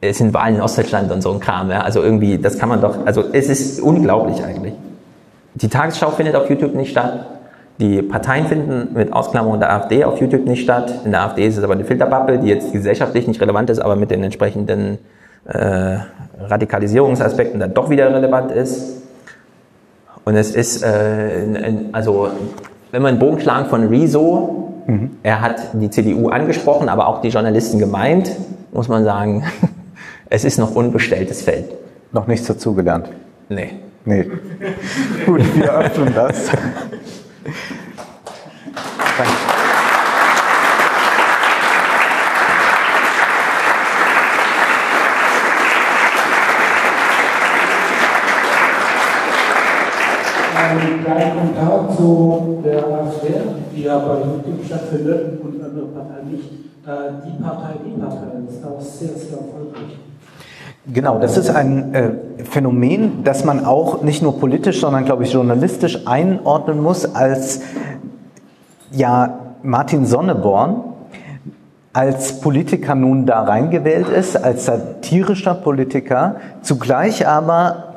[0.00, 1.70] es sind Wahlen in Ostdeutschland und so ein Kram.
[1.70, 4.74] Ja, also irgendwie, das kann man doch, also es ist unglaublich eigentlich.
[5.54, 7.26] Die Tagesschau findet auf YouTube nicht statt.
[7.78, 10.92] Die Parteien finden mit Ausklammerung der AfD auf YouTube nicht statt.
[11.04, 13.96] In der AfD ist es aber eine Filterbubble, die jetzt gesellschaftlich nicht relevant ist, aber
[13.96, 14.98] mit den entsprechenden
[15.44, 15.98] äh,
[16.38, 19.02] Radikalisierungsaspekten dann doch wieder relevant ist.
[20.24, 22.30] Und es ist, äh, also
[22.90, 25.10] wenn man einen Bogen schlagen von Rezo Mhm.
[25.22, 28.32] Er hat die CDU angesprochen, aber auch die Journalisten gemeint,
[28.72, 29.44] muss man sagen,
[30.28, 31.66] es ist noch unbestelltes Feld.
[32.12, 33.08] Noch nichts dazugelernt?
[33.48, 33.74] Nee.
[34.04, 34.24] Nee.
[35.26, 36.46] Gut, wir öffnen das.
[39.18, 39.59] Danke.
[50.60, 53.28] Einen kleinen Kommentar zu der AfD,
[53.74, 56.44] die ja bei YouTube stattfindet und andere Parteien nicht.
[56.86, 59.98] Äh, die Partei, die Partei ist auch sehr, sehr erfolgreich.
[60.92, 62.10] Genau, das ist ein äh,
[62.44, 67.60] Phänomen, das man auch nicht nur politisch, sondern, glaube ich, journalistisch einordnen muss, als
[68.90, 70.84] ja Martin Sonneborn
[71.92, 77.89] als Politiker nun da reingewählt ist, als satirischer Politiker, zugleich aber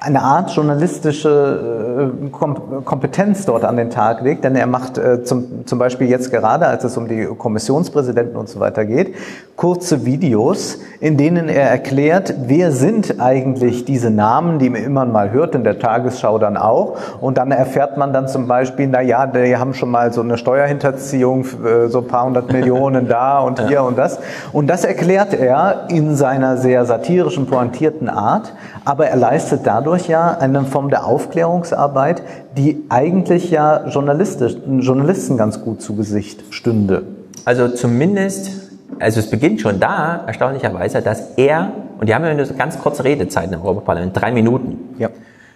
[0.00, 5.66] eine Art journalistische äh, Kompetenz dort an den Tag legt, denn er macht äh, zum,
[5.66, 9.14] zum Beispiel jetzt gerade, als es um die Kommissionspräsidenten und so weiter geht,
[9.56, 15.32] kurze Videos, in denen er erklärt, wer sind eigentlich diese Namen, die man immer mal
[15.32, 16.96] hört, in der Tagesschau dann auch.
[17.20, 20.38] Und dann erfährt man dann zum Beispiel, na ja, die haben schon mal so eine
[20.38, 24.18] Steuerhinterziehung, äh, so ein paar hundert Millionen da und hier und das.
[24.52, 28.54] Und das erklärt er in seiner sehr satirischen, pointierten Art,
[28.86, 32.22] aber er leistet dadurch ja eine Form der Aufklärungsarbeit,
[32.56, 37.02] die eigentlich ja journalistisch, Journalisten ganz gut zu Gesicht stünde.
[37.44, 38.50] Also zumindest,
[38.98, 43.04] also es beginnt schon da, erstaunlicherweise, dass er, und die haben ja eine ganz kurze
[43.04, 44.94] Redezeit im Europaparlament, drei Minuten.
[44.98, 45.08] Ja.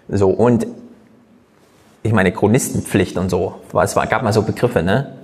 [0.09, 0.67] So, und
[2.03, 5.15] ich meine, Chronistenpflicht und so, es war, gab mal so Begriffe, ne?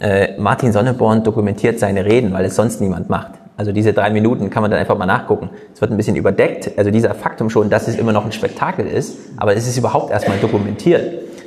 [0.00, 3.32] Äh, Martin Sonneborn dokumentiert seine Reden, weil es sonst niemand macht.
[3.58, 5.50] Also diese drei Minuten kann man dann einfach mal nachgucken.
[5.74, 8.86] Es wird ein bisschen überdeckt, also dieser Faktum schon, dass es immer noch ein Spektakel
[8.86, 11.02] ist, aber es ist überhaupt erstmal dokumentiert.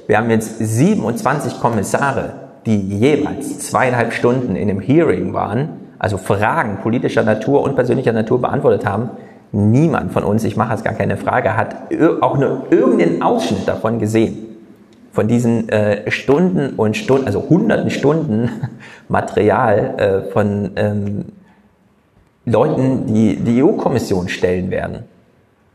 [0.07, 2.33] Wir haben jetzt 27 Kommissare,
[2.65, 5.69] die jeweils zweieinhalb Stunden in einem Hearing waren,
[5.99, 9.11] also Fragen politischer Natur und persönlicher Natur beantwortet haben.
[9.53, 11.75] Niemand von uns, ich mache jetzt gar keine Frage, hat
[12.19, 14.47] auch nur irgendeinen Ausschnitt davon gesehen.
[15.13, 18.49] Von diesen äh, Stunden und Stunden, also hunderten Stunden
[19.07, 19.93] Material
[20.27, 21.25] äh, von ähm,
[22.51, 25.03] Leuten, die die EU-Kommission stellen werden.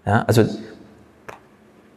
[0.04, 0.44] Ja, also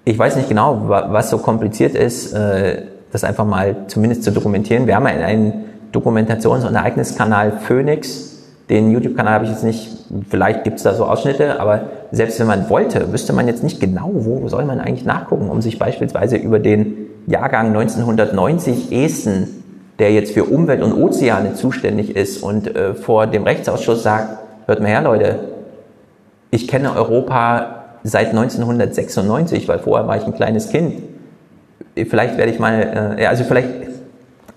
[0.05, 4.87] ich weiß nicht genau, was so kompliziert ist, äh, das einfach mal zumindest zu dokumentieren.
[4.87, 8.37] Wir haben ja einen Dokumentations- und Ereigniskanal Phoenix.
[8.69, 9.89] Den YouTube-Kanal habe ich jetzt nicht,
[10.29, 11.81] vielleicht gibt es da so Ausschnitte, aber
[12.11, 15.61] selbst wenn man wollte, wüsste man jetzt nicht genau, wo soll man eigentlich nachgucken, um
[15.61, 19.63] sich beispielsweise über den Jahrgang 1990 Essen,
[19.97, 24.38] der jetzt für Umwelt und Ozeane zuständig ist und äh, vor dem Rechtsausschuss sagt,
[24.69, 25.39] hört mal her, Leute,
[26.51, 31.03] ich kenne Europa seit 1996, weil vorher war ich ein kleines Kind.
[31.95, 33.67] Vielleicht werde ich mal, äh, also vielleicht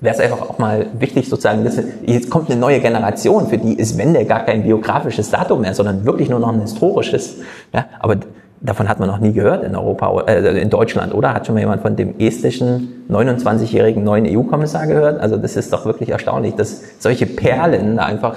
[0.01, 3.74] wäre es einfach auch mal wichtig sozusagen, dass jetzt kommt eine neue Generation, für die
[3.74, 7.36] ist Wende gar kein biografisches Datum mehr, sondern wirklich nur noch ein historisches.
[7.72, 8.16] Ja, aber
[8.60, 11.34] davon hat man noch nie gehört in Europa, äh, in Deutschland, oder?
[11.34, 15.20] Hat schon mal jemand von dem estischen 29-jährigen neuen EU-Kommissar gehört?
[15.20, 18.36] Also das ist doch wirklich erstaunlich, dass solche Perlen da einfach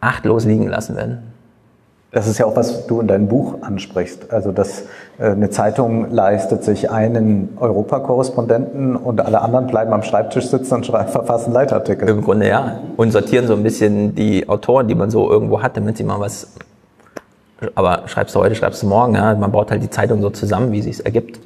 [0.00, 1.30] achtlos liegen lassen werden.
[2.12, 4.32] Das ist ja auch, was du in deinem Buch ansprichst.
[4.32, 4.82] Also, dass
[5.18, 10.86] äh, eine Zeitung leistet sich einen Europakorrespondenten und alle anderen bleiben am Schreibtisch sitzen und
[10.86, 12.08] schreiben, verfassen Leitartikel.
[12.08, 12.80] Im Grunde ja.
[12.96, 16.18] Und sortieren so ein bisschen die Autoren, die man so irgendwo hat, damit sie mal
[16.18, 16.48] was.
[17.76, 19.14] Aber schreibst du heute, schreibst du morgen.
[19.14, 19.34] Ja?
[19.36, 21.38] Man baut halt die Zeitung so zusammen, wie sie es ergibt.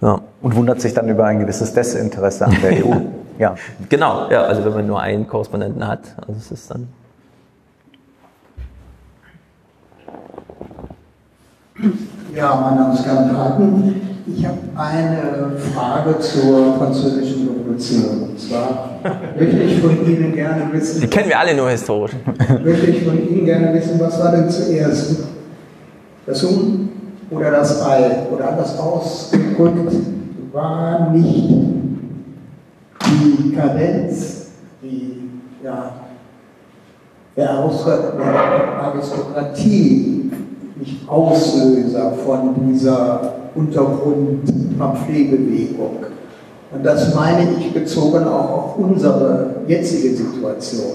[0.00, 0.20] Ja.
[0.42, 2.92] Und wundert sich dann über ein gewisses Desinteresse an der EU.
[3.38, 3.54] Ja.
[3.88, 4.42] Genau, ja.
[4.42, 6.88] Also wenn man nur einen Korrespondenten hat, also es ist dann.
[12.34, 13.94] Ja, mein Name ist Gerd Haken.
[14.26, 18.28] Ich habe eine Frage zur französischen Revolution.
[18.28, 19.00] Und zwar
[19.38, 21.00] möchte ich von Ihnen gerne wissen.
[21.00, 22.12] Die kennen wir alle nur historisch.
[22.62, 25.24] Möchte ich von Ihnen gerne wissen, was war denn zuerst?
[26.26, 26.90] Das Huhn
[27.30, 28.26] oder das Ei?
[28.30, 29.94] Oder anders ausgedrückt,
[30.52, 31.48] war nicht
[33.06, 34.50] die Kadenz,
[34.82, 35.30] die
[35.64, 35.92] ja,
[37.36, 37.50] der
[38.82, 40.29] Aristokratie
[40.80, 45.96] nicht Auslöser von dieser Untergrund-Pamphletbewegung.
[46.72, 50.92] Und das meine ich bezogen auch auf unsere jetzige Situation.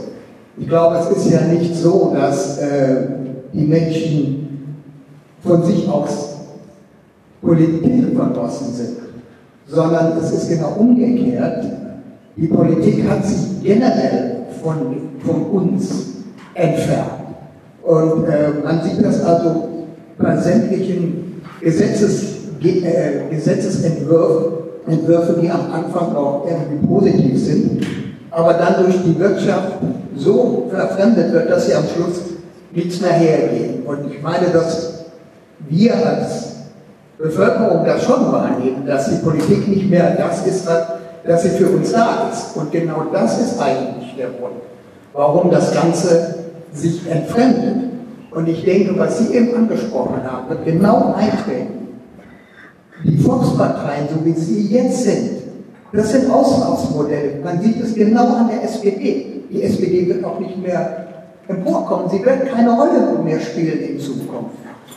[0.57, 3.07] Ich glaube, es ist ja nicht so, dass äh,
[3.53, 4.78] die Menschen
[5.44, 6.36] von sich aus
[7.41, 8.98] Politik verdrossen sind,
[9.68, 11.66] sondern es ist genau umgekehrt.
[12.38, 16.06] Die Politik hat sich generell von, von uns
[16.53, 17.12] entfernt.
[17.84, 19.75] Und äh, man sieht das also
[20.18, 22.24] bei sämtlichen Gesetzes,
[22.64, 24.54] äh, Gesetzesentwürfen,
[24.88, 27.86] Entwürfe, die am Anfang auch irgendwie positiv sind,
[28.30, 29.74] aber dann durch die Wirtschaft
[30.16, 32.22] so verfremdet wird, dass sie am Schluss
[32.72, 33.84] nichts mehr hergeben.
[33.86, 35.06] Und ich meine, dass
[35.68, 36.56] wir als
[37.18, 40.68] Bevölkerung das schon wahrnehmen, dass die Politik nicht mehr das ist,
[41.26, 42.56] dass sie für uns da ist.
[42.56, 44.56] Und genau das ist eigentlich der Grund,
[45.14, 46.36] warum das Ganze
[46.74, 47.85] sich entfremdet.
[48.36, 51.88] Und ich denke, was Sie eben angesprochen haben, wird genau eintreten.
[53.03, 55.32] Die Volksparteien, so wie sie jetzt sind,
[55.94, 57.40] das sind Auslaufsmodelle.
[57.44, 59.44] Man sieht es genau an der SPD.
[59.49, 61.07] Die SPD wird auch nicht mehr
[61.48, 62.10] emporkommen.
[62.10, 64.56] Sie wird keine Rolle mehr spielen in Zukunft.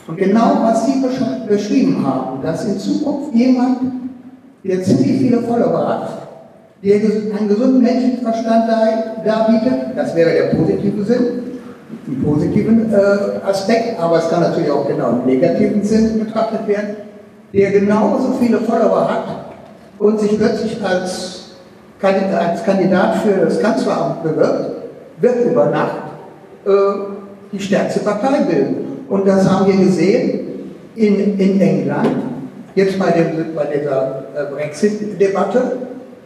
[0.08, 1.04] Und genau was Sie
[1.48, 3.78] beschrieben haben, dass in Zukunft jemand,
[4.64, 6.08] der ziemlich viele Follower hat,
[6.82, 8.68] der einen gesunden Menschenverstand
[9.24, 11.47] darbietet, das wäre der positive Sinn,
[12.08, 16.96] einen positiven äh, Aspekt, aber es kann natürlich auch genau im negativen Sinn betrachtet werden.
[17.52, 19.24] der genauso viele Follower hat
[19.98, 21.56] und sich plötzlich als,
[22.00, 24.70] als Kandidat für das Kanzleramt bewirbt,
[25.20, 25.96] wird über Nacht
[26.66, 26.70] äh,
[27.52, 29.04] die stärkste Partei bilden.
[29.08, 30.40] Und das haben wir gesehen
[30.94, 32.16] in, in England,
[32.74, 35.78] jetzt bei, dem, bei dieser äh, Brexit-Debatte.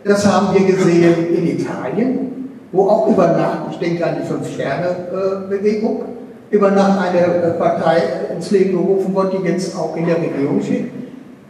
[0.04, 2.31] Das haben wir gesehen in Italien,
[2.73, 6.03] wo auch über Nacht, ich denke an die Fünf-Sterne-Bewegung,
[6.51, 8.03] über Nacht eine äh, Partei
[8.35, 10.90] ins Leben gerufen wird, die jetzt auch in der Regierung steht.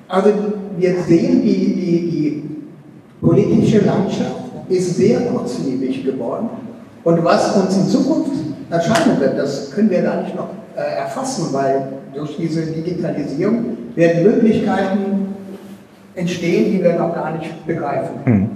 [0.09, 0.31] Also
[0.77, 2.51] wir sehen, die, die, die
[3.21, 6.51] politische Landschaft ist sehr kurzlebig geworden.
[7.05, 8.33] Und was uns in Zukunft
[8.71, 14.23] erscheinen wird, das können wir gar nicht noch äh, erfassen, weil durch diese Digitalisierung werden
[14.23, 15.35] Möglichkeiten
[16.15, 18.15] entstehen, die wir noch gar nicht begreifen.
[18.25, 18.51] Hm.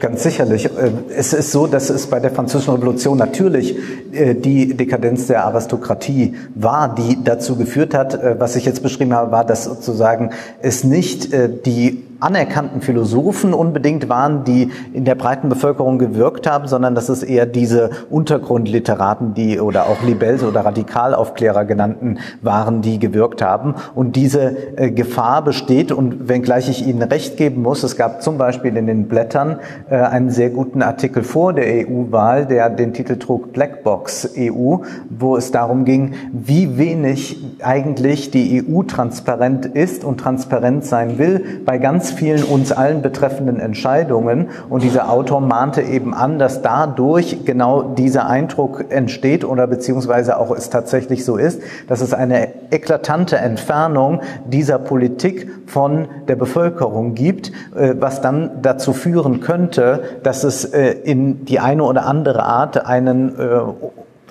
[0.00, 0.66] Ganz sicherlich.
[0.66, 3.74] Äh, es ist so, dass es bei der Französischen Revolution natürlich
[4.12, 9.14] äh, die Dekadenz der Aristokratie war, die dazu geführt hat, äh, was ich jetzt beschrieben
[9.14, 10.30] habe, war, dass sozusagen
[10.60, 16.94] es nicht die anerkannten Philosophen unbedingt waren, die in der breiten Bevölkerung gewirkt haben, sondern
[16.94, 23.42] dass es eher diese Untergrundliteraten, die oder auch Libels oder Radikalaufklärer genannten waren, die gewirkt
[23.42, 23.74] haben.
[23.94, 28.38] Und diese äh, Gefahr besteht und wenngleich ich Ihnen recht geben muss, es gab zum
[28.38, 29.58] Beispiel in den Blättern
[29.90, 34.76] äh, einen sehr guten Artikel vor der EU-Wahl, der den Titel trug Blackbox EU,
[35.10, 41.62] wo es darum ging, wie wenig eigentlich die EU transparent ist und transparent sein will
[41.64, 44.48] bei ganz vielen uns allen betreffenden Entscheidungen.
[44.68, 50.50] Und dieser Autor mahnte eben an, dass dadurch genau dieser Eindruck entsteht oder beziehungsweise auch
[50.50, 57.52] es tatsächlich so ist, dass es eine eklatante Entfernung dieser Politik von der Bevölkerung gibt,
[57.74, 62.86] äh, was dann dazu führen könnte, dass es äh, in die eine oder andere Art
[62.86, 63.60] einen äh,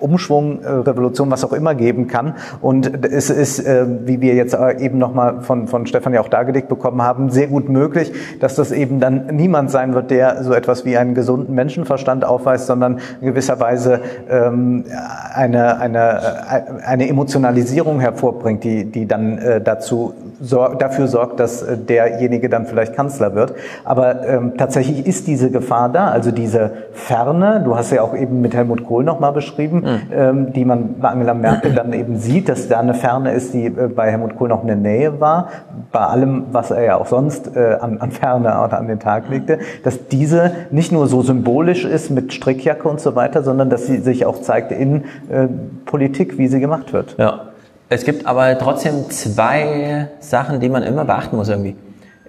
[0.02, 2.36] Umschwung, äh, Revolution, was auch immer geben kann.
[2.62, 6.68] Und es ist, äh, wie wir jetzt eben nochmal von, von Stefan ja auch dargelegt
[6.68, 10.86] bekommen haben, sehr gut möglich, dass das eben dann niemand sein wird, der so etwas
[10.86, 14.86] wie einen gesunden Menschenverstand aufweist, sondern in gewisser Weise ähm,
[15.34, 22.50] eine, eine, eine Emotionalisierung hervorbringt, die, die dann äh, dazu dafür sorgt, dass äh, derjenige
[22.50, 23.54] dann vielleicht Kanzler wird.
[23.84, 28.42] Aber ähm, tatsächlich ist diese Gefahr da, also diese Ferne, du hast ja auch eben
[28.42, 29.84] mit Helmut Kohl nochmal beschrieben.
[30.14, 33.66] Ähm, die man bei Angela Merkel dann eben sieht, dass da eine Ferne ist, die
[33.66, 35.50] äh, bei Helmut Kohl noch eine Nähe war,
[35.92, 39.30] bei allem, was er ja auch sonst äh, an, an Ferne oder an den Tag
[39.30, 43.88] legte, dass diese nicht nur so symbolisch ist mit Strickjacke und so weiter, sondern dass
[43.88, 45.48] sie sich auch zeigt in äh,
[45.86, 47.16] Politik, wie sie gemacht wird.
[47.18, 47.52] Ja,
[47.94, 51.76] es gibt aber trotzdem zwei Sachen, die man immer beachten muss irgendwie.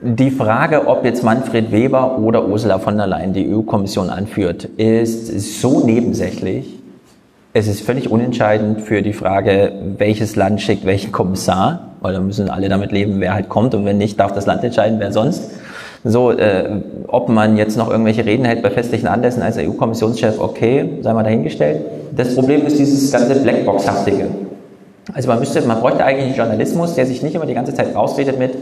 [0.01, 5.61] Die Frage, ob jetzt Manfred Weber oder Ursula von der Leyen die EU-Kommission anführt, ist
[5.61, 6.82] so nebensächlich.
[7.55, 12.49] Es ist völlig unentscheidend für die Frage, welches Land schickt welchen Kommissar, weil da müssen
[12.49, 15.51] alle damit leben, wer halt kommt und wenn nicht, darf das Land entscheiden, wer sonst.
[16.03, 20.99] So, äh, ob man jetzt noch irgendwelche Reden hält bei festlichen Anlässen als EU-Kommissionschef, okay,
[21.03, 21.83] sei mal dahingestellt.
[22.16, 24.29] Das Problem ist dieses ganze Blackbox-haftige.
[25.12, 27.95] Also man müsste, man bräuchte eigentlich einen Journalismus, der sich nicht immer die ganze Zeit
[27.95, 28.53] rausredet mit,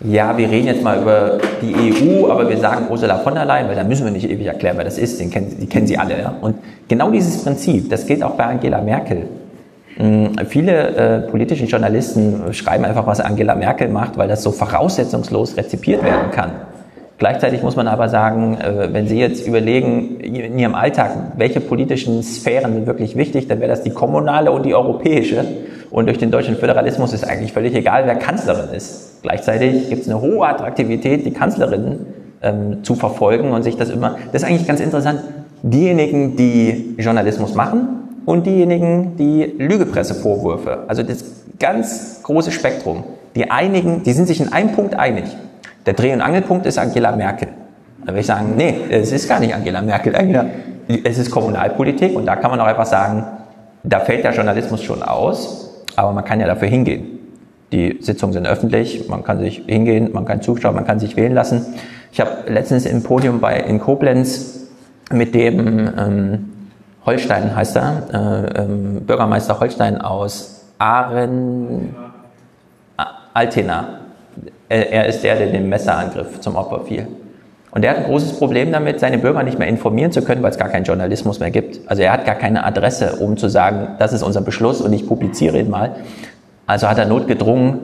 [0.00, 3.68] ja, wir reden jetzt mal über die EU, aber wir sagen Ursula von der Leyen,
[3.68, 5.98] weil da müssen wir nicht ewig erklären, wer das ist, den kennen, die kennen sie
[5.98, 6.20] alle.
[6.20, 6.34] Ja?
[6.40, 6.56] Und
[6.86, 9.26] genau dieses Prinzip, das gilt auch bei Angela Merkel.
[9.96, 15.56] Hm, viele äh, politische Journalisten schreiben einfach, was Angela Merkel macht, weil das so voraussetzungslos
[15.56, 16.52] rezipiert werden kann.
[17.18, 22.22] Gleichzeitig muss man aber sagen, äh, wenn Sie jetzt überlegen, in Ihrem Alltag, welche politischen
[22.22, 25.44] Sphären sind wirklich wichtig, dann wäre das die kommunale und die europäische.
[25.90, 29.22] Und durch den deutschen Föderalismus ist eigentlich völlig egal, wer Kanzlerin ist.
[29.22, 32.06] Gleichzeitig gibt es eine hohe Attraktivität, die Kanzlerin
[32.42, 34.16] ähm, zu verfolgen und sich das immer.
[34.32, 35.22] Das ist eigentlich ganz interessant.
[35.62, 37.88] Diejenigen, die Journalismus machen
[38.26, 41.24] und diejenigen, die Lügepressevorwürfe, also das
[41.58, 43.04] ganz große Spektrum,
[43.34, 45.24] die einigen, die sind sich in einem Punkt einig.
[45.86, 47.48] Der Dreh- und Angelpunkt ist Angela Merkel.
[48.00, 50.14] Da würde ich sagen, nee, es ist gar nicht Angela Merkel.
[50.32, 50.46] Ja.
[51.04, 53.24] Es ist Kommunalpolitik und da kann man auch einfach sagen,
[53.82, 55.67] da fällt der Journalismus schon aus,
[55.98, 57.18] aber man kann ja dafür hingehen.
[57.72, 61.34] Die Sitzungen sind öffentlich, man kann sich hingehen, man kann zuschauen, man kann sich wählen
[61.34, 61.66] lassen.
[62.12, 64.68] Ich habe letztens im Podium bei in Koblenz
[65.10, 66.52] mit dem ähm,
[67.04, 71.94] Holstein heißt er, äh, ähm, Bürgermeister Holstein aus Aren,
[73.34, 74.00] Altena,
[74.68, 77.08] er ist der, der den Messerangriff zum Opfer fiel.
[77.70, 80.50] Und er hat ein großes Problem damit, seine Bürger nicht mehr informieren zu können, weil
[80.50, 81.80] es gar keinen Journalismus mehr gibt.
[81.86, 85.06] Also er hat gar keine Adresse, um zu sagen, das ist unser Beschluss und ich
[85.06, 85.96] publiziere ihn mal.
[86.66, 87.78] Also hat er notgedrungen,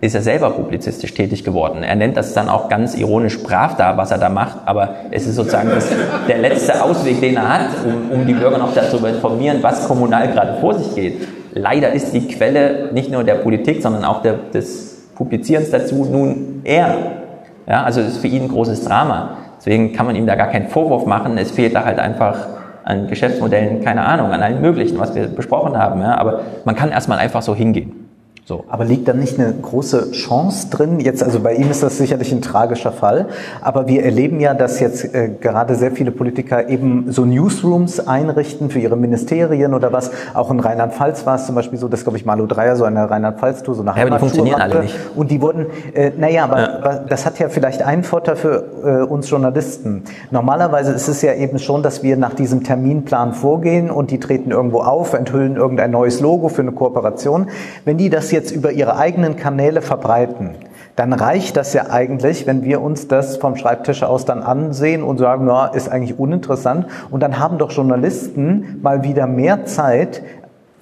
[0.00, 1.82] ist er selber publizistisch tätig geworden.
[1.82, 5.26] Er nennt das dann auch ganz ironisch brav da, was er da macht, aber es
[5.26, 5.90] ist sozusagen das,
[6.28, 10.28] der letzte Ausweg, den er hat, um, um die Bürger noch darüber informieren, was kommunal
[10.32, 11.28] gerade vor sich geht.
[11.52, 16.04] Leider ist die Quelle nicht nur der Politik, sondern auch der, des publizieren es dazu
[16.04, 17.25] nun eher.
[17.66, 19.38] Ja, also es ist für ihn ein großes Drama.
[19.58, 21.36] Deswegen kann man ihm da gar keinen Vorwurf machen.
[21.38, 22.46] Es fehlt da halt einfach
[22.84, 26.00] an Geschäftsmodellen, keine Ahnung, an allen möglichen, was wir besprochen haben.
[26.00, 26.16] Ja.
[26.18, 28.05] Aber man kann erstmal einfach so hingehen.
[28.48, 28.62] So.
[28.68, 31.00] Aber liegt da nicht eine große Chance drin?
[31.00, 33.26] Jetzt, also bei ihm ist das sicherlich ein tragischer Fall,
[33.60, 38.70] aber wir erleben ja, dass jetzt äh, gerade sehr viele Politiker eben so Newsrooms einrichten
[38.70, 40.12] für ihre Ministerien oder was.
[40.32, 43.10] Auch in Rheinland-Pfalz war es zum Beispiel so, dass glaube ich Malo Dreier so eine
[43.10, 44.94] Rheinland-Pfalz-Tour, so nach ja, aber die funktionieren alle nicht.
[45.16, 46.98] Und die wurden, äh, naja, aber ja.
[47.00, 50.04] das hat ja vielleicht einen Vorteil für äh, uns Journalisten.
[50.30, 54.52] Normalerweise ist es ja eben schon, dass wir nach diesem Terminplan vorgehen und die treten
[54.52, 57.48] irgendwo auf, enthüllen irgendein neues Logo für eine Kooperation.
[57.84, 60.54] Wenn die das jetzt über ihre eigenen Kanäle verbreiten,
[60.94, 65.18] dann reicht das ja eigentlich, wenn wir uns das vom Schreibtisch aus dann ansehen und
[65.18, 66.86] sagen, na, ist eigentlich uninteressant.
[67.10, 70.22] Und dann haben doch Journalisten mal wieder mehr Zeit,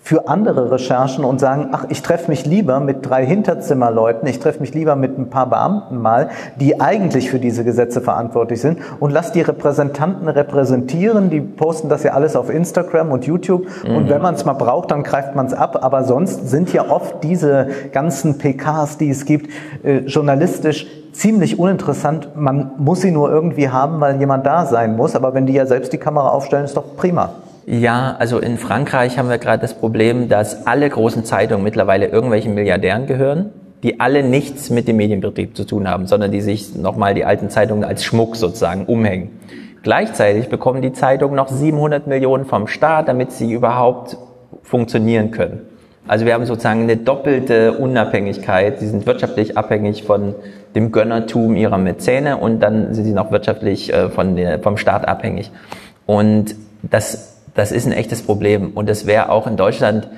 [0.04, 4.60] für andere Recherchen und sagen, ach, ich treffe mich lieber mit drei Hinterzimmerleuten, ich treffe
[4.60, 6.28] mich lieber mit ein paar Beamten mal,
[6.60, 12.02] die eigentlich für diese Gesetze verantwortlich sind und lass die Repräsentanten repräsentieren, die posten das
[12.02, 13.96] ja alles auf Instagram und YouTube mhm.
[13.96, 16.90] und wenn man es mal braucht, dann greift man es ab, aber sonst sind ja
[16.90, 19.50] oft diese ganzen PKs, die es gibt,
[19.84, 22.36] äh, journalistisch ziemlich uninteressant.
[22.36, 25.64] Man muss sie nur irgendwie haben, weil jemand da sein muss, aber wenn die ja
[25.64, 27.30] selbst die Kamera aufstellen, ist doch prima.
[27.66, 32.54] Ja, also in Frankreich haben wir gerade das Problem, dass alle großen Zeitungen mittlerweile irgendwelchen
[32.54, 37.14] Milliardären gehören, die alle nichts mit dem Medienbetrieb zu tun haben, sondern die sich nochmal
[37.14, 39.30] die alten Zeitungen als Schmuck sozusagen umhängen.
[39.82, 44.16] Gleichzeitig bekommen die Zeitungen noch 700 Millionen vom Staat, damit sie überhaupt
[44.62, 45.60] funktionieren können.
[46.06, 48.78] Also wir haben sozusagen eine doppelte Unabhängigkeit.
[48.78, 50.34] Sie sind wirtschaftlich abhängig von
[50.74, 55.08] dem Gönnertum ihrer Mäzene und dann sind sie noch wirtschaftlich äh, von der, vom Staat
[55.08, 55.50] abhängig.
[56.04, 58.72] Und das das ist ein echtes Problem.
[58.74, 60.08] Und das wäre auch in Deutschland,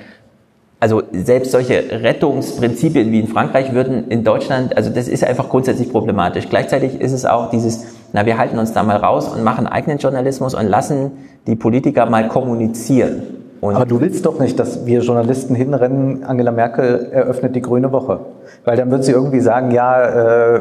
[0.79, 5.91] also selbst solche Rettungsprinzipien wie in Frankreich würden in Deutschland, also das ist einfach grundsätzlich
[5.91, 6.49] problematisch.
[6.49, 9.97] Gleichzeitig ist es auch dieses, na, wir halten uns da mal raus und machen eigenen
[9.97, 11.11] Journalismus und lassen
[11.47, 13.23] die Politiker mal kommunizieren.
[13.59, 17.91] Und Aber du willst doch nicht, dass wir Journalisten hinrennen, Angela Merkel eröffnet die Grüne
[17.91, 18.19] Woche.
[18.65, 20.59] Weil dann wird sie irgendwie sagen, ja, äh,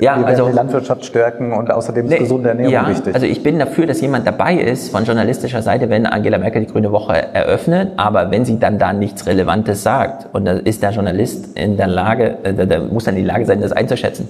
[0.00, 3.14] ja wir also, die Landwirtschaft stärken und außerdem ist nee, gesunde Ernährung ja, wichtig.
[3.14, 6.72] Also ich bin dafür, dass jemand dabei ist von journalistischer Seite, wenn Angela Merkel die
[6.72, 10.90] Grüne Woche eröffnet, aber wenn sie dann da nichts Relevantes sagt und da ist der
[10.90, 14.28] Journalist in der Lage, äh, der muss dann in die Lage sein, das einzuschätzen.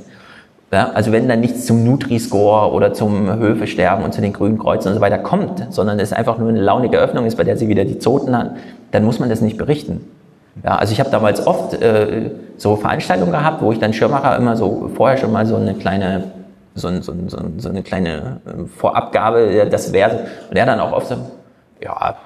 [0.72, 4.88] Ja, also wenn dann nichts zum Nutri-Score oder zum Höfesterben und zu den grünen Kreuzen
[4.88, 7.68] und so weiter kommt, sondern es einfach nur eine launige Öffnung ist, bei der sie
[7.68, 8.50] wieder die Zoten hat,
[8.90, 10.04] dann muss man das nicht berichten.
[10.64, 14.56] Ja, also ich habe damals oft äh, so Veranstaltungen gehabt, wo ich dann Schirmacher immer
[14.56, 16.24] so vorher schon mal so eine kleine
[16.76, 21.08] so, so, so, so eine kleine ähm, Vorabgabe, das wäre und er dann auch oft
[21.08, 21.16] so,
[21.82, 22.16] ja,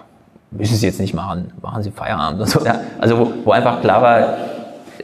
[0.51, 2.65] müssen Sie jetzt nicht machen, machen Sie Feierabend und so.
[2.65, 4.35] Ja, also wo, wo einfach klar war,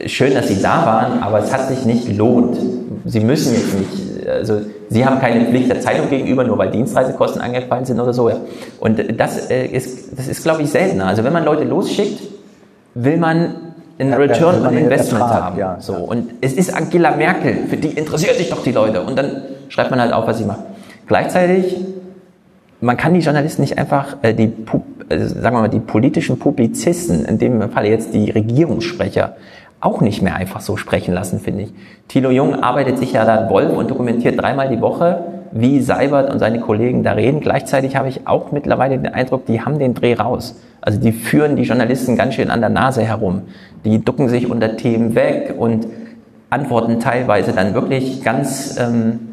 [0.05, 2.57] schön, dass Sie da waren, aber es hat sich nicht gelohnt.
[3.05, 7.41] Sie müssen jetzt nicht, also Sie haben keine Pflicht der Zeitung gegenüber, nur weil Dienstreisekosten
[7.41, 8.29] angefallen sind oder so.
[8.29, 8.37] Ja.
[8.79, 11.07] Und das äh, ist, das ist, glaube ich, seltener.
[11.07, 12.21] Also wenn man Leute losschickt,
[12.93, 13.55] will man
[13.99, 15.57] ein ja, Return on Investment Ertrag, haben.
[15.59, 15.93] Ja, so.
[15.93, 19.01] Und es ist Angela Merkel, für die interessiert sich doch die Leute.
[19.01, 20.61] Und dann schreibt man halt auf, was sie macht.
[21.07, 21.75] Gleichzeitig,
[22.79, 24.53] man kann die Journalisten nicht einfach, äh, die,
[25.09, 29.35] äh, sagen wir mal, die politischen Publizisten, in dem Fall jetzt die Regierungssprecher,
[29.79, 31.73] auch nicht mehr einfach so sprechen lassen, finde ich.
[32.07, 36.39] Thilo Jung arbeitet sich ja da Wolf und dokumentiert dreimal die Woche, wie Seibert und
[36.39, 37.39] seine Kollegen da reden.
[37.39, 40.59] Gleichzeitig habe ich auch mittlerweile den Eindruck, die haben den Dreh raus.
[40.81, 43.43] Also die führen die Journalisten ganz schön an der Nase herum.
[43.85, 45.87] Die ducken sich unter Themen weg und
[46.49, 49.26] antworten teilweise dann wirklich ganz ähm,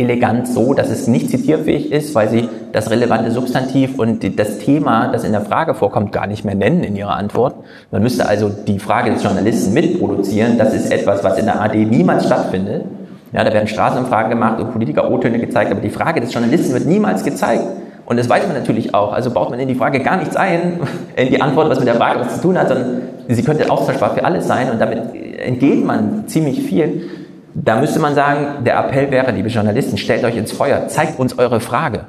[0.00, 5.08] elegant so, dass es nicht zitierfähig ist, weil sie das relevante Substantiv und das Thema,
[5.08, 7.56] das in der Frage vorkommt, gar nicht mehr nennen in ihrer Antwort.
[7.90, 10.58] Man müsste also die Frage des Journalisten mitproduzieren.
[10.58, 12.84] Das ist etwas, was in der AD niemals stattfindet.
[13.32, 16.86] Ja, da werden Straßenumfragen gemacht und Politiker O-Töne gezeigt, aber die Frage des Journalisten wird
[16.86, 17.62] niemals gezeigt.
[18.06, 19.12] Und das weiß man natürlich auch.
[19.12, 20.80] Also baut man in die Frage gar nichts ein,
[21.16, 24.14] in die Antwort, was mit der Frage was zu tun hat, sondern sie könnte austauschbar
[24.14, 27.19] für alles sein und damit entgeht man ziemlich viel.
[27.54, 31.38] Da müsste man sagen, der Appell wäre, liebe Journalisten, stellt euch ins Feuer, zeigt uns
[31.38, 32.02] eure Frage.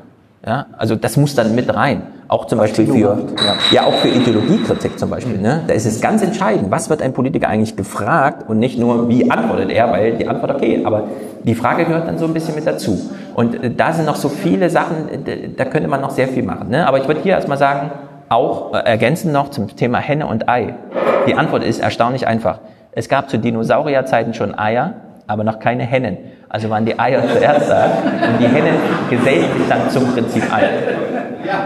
[0.45, 2.01] Ja, also das muss dann mit rein.
[2.27, 3.55] Auch zum Beispiel für, ja.
[3.71, 5.37] ja, auch für Ideologiekritik zum Beispiel.
[5.37, 5.61] Ne?
[5.67, 9.29] Da ist es ganz entscheidend, was wird ein Politiker eigentlich gefragt und nicht nur, wie
[9.29, 11.03] antwortet er, weil die Antwort okay, aber
[11.43, 13.11] die Frage gehört dann so ein bisschen mit dazu.
[13.35, 15.25] Und äh, da sind noch so viele Sachen,
[15.57, 16.69] da könnte man noch sehr viel machen.
[16.69, 16.87] Ne?
[16.87, 17.91] Aber ich würde hier erstmal sagen,
[18.29, 20.73] auch äh, ergänzend noch zum Thema Henne und Ei.
[21.27, 22.59] Die Antwort ist erstaunlich einfach.
[22.93, 24.93] Es gab zu Dinosaurierzeiten schon Eier,
[25.31, 26.17] aber noch keine Hennen.
[26.49, 28.75] Also waren die Eier zuerst da und die Hennen
[29.09, 30.69] gesellen sich dann zum Prinzip Ei.
[31.45, 31.63] Ja.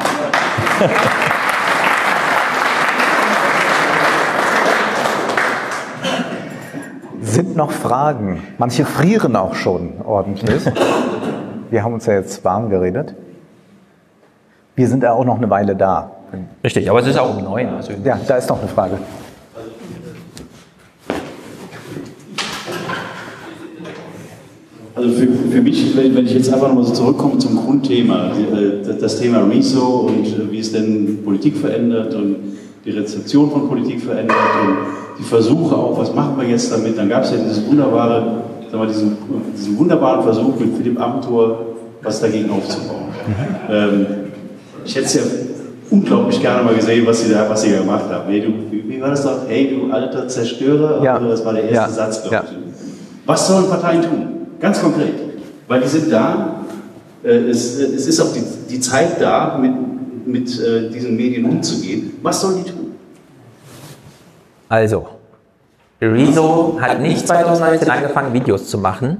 [7.22, 8.44] Sind noch Fragen?
[8.60, 10.64] Manche frieren auch schon ordentlich.
[11.72, 13.16] Wir haben uns ja jetzt warm geredet.
[14.76, 16.12] Wir sind ja auch noch eine Weile da.
[16.64, 17.70] Richtig, aber es ist auch um neun.
[17.76, 19.00] Also Ja, da ist noch eine Frage.
[24.96, 29.20] Also für, für mich, wenn, ich jetzt einfach nochmal so zurückkomme zum Grundthema, äh, das
[29.20, 32.38] Thema Rezo und äh, wie es denn Politik verändert und
[32.86, 34.78] die Rezeption von Politik verändert und
[35.20, 38.84] die Versuche auch, was machen wir jetzt damit, dann gab es ja dieses wunderbare, sagen
[38.84, 39.18] wir, diesen,
[39.58, 41.60] diesen wunderbaren Versuch mit Philipp Amthor,
[42.02, 43.10] was dagegen aufzubauen.
[43.70, 44.06] Ähm,
[44.86, 45.22] ich hätte es ja
[45.90, 48.30] unglaublich gerne mal gesehen, was sie da, was sie da gemacht haben.
[48.30, 49.40] Hey, du, wie, war das doch?
[49.48, 51.20] Hey, du alter Zerstörer, Ja.
[51.20, 51.90] das war der erste Ja.
[51.90, 52.44] Satz, glaube Ja.
[52.46, 52.58] ich.
[53.26, 54.35] Was sollen Parteien tun?
[54.60, 55.14] Ganz konkret.
[55.68, 56.64] Weil die sind da,
[57.23, 59.73] äh, es, äh, es ist auch die, die Zeit da, mit,
[60.27, 62.14] mit äh, diesen Medien umzugehen.
[62.22, 62.95] Was sollen die tun?
[64.69, 65.07] Also,
[66.02, 69.18] Rezo hat nicht 2019 angefangen, Videos zu machen.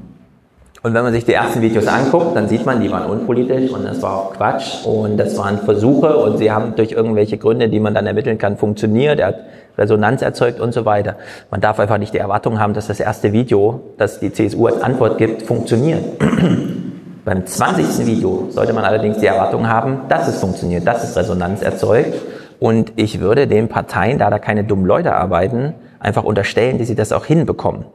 [0.86, 3.86] Und wenn man sich die ersten Videos anguckt, dann sieht man, die waren unpolitisch und
[3.86, 7.80] das war auch Quatsch und das waren Versuche und sie haben durch irgendwelche Gründe, die
[7.80, 9.20] man dann ermitteln kann, funktioniert.
[9.20, 9.40] Er hat
[9.78, 11.16] Resonanz erzeugt und so weiter.
[11.52, 14.82] Man darf einfach nicht die Erwartung haben, dass das erste Video, das die CSU als
[14.82, 16.04] Antwort gibt, funktioniert.
[17.26, 18.06] Beim 20.
[18.06, 22.14] Video sollte man allerdings die Erwartung haben, dass es funktioniert, dass es Resonanz erzeugt.
[22.60, 26.96] Und ich würde den Parteien, da da keine dummen Leute arbeiten, einfach unterstellen, dass sie
[26.96, 27.86] das auch hinbekommen.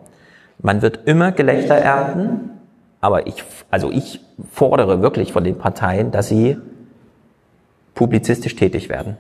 [0.62, 2.51] Man wird immer Gelächter ernten,
[3.01, 4.20] aber ich, also ich
[4.52, 6.59] fordere wirklich von den Parteien, dass sie
[7.94, 9.16] publizistisch tätig werden.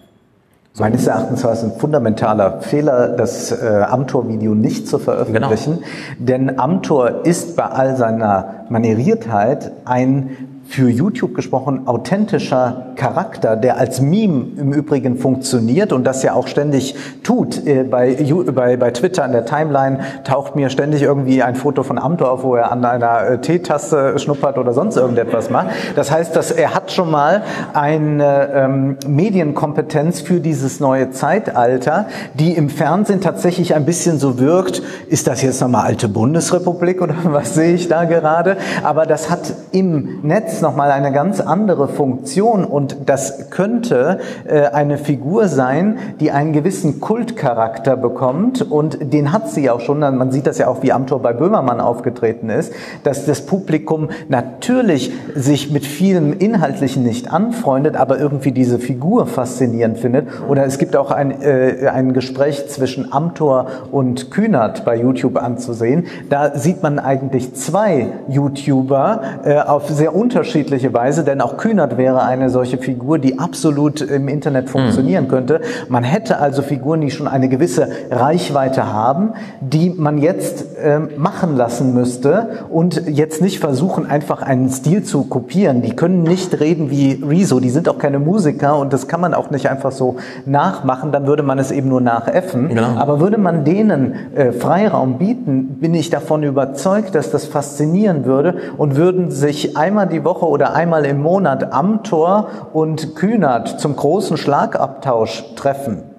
[0.78, 5.80] Meines Erachtens war es ein fundamentaler Fehler, das äh, Amtor-Video nicht zu veröffentlichen.
[6.18, 14.00] Denn Amtor ist bei all seiner Manieriertheit ein für YouTube gesprochen authentischer Charakter, der als
[14.00, 16.94] Meme im Übrigen funktioniert und das ja auch ständig
[17.24, 17.66] tut.
[17.66, 18.16] Äh, Bei,
[18.54, 22.44] bei, bei Twitter in der Timeline taucht mir ständig irgendwie ein Foto von Amtor auf,
[22.44, 25.70] wo er an einer äh, Teetasse schnuppert oder sonst irgendetwas macht.
[25.96, 27.42] Das heißt, dass er hat schon mal
[27.74, 34.82] eine ähm, Medienkompetenz für dieses neue Zeitalter, die im Fernsehen tatsächlich ein bisschen so wirkt,
[35.08, 38.56] ist das jetzt nochmal alte Bundesrepublik oder was sehe ich da gerade?
[38.84, 44.98] Aber das hat im Netz nochmal eine ganz andere Funktion und das könnte äh, eine
[44.98, 50.46] Figur sein, die einen gewissen Kultcharakter bekommt und den hat sie auch schon, man sieht
[50.46, 52.72] das ja auch, wie Amtor bei Böhmermann aufgetreten ist,
[53.04, 59.98] dass das Publikum natürlich sich mit vielem Inhaltlichen nicht anfreundet, aber irgendwie diese Figur faszinierend
[59.98, 60.28] findet.
[60.48, 66.06] Oder es gibt auch ein, äh, ein Gespräch zwischen Amtor und Kühnert bei YouTube anzusehen.
[66.28, 70.14] Da sieht man eigentlich zwei YouTuber äh, auf sehr
[70.50, 75.60] unterschiedliche Weise, denn auch Kühnert wäre eine solche Figur, die absolut im Internet funktionieren könnte.
[75.88, 81.56] Man hätte also Figuren, die schon eine gewisse Reichweite haben, die man jetzt ähm, machen
[81.56, 85.82] lassen müsste und jetzt nicht versuchen, einfach einen Stil zu kopieren.
[85.82, 89.34] Die können nicht reden wie Rezo, die sind auch keine Musiker und das kann man
[89.34, 90.16] auch nicht einfach so
[90.46, 92.70] nachmachen, dann würde man es eben nur nachäffen.
[92.70, 92.96] Genau.
[92.96, 98.56] Aber würde man denen äh, Freiraum bieten, bin ich davon überzeugt, dass das faszinieren würde
[98.76, 104.36] und würden sich einmal die Woche oder einmal im Monat Amtor und Kühnert zum großen
[104.36, 106.10] Schlagabtausch treffen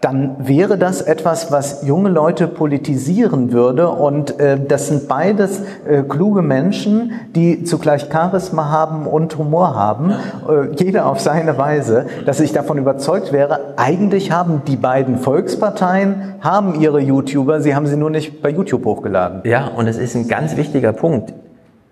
[0.00, 3.88] dann wäre das etwas, was junge Leute politisieren würde.
[3.88, 10.10] Und äh, das sind beides äh, kluge Menschen, die zugleich Charisma haben und Humor haben,
[10.10, 16.34] äh, jeder auf seine Weise, dass ich davon überzeugt wäre, eigentlich haben die beiden Volksparteien,
[16.40, 19.42] haben ihre YouTuber, sie haben sie nur nicht bei YouTube hochgeladen.
[19.44, 21.34] Ja, und es ist ein ganz wichtiger Punkt.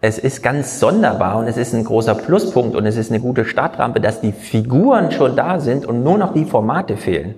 [0.01, 3.45] Es ist ganz sonderbar und es ist ein großer Pluspunkt und es ist eine gute
[3.45, 7.35] Startrampe, dass die Figuren schon da sind und nur noch die Formate fehlen.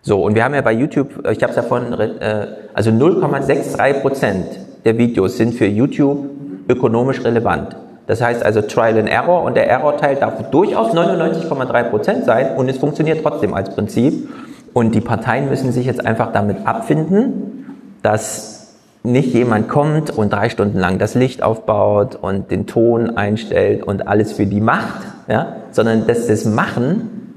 [0.00, 4.00] So, und wir haben ja bei YouTube, äh, ich habe es davon, äh, also 0,63
[4.00, 4.46] Prozent
[4.84, 6.30] der Videos sind für YouTube
[6.68, 7.76] ökonomisch relevant.
[8.06, 12.68] Das heißt also Trial and Error und der Error-Teil darf durchaus 99,3 Prozent sein und
[12.68, 14.28] es funktioniert trotzdem als Prinzip.
[14.72, 18.57] Und die Parteien müssen sich jetzt einfach damit abfinden, dass
[19.02, 24.06] nicht jemand kommt und drei Stunden lang das Licht aufbaut und den Ton einstellt und
[24.08, 27.34] alles für die macht, ja, sondern dass das Machen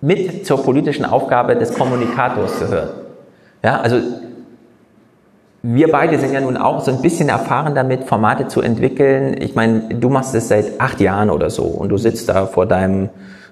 [0.00, 2.94] mit zur politischen Aufgabe des Kommunikators gehört.
[3.62, 3.98] Ja, also
[5.62, 9.36] wir beide sind ja nun auch so ein bisschen erfahren damit, Formate zu entwickeln.
[9.40, 12.66] Ich meine, du machst es seit acht Jahren oder so und du sitzt da vor
[12.66, 13.08] deinem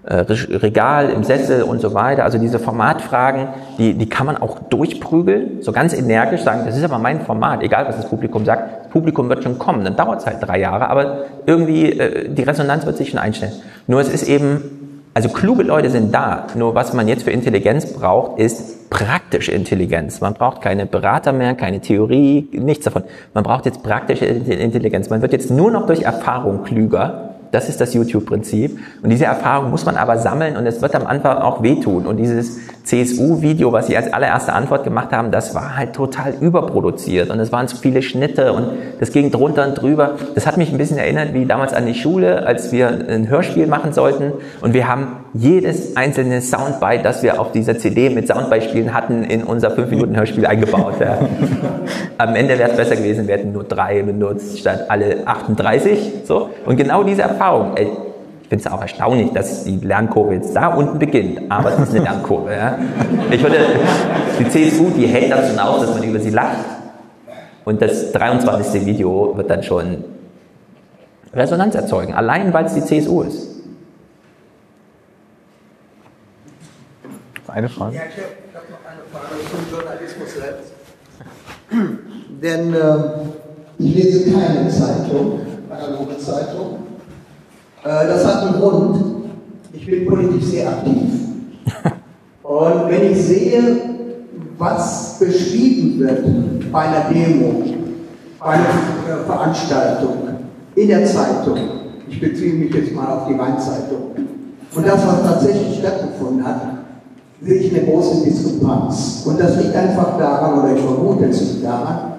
[0.09, 2.25] Regal im Sessel und so weiter.
[2.25, 6.85] Also diese Formatfragen, die, die kann man auch durchprügeln, so ganz energisch sagen, das ist
[6.85, 8.85] aber mein Format, egal was das Publikum sagt.
[8.85, 12.43] Das Publikum wird schon kommen, dann dauert es halt drei Jahre, aber irgendwie äh, die
[12.43, 13.53] Resonanz wird sich schon einstellen.
[13.87, 14.63] Nur es ist eben
[15.15, 16.47] Also kluge Leute sind da.
[16.57, 20.21] Nur was man jetzt für Intelligenz braucht, ist praktische Intelligenz.
[20.21, 23.03] Man braucht keine Berater mehr, keine Theorie, nichts davon.
[23.33, 25.09] Man braucht jetzt praktische Intelligenz.
[25.09, 28.79] Man wird jetzt nur noch durch Erfahrung klüger das ist das YouTube-Prinzip.
[29.03, 32.07] Und diese Erfahrung muss man aber sammeln und es wird am Anfang auch wehtun.
[32.07, 37.31] Und dieses CSU-Video, was Sie als allererste Antwort gemacht haben, das war halt total überproduziert
[37.31, 38.69] und es waren zu viele Schnitte und
[39.01, 40.15] das ging drunter und drüber.
[40.37, 43.67] Das hat mich ein bisschen erinnert wie damals an die Schule, als wir ein Hörspiel
[43.67, 48.95] machen sollten und wir haben jedes einzelne Soundbite, das wir auf dieser CD mit Soundbeispielen
[48.95, 50.95] hatten, in unser 5-Minuten-Hörspiel eingebaut.
[51.01, 51.19] Ja.
[52.19, 56.13] Am Ende wäre es besser gewesen, wir hätten nur drei benutzt statt alle 38.
[56.25, 56.51] So.
[56.65, 57.89] Und genau diese Erfahrung, ey,
[58.47, 61.97] ich finde es auch erstaunlich, dass die Lernkurve jetzt da unten beginnt, aber es ist
[61.97, 62.55] eine Lernkurve.
[62.55, 62.79] Ja.
[63.29, 63.57] Ich würde,
[64.39, 66.65] die CSU, die hält dazu aus, dass man über sie lacht.
[67.65, 68.87] Und das 23.
[68.87, 70.05] Video wird dann schon
[71.35, 73.49] Resonanz erzeugen, allein weil es die CSU ist.
[77.49, 77.97] Eine Frage?
[77.97, 80.73] Ja, ich habe hab noch eine Frage zum Journalismus selbst.
[82.41, 86.76] Denn äh, ich lese keine Zeitung, analoge Zeitung.
[87.87, 88.97] Äh, das hat einen Grund.
[89.73, 91.13] Ich bin politisch sehr aktiv.
[92.43, 93.77] Und wenn ich sehe,
[94.59, 97.63] was beschrieben wird bei einer Demo,
[98.41, 100.17] bei einer äh, Veranstaltung,
[100.75, 101.59] in der Zeitung,
[102.09, 104.17] ich beziehe mich jetzt mal auf die Rheinzeitung,
[104.75, 106.61] und das, was tatsächlich stattgefunden hat,
[107.41, 109.23] sehe ich eine große Diskrepanz.
[109.25, 112.16] Und das liegt einfach daran, oder ich vermute es liegt daran,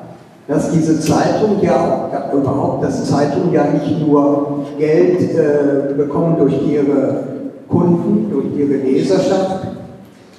[0.47, 7.23] dass diese Zeitung ja, überhaupt, dass Zeitungen ja nicht nur Geld äh, bekommen durch ihre
[7.67, 9.67] Kunden, durch ihre Leserschaft,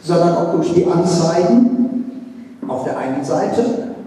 [0.03, 2.05] sondern auch durch die Anzeigen
[2.67, 3.63] auf der einen Seite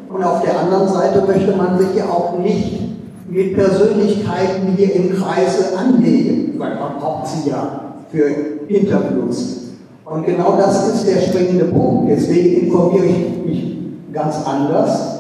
[0.10, 2.82] und auf der anderen Seite möchte man sich ja auch nicht
[3.30, 8.28] mit Persönlichkeiten hier im Kreise anlegen, weil man braucht sie ja für
[8.68, 9.60] Interviews.
[10.04, 12.12] Und genau das ist der springende Punkt.
[12.12, 13.78] Deswegen informiere ich mich
[14.12, 15.11] ganz anders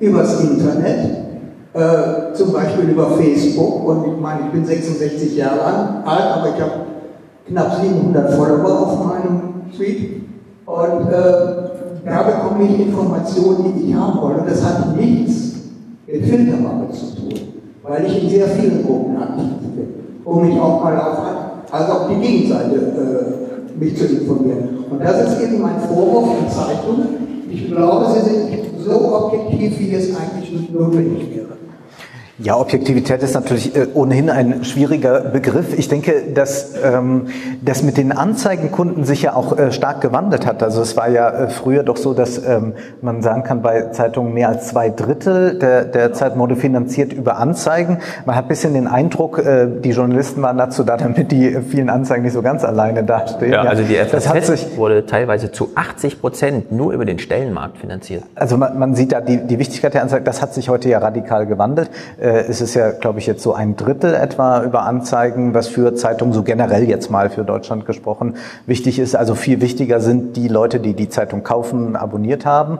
[0.00, 1.20] übers Internet,
[1.74, 3.86] äh, zum Beispiel über Facebook.
[3.86, 6.72] Und ich meine, ich bin 66 Jahre alt, aber ich habe
[7.46, 10.22] knapp 700 Follower auf meinem Tweet.
[10.66, 11.70] Und äh,
[12.04, 14.40] da bekomme ich Informationen, die ich haben wollte.
[14.40, 15.54] Und das hat nichts
[16.06, 17.40] mit Filtermappe zu tun,
[17.82, 19.88] weil ich in sehr vielen Gruppen aktiv bin,
[20.24, 21.18] um mich auch mal auf,
[21.70, 24.84] also auf die Gegenseite äh, mich zu informieren.
[24.90, 27.08] Und das ist eben mein Vorwurf in Zeitungen.
[27.50, 28.50] Ich glaube, sie sind
[28.84, 31.39] so objektiv, wie es eigentlich notwendig wäre.
[32.42, 35.78] Ja, Objektivität ist natürlich äh, ohnehin ein schwieriger Begriff.
[35.78, 37.26] Ich denke, dass ähm,
[37.60, 40.62] das mit den Anzeigenkunden sich ja auch äh, stark gewandelt hat.
[40.62, 42.72] Also es war ja äh, früher doch so, dass ähm,
[43.02, 47.36] man sagen kann, bei Zeitungen mehr als zwei Drittel der, der Zeit wurde finanziert über
[47.36, 47.98] Anzeigen.
[48.24, 51.90] Man hat ein bisschen den Eindruck, äh, die Journalisten waren dazu da, damit die vielen
[51.90, 53.52] Anzeigen nicht so ganz alleine dastehen.
[53.52, 58.22] Ja, also die FAZ wurde teilweise zu 80 Prozent nur über den Stellenmarkt finanziert.
[58.34, 61.00] Also man, man sieht da die, die Wichtigkeit der Anzeigen, das hat sich heute ja
[61.00, 61.90] radikal gewandelt.
[62.18, 65.68] Äh, äh, es ist ja, glaube ich, jetzt so ein Drittel etwa über Anzeigen, was
[65.68, 68.36] für Zeitungen so generell jetzt mal für Deutschland gesprochen
[68.66, 69.16] wichtig ist.
[69.16, 72.78] Also viel wichtiger sind die Leute, die die Zeitung kaufen, abonniert haben.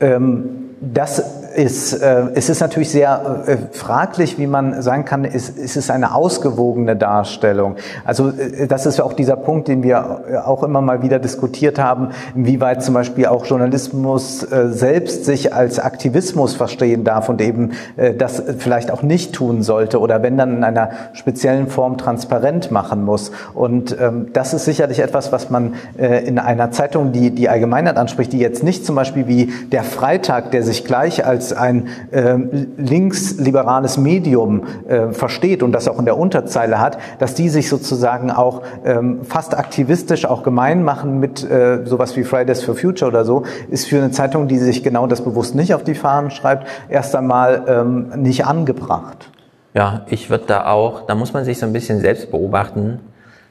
[0.00, 1.22] Ähm, das
[1.54, 5.88] ist, äh, es ist natürlich sehr äh, fraglich, wie man sagen kann, ist, ist es
[5.88, 7.76] eine ausgewogene Darstellung.
[8.04, 11.78] Also äh, das ist auch dieser Punkt, den wir äh, auch immer mal wieder diskutiert
[11.78, 17.72] haben, inwieweit zum Beispiel auch Journalismus äh, selbst sich als Aktivismus verstehen darf und eben
[17.96, 22.72] äh, das vielleicht auch nicht tun sollte oder wenn dann in einer speziellen Form transparent
[22.72, 23.30] machen muss.
[23.54, 27.96] Und ähm, das ist sicherlich etwas, was man äh, in einer Zeitung, die die Allgemeinheit
[27.96, 32.36] anspricht, die jetzt nicht zum Beispiel wie der Freitag, der sich gleich als ein äh,
[32.76, 38.32] linksliberales Medium äh, versteht und das auch in der Unterzeile hat, dass die sich sozusagen
[38.32, 43.24] auch ähm, fast aktivistisch auch gemein machen mit äh, sowas wie Fridays for Future oder
[43.24, 46.66] so, ist für eine Zeitung, die sich genau das bewusst nicht auf die Fahnen schreibt,
[46.88, 49.30] erst einmal ähm, nicht angebracht.
[49.74, 53.00] Ja, ich würde da auch, da muss man sich so ein bisschen selbst beobachten.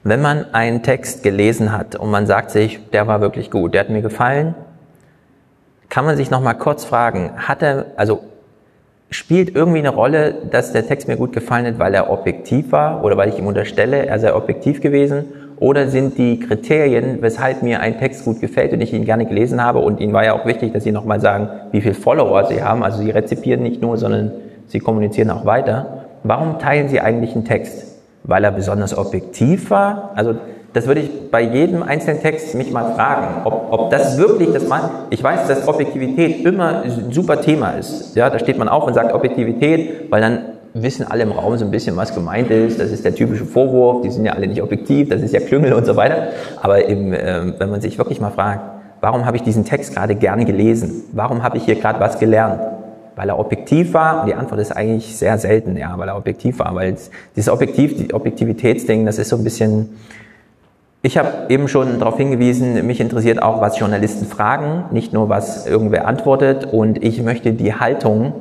[0.06, 3.82] Wenn man einen Text gelesen hat und man sagt sich, der war wirklich gut, der
[3.82, 4.56] hat mir gefallen,
[5.94, 8.22] kann man sich noch mal kurz fragen, hat er, also
[9.12, 13.04] spielt irgendwie eine Rolle, dass der Text mir gut gefallen hat, weil er objektiv war
[13.04, 15.26] oder weil ich ihm unterstelle, er sei objektiv gewesen?
[15.58, 19.64] Oder sind die Kriterien, weshalb mir ein Text gut gefällt und ich ihn gerne gelesen
[19.64, 22.64] habe und Ihnen war ja auch wichtig, dass Sie nochmal sagen, wie viele Follower Sie
[22.64, 24.32] haben, also Sie rezipieren nicht nur, sondern
[24.66, 26.06] Sie kommunizieren auch weiter.
[26.24, 28.02] Warum teilen Sie eigentlich einen Text?
[28.24, 30.14] Weil er besonders objektiv war?
[30.16, 30.38] Also
[30.74, 34.68] das würde ich bei jedem einzelnen Text mich mal fragen, ob, ob das wirklich das
[34.68, 34.90] mal.
[35.12, 38.16] Ich weiß, dass Objektivität immer ein super Thema ist.
[38.16, 40.40] Ja, da steht man auf und sagt Objektivität, weil dann
[40.74, 42.80] wissen alle im Raum so ein bisschen, was gemeint ist.
[42.80, 45.74] Das ist der typische Vorwurf, die sind ja alle nicht objektiv, das ist ja Klüngel
[45.74, 46.30] und so weiter.
[46.62, 48.62] Aber eben, äh, wenn man sich wirklich mal fragt,
[49.00, 51.04] warum habe ich diesen Text gerade gerne gelesen?
[51.12, 52.62] Warum habe ich hier gerade was gelernt?
[53.16, 54.22] Weil er objektiv war?
[54.22, 56.74] Und die Antwort ist eigentlich sehr selten, ja, weil er objektiv war.
[56.74, 56.96] Weil
[57.36, 59.90] dieses Objektiv, die Objektivitätsding, das ist so ein bisschen,
[61.06, 65.68] ich habe eben schon darauf hingewiesen, mich interessiert auch, was Journalisten fragen, nicht nur, was
[65.68, 66.66] irgendwer antwortet.
[66.72, 68.34] Und ich möchte die Haltung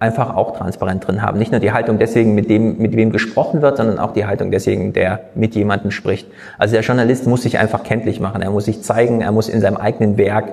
[0.00, 1.38] einfach auch transparent drin haben.
[1.38, 4.50] Nicht nur die Haltung deswegen, mit dem, mit wem gesprochen wird, sondern auch die Haltung
[4.50, 6.26] deswegen, der mit jemandem spricht.
[6.58, 8.42] Also der Journalist muss sich einfach kenntlich machen.
[8.42, 10.46] Er muss sich zeigen, er muss in seinem eigenen Werk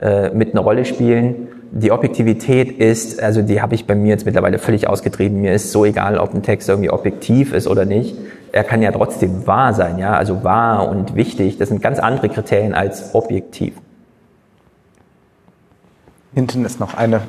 [0.00, 1.48] äh, mit einer Rolle spielen.
[1.72, 5.42] Die Objektivität ist, also die habe ich bei mir jetzt mittlerweile völlig ausgetrieben.
[5.42, 8.16] Mir ist so egal, ob ein Text irgendwie objektiv ist oder nicht.
[8.52, 11.58] Er kann ja trotzdem wahr sein, ja, also wahr und wichtig.
[11.58, 13.74] Das sind ganz andere Kriterien als objektiv.
[16.34, 17.20] Hinten ist noch eine.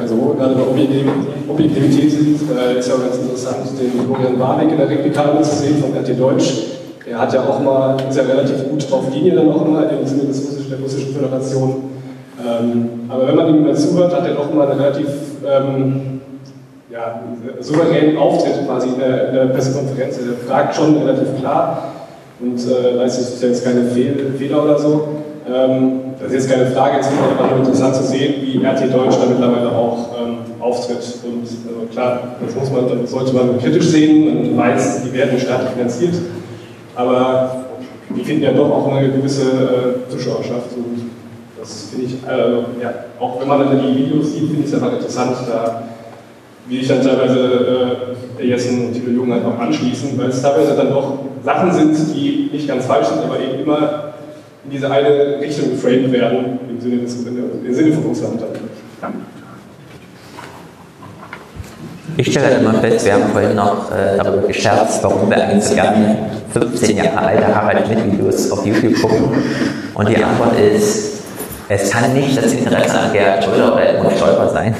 [0.00, 0.62] Also gerade bei
[1.48, 5.56] Objektivität sind, äh, ist ja auch ganz interessant, den Florian Warwick in der Replikale zu
[5.56, 6.74] sehen von RT Deutsch.
[7.06, 10.06] Er hat ja auch mal, ist ja relativ gut auf Linie dann auch immer im
[10.06, 11.82] Sinne des Russischen, der Russischen Föderation.
[12.40, 15.08] Ähm, aber wenn man ihm mal zuhört, hat er doch mal eine relativ
[15.46, 16.20] ähm,
[16.90, 17.20] ja,
[17.60, 20.18] souveränen Auftritt quasi in der, in der Pressekonferenz.
[20.18, 21.92] Er fragt schon relativ klar
[22.40, 25.08] und äh, weiß ist jetzt keine Fehl, Fehler oder so.
[25.46, 28.94] Ähm, das ist jetzt keine Frage, jetzt ist einfach nur interessant zu sehen, wie RT
[28.94, 31.04] Deutsch da mittlerweile auch ähm, auftritt.
[31.22, 35.38] Und also klar, das muss man, das sollte man kritisch sehen, man weiß, die werden
[35.38, 36.14] staatlich finanziert,
[36.94, 37.64] aber
[38.14, 39.42] die finden ja doch auch eine gewisse
[40.06, 41.10] äh, Zuschauerschaft und
[41.58, 44.74] das finde ich, äh, ja, auch wenn man dann die Videos sieht, finde ich es
[44.74, 45.82] einfach interessant, da
[46.66, 50.74] wie ich dann teilweise äh, der Jessen und Thilo Jung halt anschließen, weil es teilweise
[50.74, 54.14] dann doch Sachen sind, die nicht ganz falsch sind, aber eben immer
[54.64, 59.12] in diese eine Richtung geframed werden, im Sinne, des, im Sinne von Russland dann.
[62.16, 65.74] Ich stelle immer fest, wir haben vorhin noch äh, darüber gescherzt, warum wir eigentlich so
[65.74, 66.16] gerne
[66.52, 69.24] 15 Jahre alte Harald Schmidt-Videos auf YouTube gucken.
[69.94, 71.22] Und die Antwort ist,
[71.68, 74.74] es kann nicht das Interesse an Gerhard Schröder oder Edmund Stolper sein,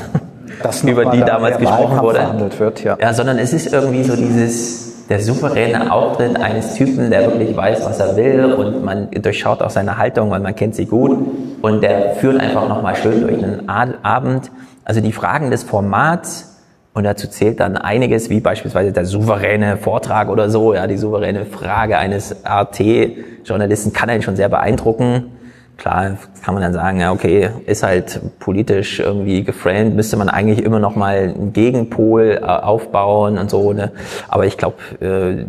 [0.86, 2.51] über die damals gesprochen wurde.
[2.59, 2.97] Wird, ja.
[3.01, 7.85] ja, sondern es ist irgendwie so dieses, der souveräne Auftritt eines Typen, der wirklich weiß,
[7.85, 11.19] was er will und man durchschaut auch seine Haltung, weil man kennt sie gut
[11.62, 14.52] und der führt einfach nochmal schön durch einen Abend.
[14.85, 16.53] Also die Fragen des Formats
[16.94, 20.74] und dazu zählt dann einiges, wie beispielsweise der souveräne Vortrag oder so.
[20.74, 25.32] Ja, die souveräne Frage eines RT-Journalisten kann einen schon sehr beeindrucken.
[25.76, 30.64] Klar kann man dann sagen, ja, okay, ist halt politisch irgendwie geframed, müsste man eigentlich
[30.64, 33.72] immer noch mal einen Gegenpol äh, aufbauen und so.
[33.72, 33.90] Ne?
[34.28, 35.46] Aber ich glaube, äh,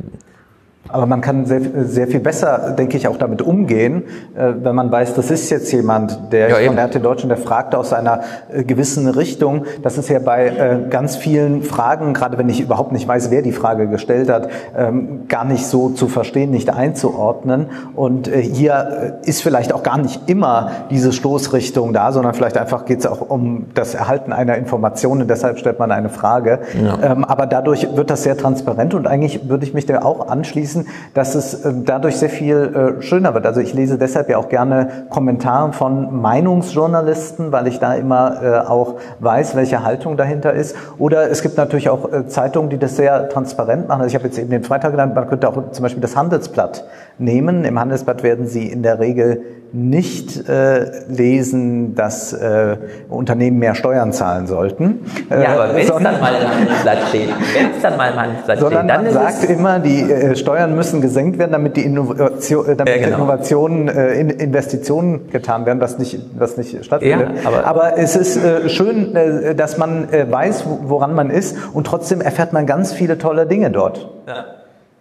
[0.95, 4.03] aber man kann sehr, sehr viel besser, denke ich, auch damit umgehen,
[4.34, 7.76] äh, wenn man weiß, das ist jetzt jemand, der ja, von RT Deutschland, der fragt
[7.76, 9.65] aus einer äh, gewissen Richtung.
[9.84, 13.41] Das ist ja bei äh, ganz vielen Fragen, gerade wenn ich überhaupt nicht weiß, wer
[13.41, 14.47] die Frage gestellt hat,
[14.77, 17.65] ähm, gar nicht so zu verstehen, nicht einzuordnen.
[17.93, 22.99] Und hier ist vielleicht auch gar nicht immer diese Stoßrichtung da, sondern vielleicht einfach geht
[22.99, 26.59] es auch um das Erhalten einer Information und deshalb stellt man eine Frage.
[26.81, 27.11] Ja.
[27.11, 30.85] Ähm, aber dadurch wird das sehr transparent und eigentlich würde ich mich da auch anschließen
[30.86, 33.45] schließen, dass es äh, dadurch sehr viel äh, schöner wird.
[33.45, 38.60] Also ich lese deshalb ja auch gerne Kommentare von Meinungsjournalisten, weil ich da immer äh,
[38.60, 40.76] auch weiß, welche Haltung dahinter ist.
[40.98, 44.02] Oder es gibt natürlich auch Zeitungen, die das sehr transparent machen.
[44.02, 46.86] Also ich habe jetzt eben den Freitag genannt, man könnte auch zum Beispiel das Handelsblatt
[47.18, 47.66] nehmen.
[47.66, 49.41] Im Handelsblatt werden Sie in der Regel
[49.76, 52.77] nicht äh, lesen, dass äh,
[53.10, 55.06] Unternehmen mehr Steuern zahlen sollten.
[55.30, 58.22] Äh, ja, aber wenn es dann mal im Handelsblatt steht, wenn es dann mal im
[58.22, 62.69] Handelsblatt steht, dann man sagt immer, die äh, Steuern müssen gesenkt werden, damit die Innovation,
[62.69, 63.18] äh, damit ja, genau.
[63.18, 67.43] Innovationen, äh, in, Investitionen getan werden, was nicht, was nicht stattfindet.
[67.43, 71.57] Ja, aber, aber es ist äh, schön, äh, dass man äh, weiß, woran man ist
[71.73, 74.10] und trotzdem erfährt man ganz viele tolle Dinge dort.
[74.26, 74.45] Ja.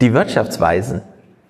[0.00, 1.02] Die Wirtschaftsweisen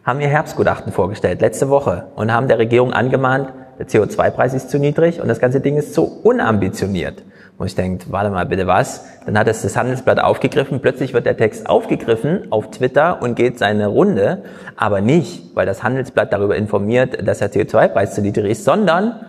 [0.05, 4.78] haben ihr Herbstgutachten vorgestellt, letzte Woche, und haben der Regierung angemahnt, der CO2-Preis ist zu
[4.78, 7.22] niedrig und das ganze Ding ist zu unambitioniert.
[7.56, 9.05] Wo ich denke, warte mal bitte was?
[9.26, 13.59] Dann hat es das Handelsblatt aufgegriffen, plötzlich wird der Text aufgegriffen auf Twitter und geht
[13.59, 14.43] seine Runde,
[14.76, 19.20] aber nicht, weil das Handelsblatt darüber informiert, dass der CO2-Preis zu niedrig ist, sondern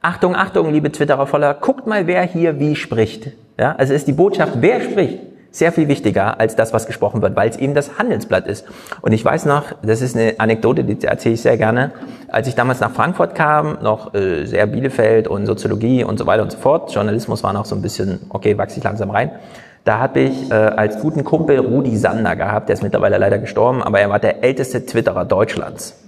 [0.00, 3.32] Achtung, Achtung, liebe Twitterer voller, guckt mal, wer hier wie spricht.
[3.58, 7.36] Ja, also ist die Botschaft, wer spricht sehr viel wichtiger als das, was gesprochen wird,
[7.36, 8.66] weil es eben das Handelsblatt ist.
[9.02, 11.92] Und ich weiß noch, das ist eine Anekdote, die erzähle ich sehr gerne,
[12.28, 16.42] als ich damals nach Frankfurt kam, noch äh, sehr Bielefeld und Soziologie und so weiter
[16.42, 19.30] und so fort, Journalismus war noch so ein bisschen, okay, wachse ich langsam rein,
[19.84, 23.82] da habe ich äh, als guten Kumpel Rudi Sander gehabt, der ist mittlerweile leider gestorben,
[23.82, 25.98] aber er war der älteste Twitterer Deutschlands.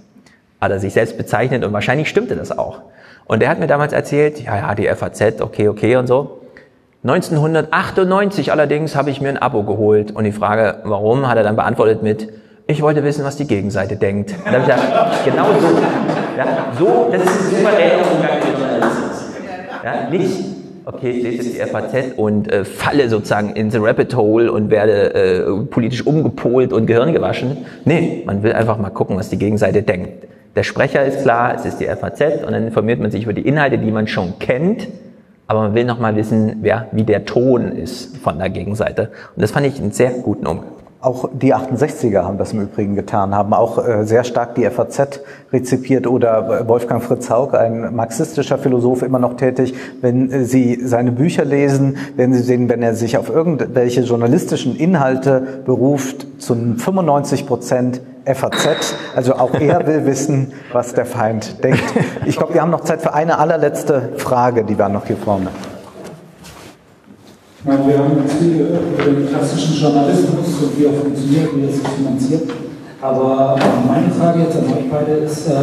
[0.59, 2.81] hat er sich selbst bezeichnet und wahrscheinlich stimmte das auch.
[3.25, 6.41] Und er hat mir damals erzählt, ja, ja, die FAZ, okay, okay und so.
[7.05, 11.55] 1998 allerdings habe ich mir ein Abo geholt und die Frage, warum, hat er dann
[11.55, 12.29] beantwortet mit,
[12.65, 14.33] ich wollte wissen, was die Gegenseite denkt.
[14.43, 15.67] Und dann habe ich gesagt, genau so.
[16.35, 16.45] Ja,
[16.79, 19.35] so, das ist ein mit Journalismus.
[19.83, 20.45] Ja, nicht,
[20.85, 24.71] okay, ich lese jetzt die FAZ und äh, falle sozusagen in the rabbit hole und
[24.71, 27.67] werde äh, politisch umgepolt und Gehirn gewaschen.
[27.85, 30.25] Nee, man will einfach mal gucken, was die Gegenseite denkt.
[30.55, 33.47] Der Sprecher ist klar, es ist die FAZ und dann informiert man sich über die
[33.47, 34.87] Inhalte, die man schon kennt,
[35.47, 39.09] aber man will noch mal wissen, wer, wie der Ton ist von der Gegenseite.
[39.35, 40.71] Und das fand ich einen sehr guten Umgang.
[41.05, 45.19] Auch die 68er haben das im Übrigen getan, haben auch äh, sehr stark die FAZ
[45.53, 49.75] rezipiert oder äh, Wolfgang Fritz Haug, ein marxistischer Philosoph, immer noch tätig.
[50.01, 54.75] Wenn äh, Sie seine Bücher lesen, werden Sie sehen, wenn er sich auf irgendwelche journalistischen
[54.75, 58.95] Inhalte beruft, zu 95 Prozent FAZ.
[59.15, 61.83] Also auch er will wissen, was der Feind denkt.
[62.25, 65.47] Ich glaube, wir haben noch Zeit für eine allerletzte Frage, die wir noch hier vorne.
[67.59, 71.65] Ich meine, wir haben jetzt viel über den klassischen Journalismus und wie er funktioniert, wie
[71.65, 72.51] er sich finanziert.
[73.01, 73.55] Aber
[73.87, 75.53] meine Frage jetzt an euch beide ist, äh,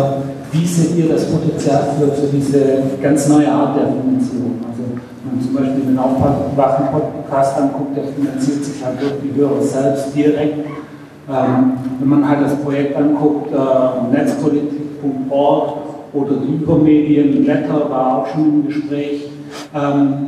[0.52, 4.60] wie seht ihr das Potenzial für, für diese ganz neue Art der Finanzierung?
[4.68, 4.82] Also
[5.24, 10.14] wenn man zum Beispiel den Aufwachen-Podcast anguckt, der finanziert sich halt durch die Hörer selbst
[10.14, 10.66] direkt.
[11.30, 15.76] Ähm, wenn man halt das Projekt anguckt, äh, netzpolitik.org
[16.12, 19.28] oder die Übermedien, Letter war auch schon im Gespräch.
[19.74, 20.26] Ähm,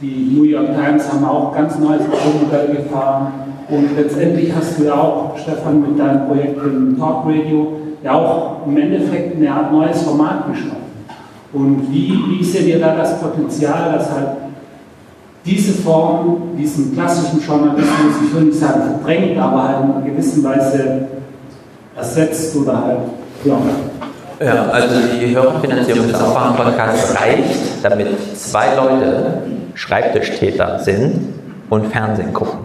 [0.00, 2.02] die New York Times haben auch ganz neues
[2.42, 3.32] Modell gefahren.
[3.68, 8.66] Und letztendlich hast du ja auch, Stefan, mit deinem Projekt im Talk Radio ja auch
[8.66, 10.76] im Endeffekt eine Art neues Format geschaffen.
[11.52, 14.28] Und wie, wie seht ihr da das Potenzial, dass halt
[15.44, 20.44] diese Form, diesen klassischen Journalismus, ich will nicht sagen verdrängt, aber halt in einer gewissen
[20.44, 21.08] Weise
[21.96, 22.98] ersetzt oder halt,
[23.44, 23.56] ja.
[24.42, 28.08] Ja, also die Hörerfinanzierung des Aufwachen-Podcasts reicht, damit
[28.38, 29.42] zwei Leute
[29.74, 31.34] Schreibtischtäter sind
[31.68, 32.60] und Fernsehen gucken.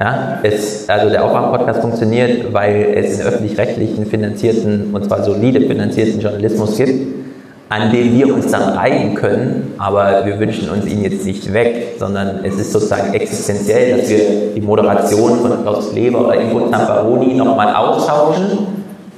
[0.00, 6.20] Ja, es, also der Aufwachen-Podcast funktioniert, weil es einen öffentlich-rechtlichen finanzierten, und zwar solide finanzierten
[6.20, 7.25] Journalismus gibt,
[7.68, 11.96] an dem wir uns dann reiben können, aber wir wünschen uns ihn jetzt nicht weg,
[11.98, 17.34] sondern es ist sozusagen existenziell, dass wir die Moderation von Klaus Kleber oder Ingo Zamparoni
[17.34, 18.66] nochmal austauschen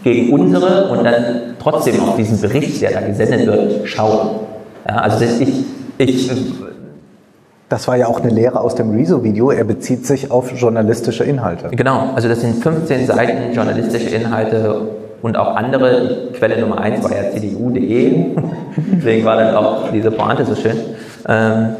[0.02, 4.40] gegen unsere und dann trotzdem auf diesen Bericht, der da gesendet wird, schauen.
[4.88, 5.64] Ja, also das, ich,
[5.98, 6.30] ich
[7.68, 9.50] das war ja auch eine Lehre aus dem Rezo-Video.
[9.50, 11.68] Er bezieht sich auf journalistische Inhalte.
[11.72, 14.88] Genau, also das sind 15 Seiten journalistische Inhalte
[15.22, 16.28] und auch andere.
[16.32, 18.26] Quelle Nummer eins war ja cdu.de.
[18.76, 20.76] Deswegen war dann auch diese Pointe so schön.
[21.28, 21.76] Ähm,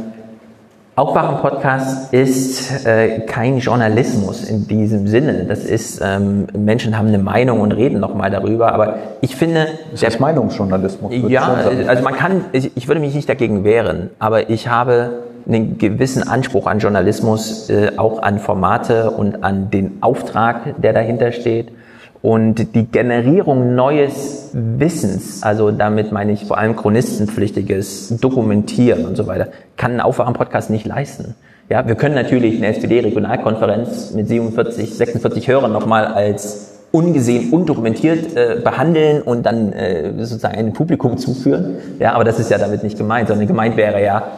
[0.99, 5.45] Aufwachen-Podcast ist äh, kein Journalismus in diesem Sinne.
[5.45, 8.73] Das ist, ähm, Menschen haben eine Meinung und reden nochmal darüber.
[8.73, 9.69] Aber ich finde...
[9.93, 11.13] Das ist Meinungsjournalismus.
[11.29, 11.55] Ja,
[11.87, 16.27] also man kann, ich, ich würde mich nicht dagegen wehren, aber ich habe einen gewissen
[16.27, 21.71] Anspruch an Journalismus, äh, auch an Formate und an den Auftrag, der dahinter steht.
[22.21, 29.27] Und die Generierung neues Wissens, also damit meine ich vor allem chronistenpflichtiges Dokumentieren und so
[29.27, 31.37] weiter, kann ein Aufwachen-Podcast nicht leisten.
[31.69, 38.61] Ja, wir können natürlich eine SPD-Regionalkonferenz mit 47, 46 Hörern nochmal als ungesehen, undokumentiert äh,
[38.65, 41.77] behandeln und dann äh, sozusagen ein Publikum zuführen.
[41.99, 44.29] Ja, aber das ist ja damit nicht gemeint, sondern gemeint wäre ja,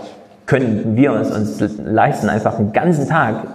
[0.47, 3.47] können wir uns, uns leisten, einfach einen ganzen Tag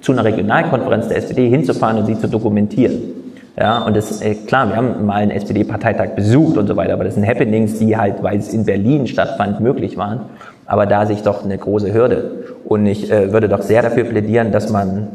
[0.00, 3.15] zu einer Regionalkonferenz der SPD hinzufahren und sie zu dokumentieren.
[3.58, 7.04] Ja, und das, äh, klar, wir haben mal einen SPD-Parteitag besucht und so weiter, aber
[7.04, 10.20] das sind Happenings, die halt, weil es in Berlin stattfand, möglich waren.
[10.66, 12.44] Aber da sich doch eine große Hürde.
[12.64, 15.08] Und ich äh, würde doch sehr dafür plädieren, dass man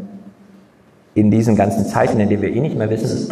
[1.13, 3.29] in diesen ganzen Zeiten, in denen wir eh nicht mehr wissen,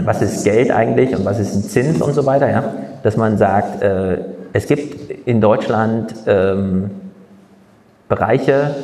[0.04, 2.62] was ist Geld eigentlich und was ist ein Zins und so weiter, ja,
[3.02, 4.18] dass man sagt, äh,
[4.52, 6.90] es gibt in Deutschland ähm,
[8.08, 8.74] Bereiche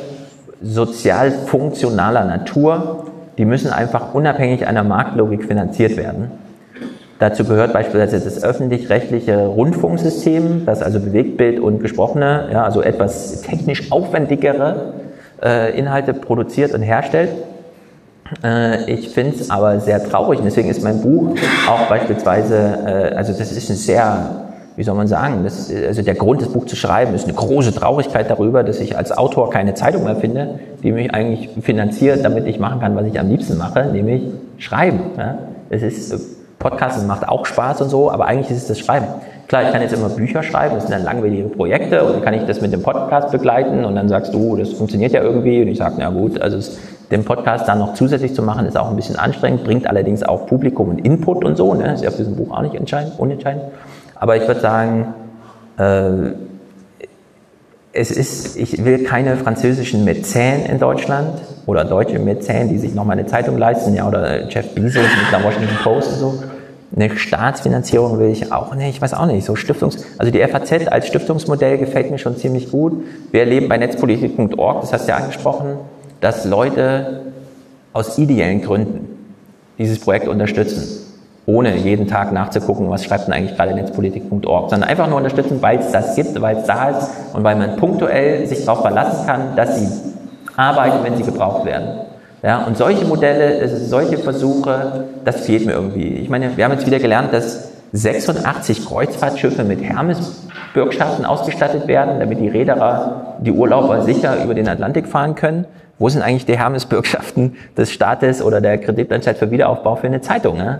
[0.61, 3.05] sozial funktionaler Natur,
[3.39, 6.29] die müssen einfach unabhängig einer Marktlogik finanziert werden.
[7.19, 13.91] Dazu gehört beispielsweise das öffentlich-rechtliche Rundfunksystem, das also Bewegtbild und gesprochene, ja, also etwas technisch
[13.93, 14.93] aufwendigere
[15.41, 17.29] äh, Inhalte produziert und herstellt.
[18.43, 21.35] Äh, ich finde es aber sehr traurig und deswegen ist mein Buch
[21.69, 22.55] auch beispielsweise,
[22.85, 24.48] äh, also das ist ein sehr
[24.79, 27.75] wie soll man sagen, das, also der Grund, das Buch zu schreiben, ist eine große
[27.75, 32.47] Traurigkeit darüber, dass ich als Autor keine Zeitung mehr finde, die mich eigentlich finanziert, damit
[32.47, 34.23] ich machen kann, was ich am liebsten mache, nämlich
[34.57, 35.01] schreiben.
[35.17, 35.37] Ja?
[35.69, 39.07] Es ist, Podcasten macht auch Spaß und so, aber eigentlich ist es das Schreiben.
[39.49, 42.33] Klar, ich kann jetzt immer Bücher schreiben, das sind dann langweilige Projekte und dann kann
[42.33, 45.67] ich das mit dem Podcast begleiten und dann sagst du, das funktioniert ja irgendwie und
[45.67, 46.79] ich sage, na gut, also es
[47.11, 50.45] Den Podcast dann noch zusätzlich zu machen, ist auch ein bisschen anstrengend, bringt allerdings auch
[50.45, 51.73] Publikum und Input und so.
[51.73, 51.95] Ne?
[51.95, 53.63] Ist ja für diesem Buch auch nicht entscheidend, unentscheidend.
[54.19, 55.13] Aber ich würde sagen,
[55.77, 56.33] äh,
[57.91, 63.17] es ist, ich will keine französischen Mäzen in Deutschland oder deutsche Mäzen, die sich nochmal
[63.17, 66.43] eine Zeitung leisten, ja, oder Jeff Bezos mit der Washington Post und so.
[66.95, 70.87] Eine Staatsfinanzierung will ich auch nicht, ich weiß auch nicht, so Stiftungs, also die FAZ
[70.87, 73.03] als Stiftungsmodell gefällt mir schon ziemlich gut.
[73.31, 75.77] Wir erleben bei netzpolitik.org, das hast du ja angesprochen,
[76.19, 77.21] dass Leute
[77.93, 79.07] aus ideellen Gründen
[79.77, 80.98] dieses Projekt unterstützen
[81.49, 85.79] ohne jeden Tag nachzugucken, was schreibt denn eigentlich gerade netzpolitik.org, sondern einfach nur unterstützen, weil
[85.79, 89.55] es das gibt, weil es da ist und weil man punktuell sich darauf verlassen kann,
[89.55, 89.87] dass sie
[90.55, 92.01] arbeiten, wenn sie gebraucht werden.
[92.43, 96.07] Ja, und solche Modelle, solche Versuche, das fehlt mir irgendwie.
[96.07, 102.39] Ich meine, wir haben jetzt wieder gelernt, dass 86 Kreuzfahrtschiffe mit Hermes-Bürgschaften ausgestattet werden, damit
[102.39, 105.65] die Reederer, die Urlauber sicher über den Atlantik fahren können.
[105.97, 110.57] Wo sind eigentlich die Hermes-Bürgschaften des Staates oder der Kreditanstalt für Wiederaufbau für eine Zeitung?
[110.57, 110.79] Ne?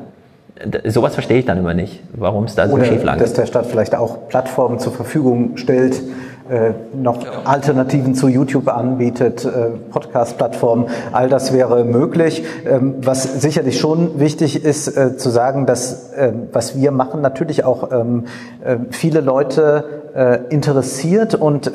[0.86, 3.46] Sowas verstehe ich dann immer nicht, warum es da so Oder schief lang dass der
[3.46, 6.02] Staat vielleicht auch Plattformen zur Verfügung stellt,
[6.50, 12.44] äh, noch Alternativen zu YouTube anbietet, äh, Podcast-Plattformen, all das wäre möglich.
[12.66, 17.64] Ähm, was sicherlich schon wichtig ist äh, zu sagen, dass äh, was wir machen natürlich
[17.64, 18.26] auch ähm,
[18.64, 21.72] äh, viele Leute äh, interessiert und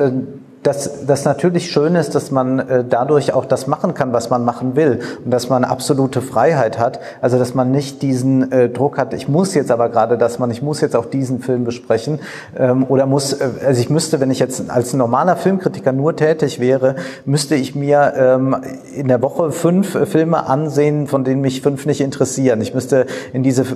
[0.64, 4.44] dass das natürlich schön ist, dass man äh, dadurch auch das machen kann, was man
[4.44, 7.00] machen will und dass man absolute Freiheit hat.
[7.20, 10.50] Also dass man nicht diesen äh, Druck hat, ich muss jetzt aber gerade das man,
[10.50, 12.18] ich muss jetzt auch diesen Film besprechen
[12.56, 16.58] ähm, oder muss, äh, also ich müsste, wenn ich jetzt als normaler Filmkritiker nur tätig
[16.60, 16.96] wäre,
[17.26, 18.56] müsste ich mir ähm,
[18.96, 22.62] in der Woche fünf äh, Filme ansehen, von denen mich fünf nicht interessieren.
[22.62, 23.66] Ich müsste in diese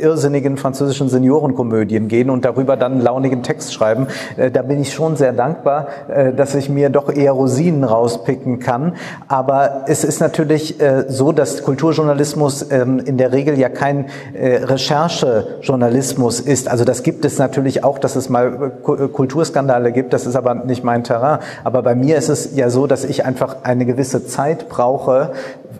[0.00, 4.06] irrsinnigen französischen Seniorenkomödien gehen und darüber dann einen launigen Text schreiben.
[4.38, 5.88] Äh, da bin ich schon sehr dankbar
[6.36, 8.94] dass ich mir doch eher Rosinen rauspicken kann.
[9.28, 14.56] Aber es ist natürlich äh, so, dass Kulturjournalismus ähm, in der Regel ja kein äh,
[14.64, 16.68] Recherchejournalismus ist.
[16.68, 20.12] Also das gibt es natürlich auch, dass es mal Kulturskandale gibt.
[20.12, 21.38] Das ist aber nicht mein Terrain.
[21.64, 25.32] Aber bei mir ist es ja so, dass ich einfach eine gewisse Zeit brauche,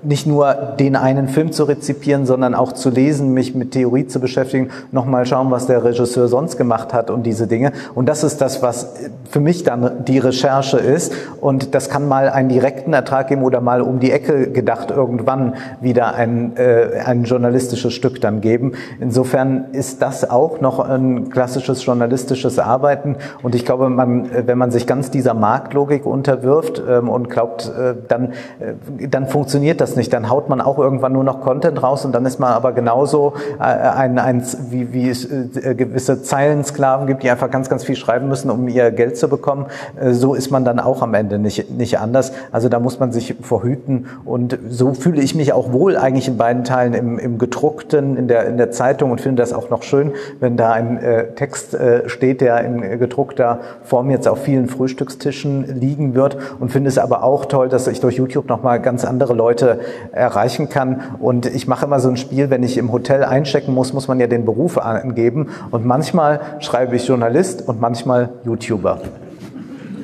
[0.03, 4.21] nicht nur den einen Film zu rezipieren, sondern auch zu lesen, mich mit Theorie zu
[4.21, 7.73] beschäftigen, nochmal schauen, was der Regisseur sonst gemacht hat und diese Dinge.
[7.95, 8.95] Und das ist das, was
[9.31, 11.13] für mich dann die Recherche ist.
[11.41, 15.55] Und das kann mal einen direkten Ertrag geben oder mal um die Ecke gedacht irgendwann
[15.81, 18.73] wieder ein, äh, ein journalistisches Stück dann geben.
[19.01, 23.17] Insofern ist das auch noch ein klassisches journalistisches Arbeiten.
[23.43, 27.95] Und ich glaube, man, wenn man sich ganz dieser Marktlogik unterwirft ähm, und glaubt, äh,
[28.09, 30.13] dann, äh, dann funktioniert das nicht.
[30.13, 33.35] Dann haut man auch irgendwann nur noch Content raus und dann ist man aber genauso
[33.59, 37.97] äh, ein, ein wie, wie es äh, gewisse Zeilensklaven gibt, die einfach ganz, ganz viel
[37.97, 39.67] schreiben müssen, um ihr Geld zu bekommen.
[40.01, 42.33] Äh, so ist man dann auch am Ende nicht, nicht anders.
[42.53, 46.37] Also da muss man sich verhüten und so fühle ich mich auch wohl eigentlich in
[46.37, 49.83] beiden Teilen im, im gedruckten, in der, in der Zeitung und finde das auch noch
[49.83, 54.69] schön, wenn da ein äh, Text äh, steht, der in gedruckter Form jetzt auf vielen
[54.69, 59.05] Frühstückstischen liegen wird und finde es aber auch toll, dass ich durch YouTube nochmal ganz
[59.05, 59.35] andere
[59.75, 61.03] Leute erreichen kann.
[61.19, 64.21] Und ich mache immer so ein Spiel, wenn ich im Hotel einchecken muss, muss man
[64.21, 65.49] ja den Beruf angeben.
[65.71, 69.01] Und manchmal schreibe ich Journalist und manchmal YouTuber.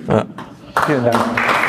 [0.09, 0.25] Ja.
[0.87, 1.60] Vielen Dank.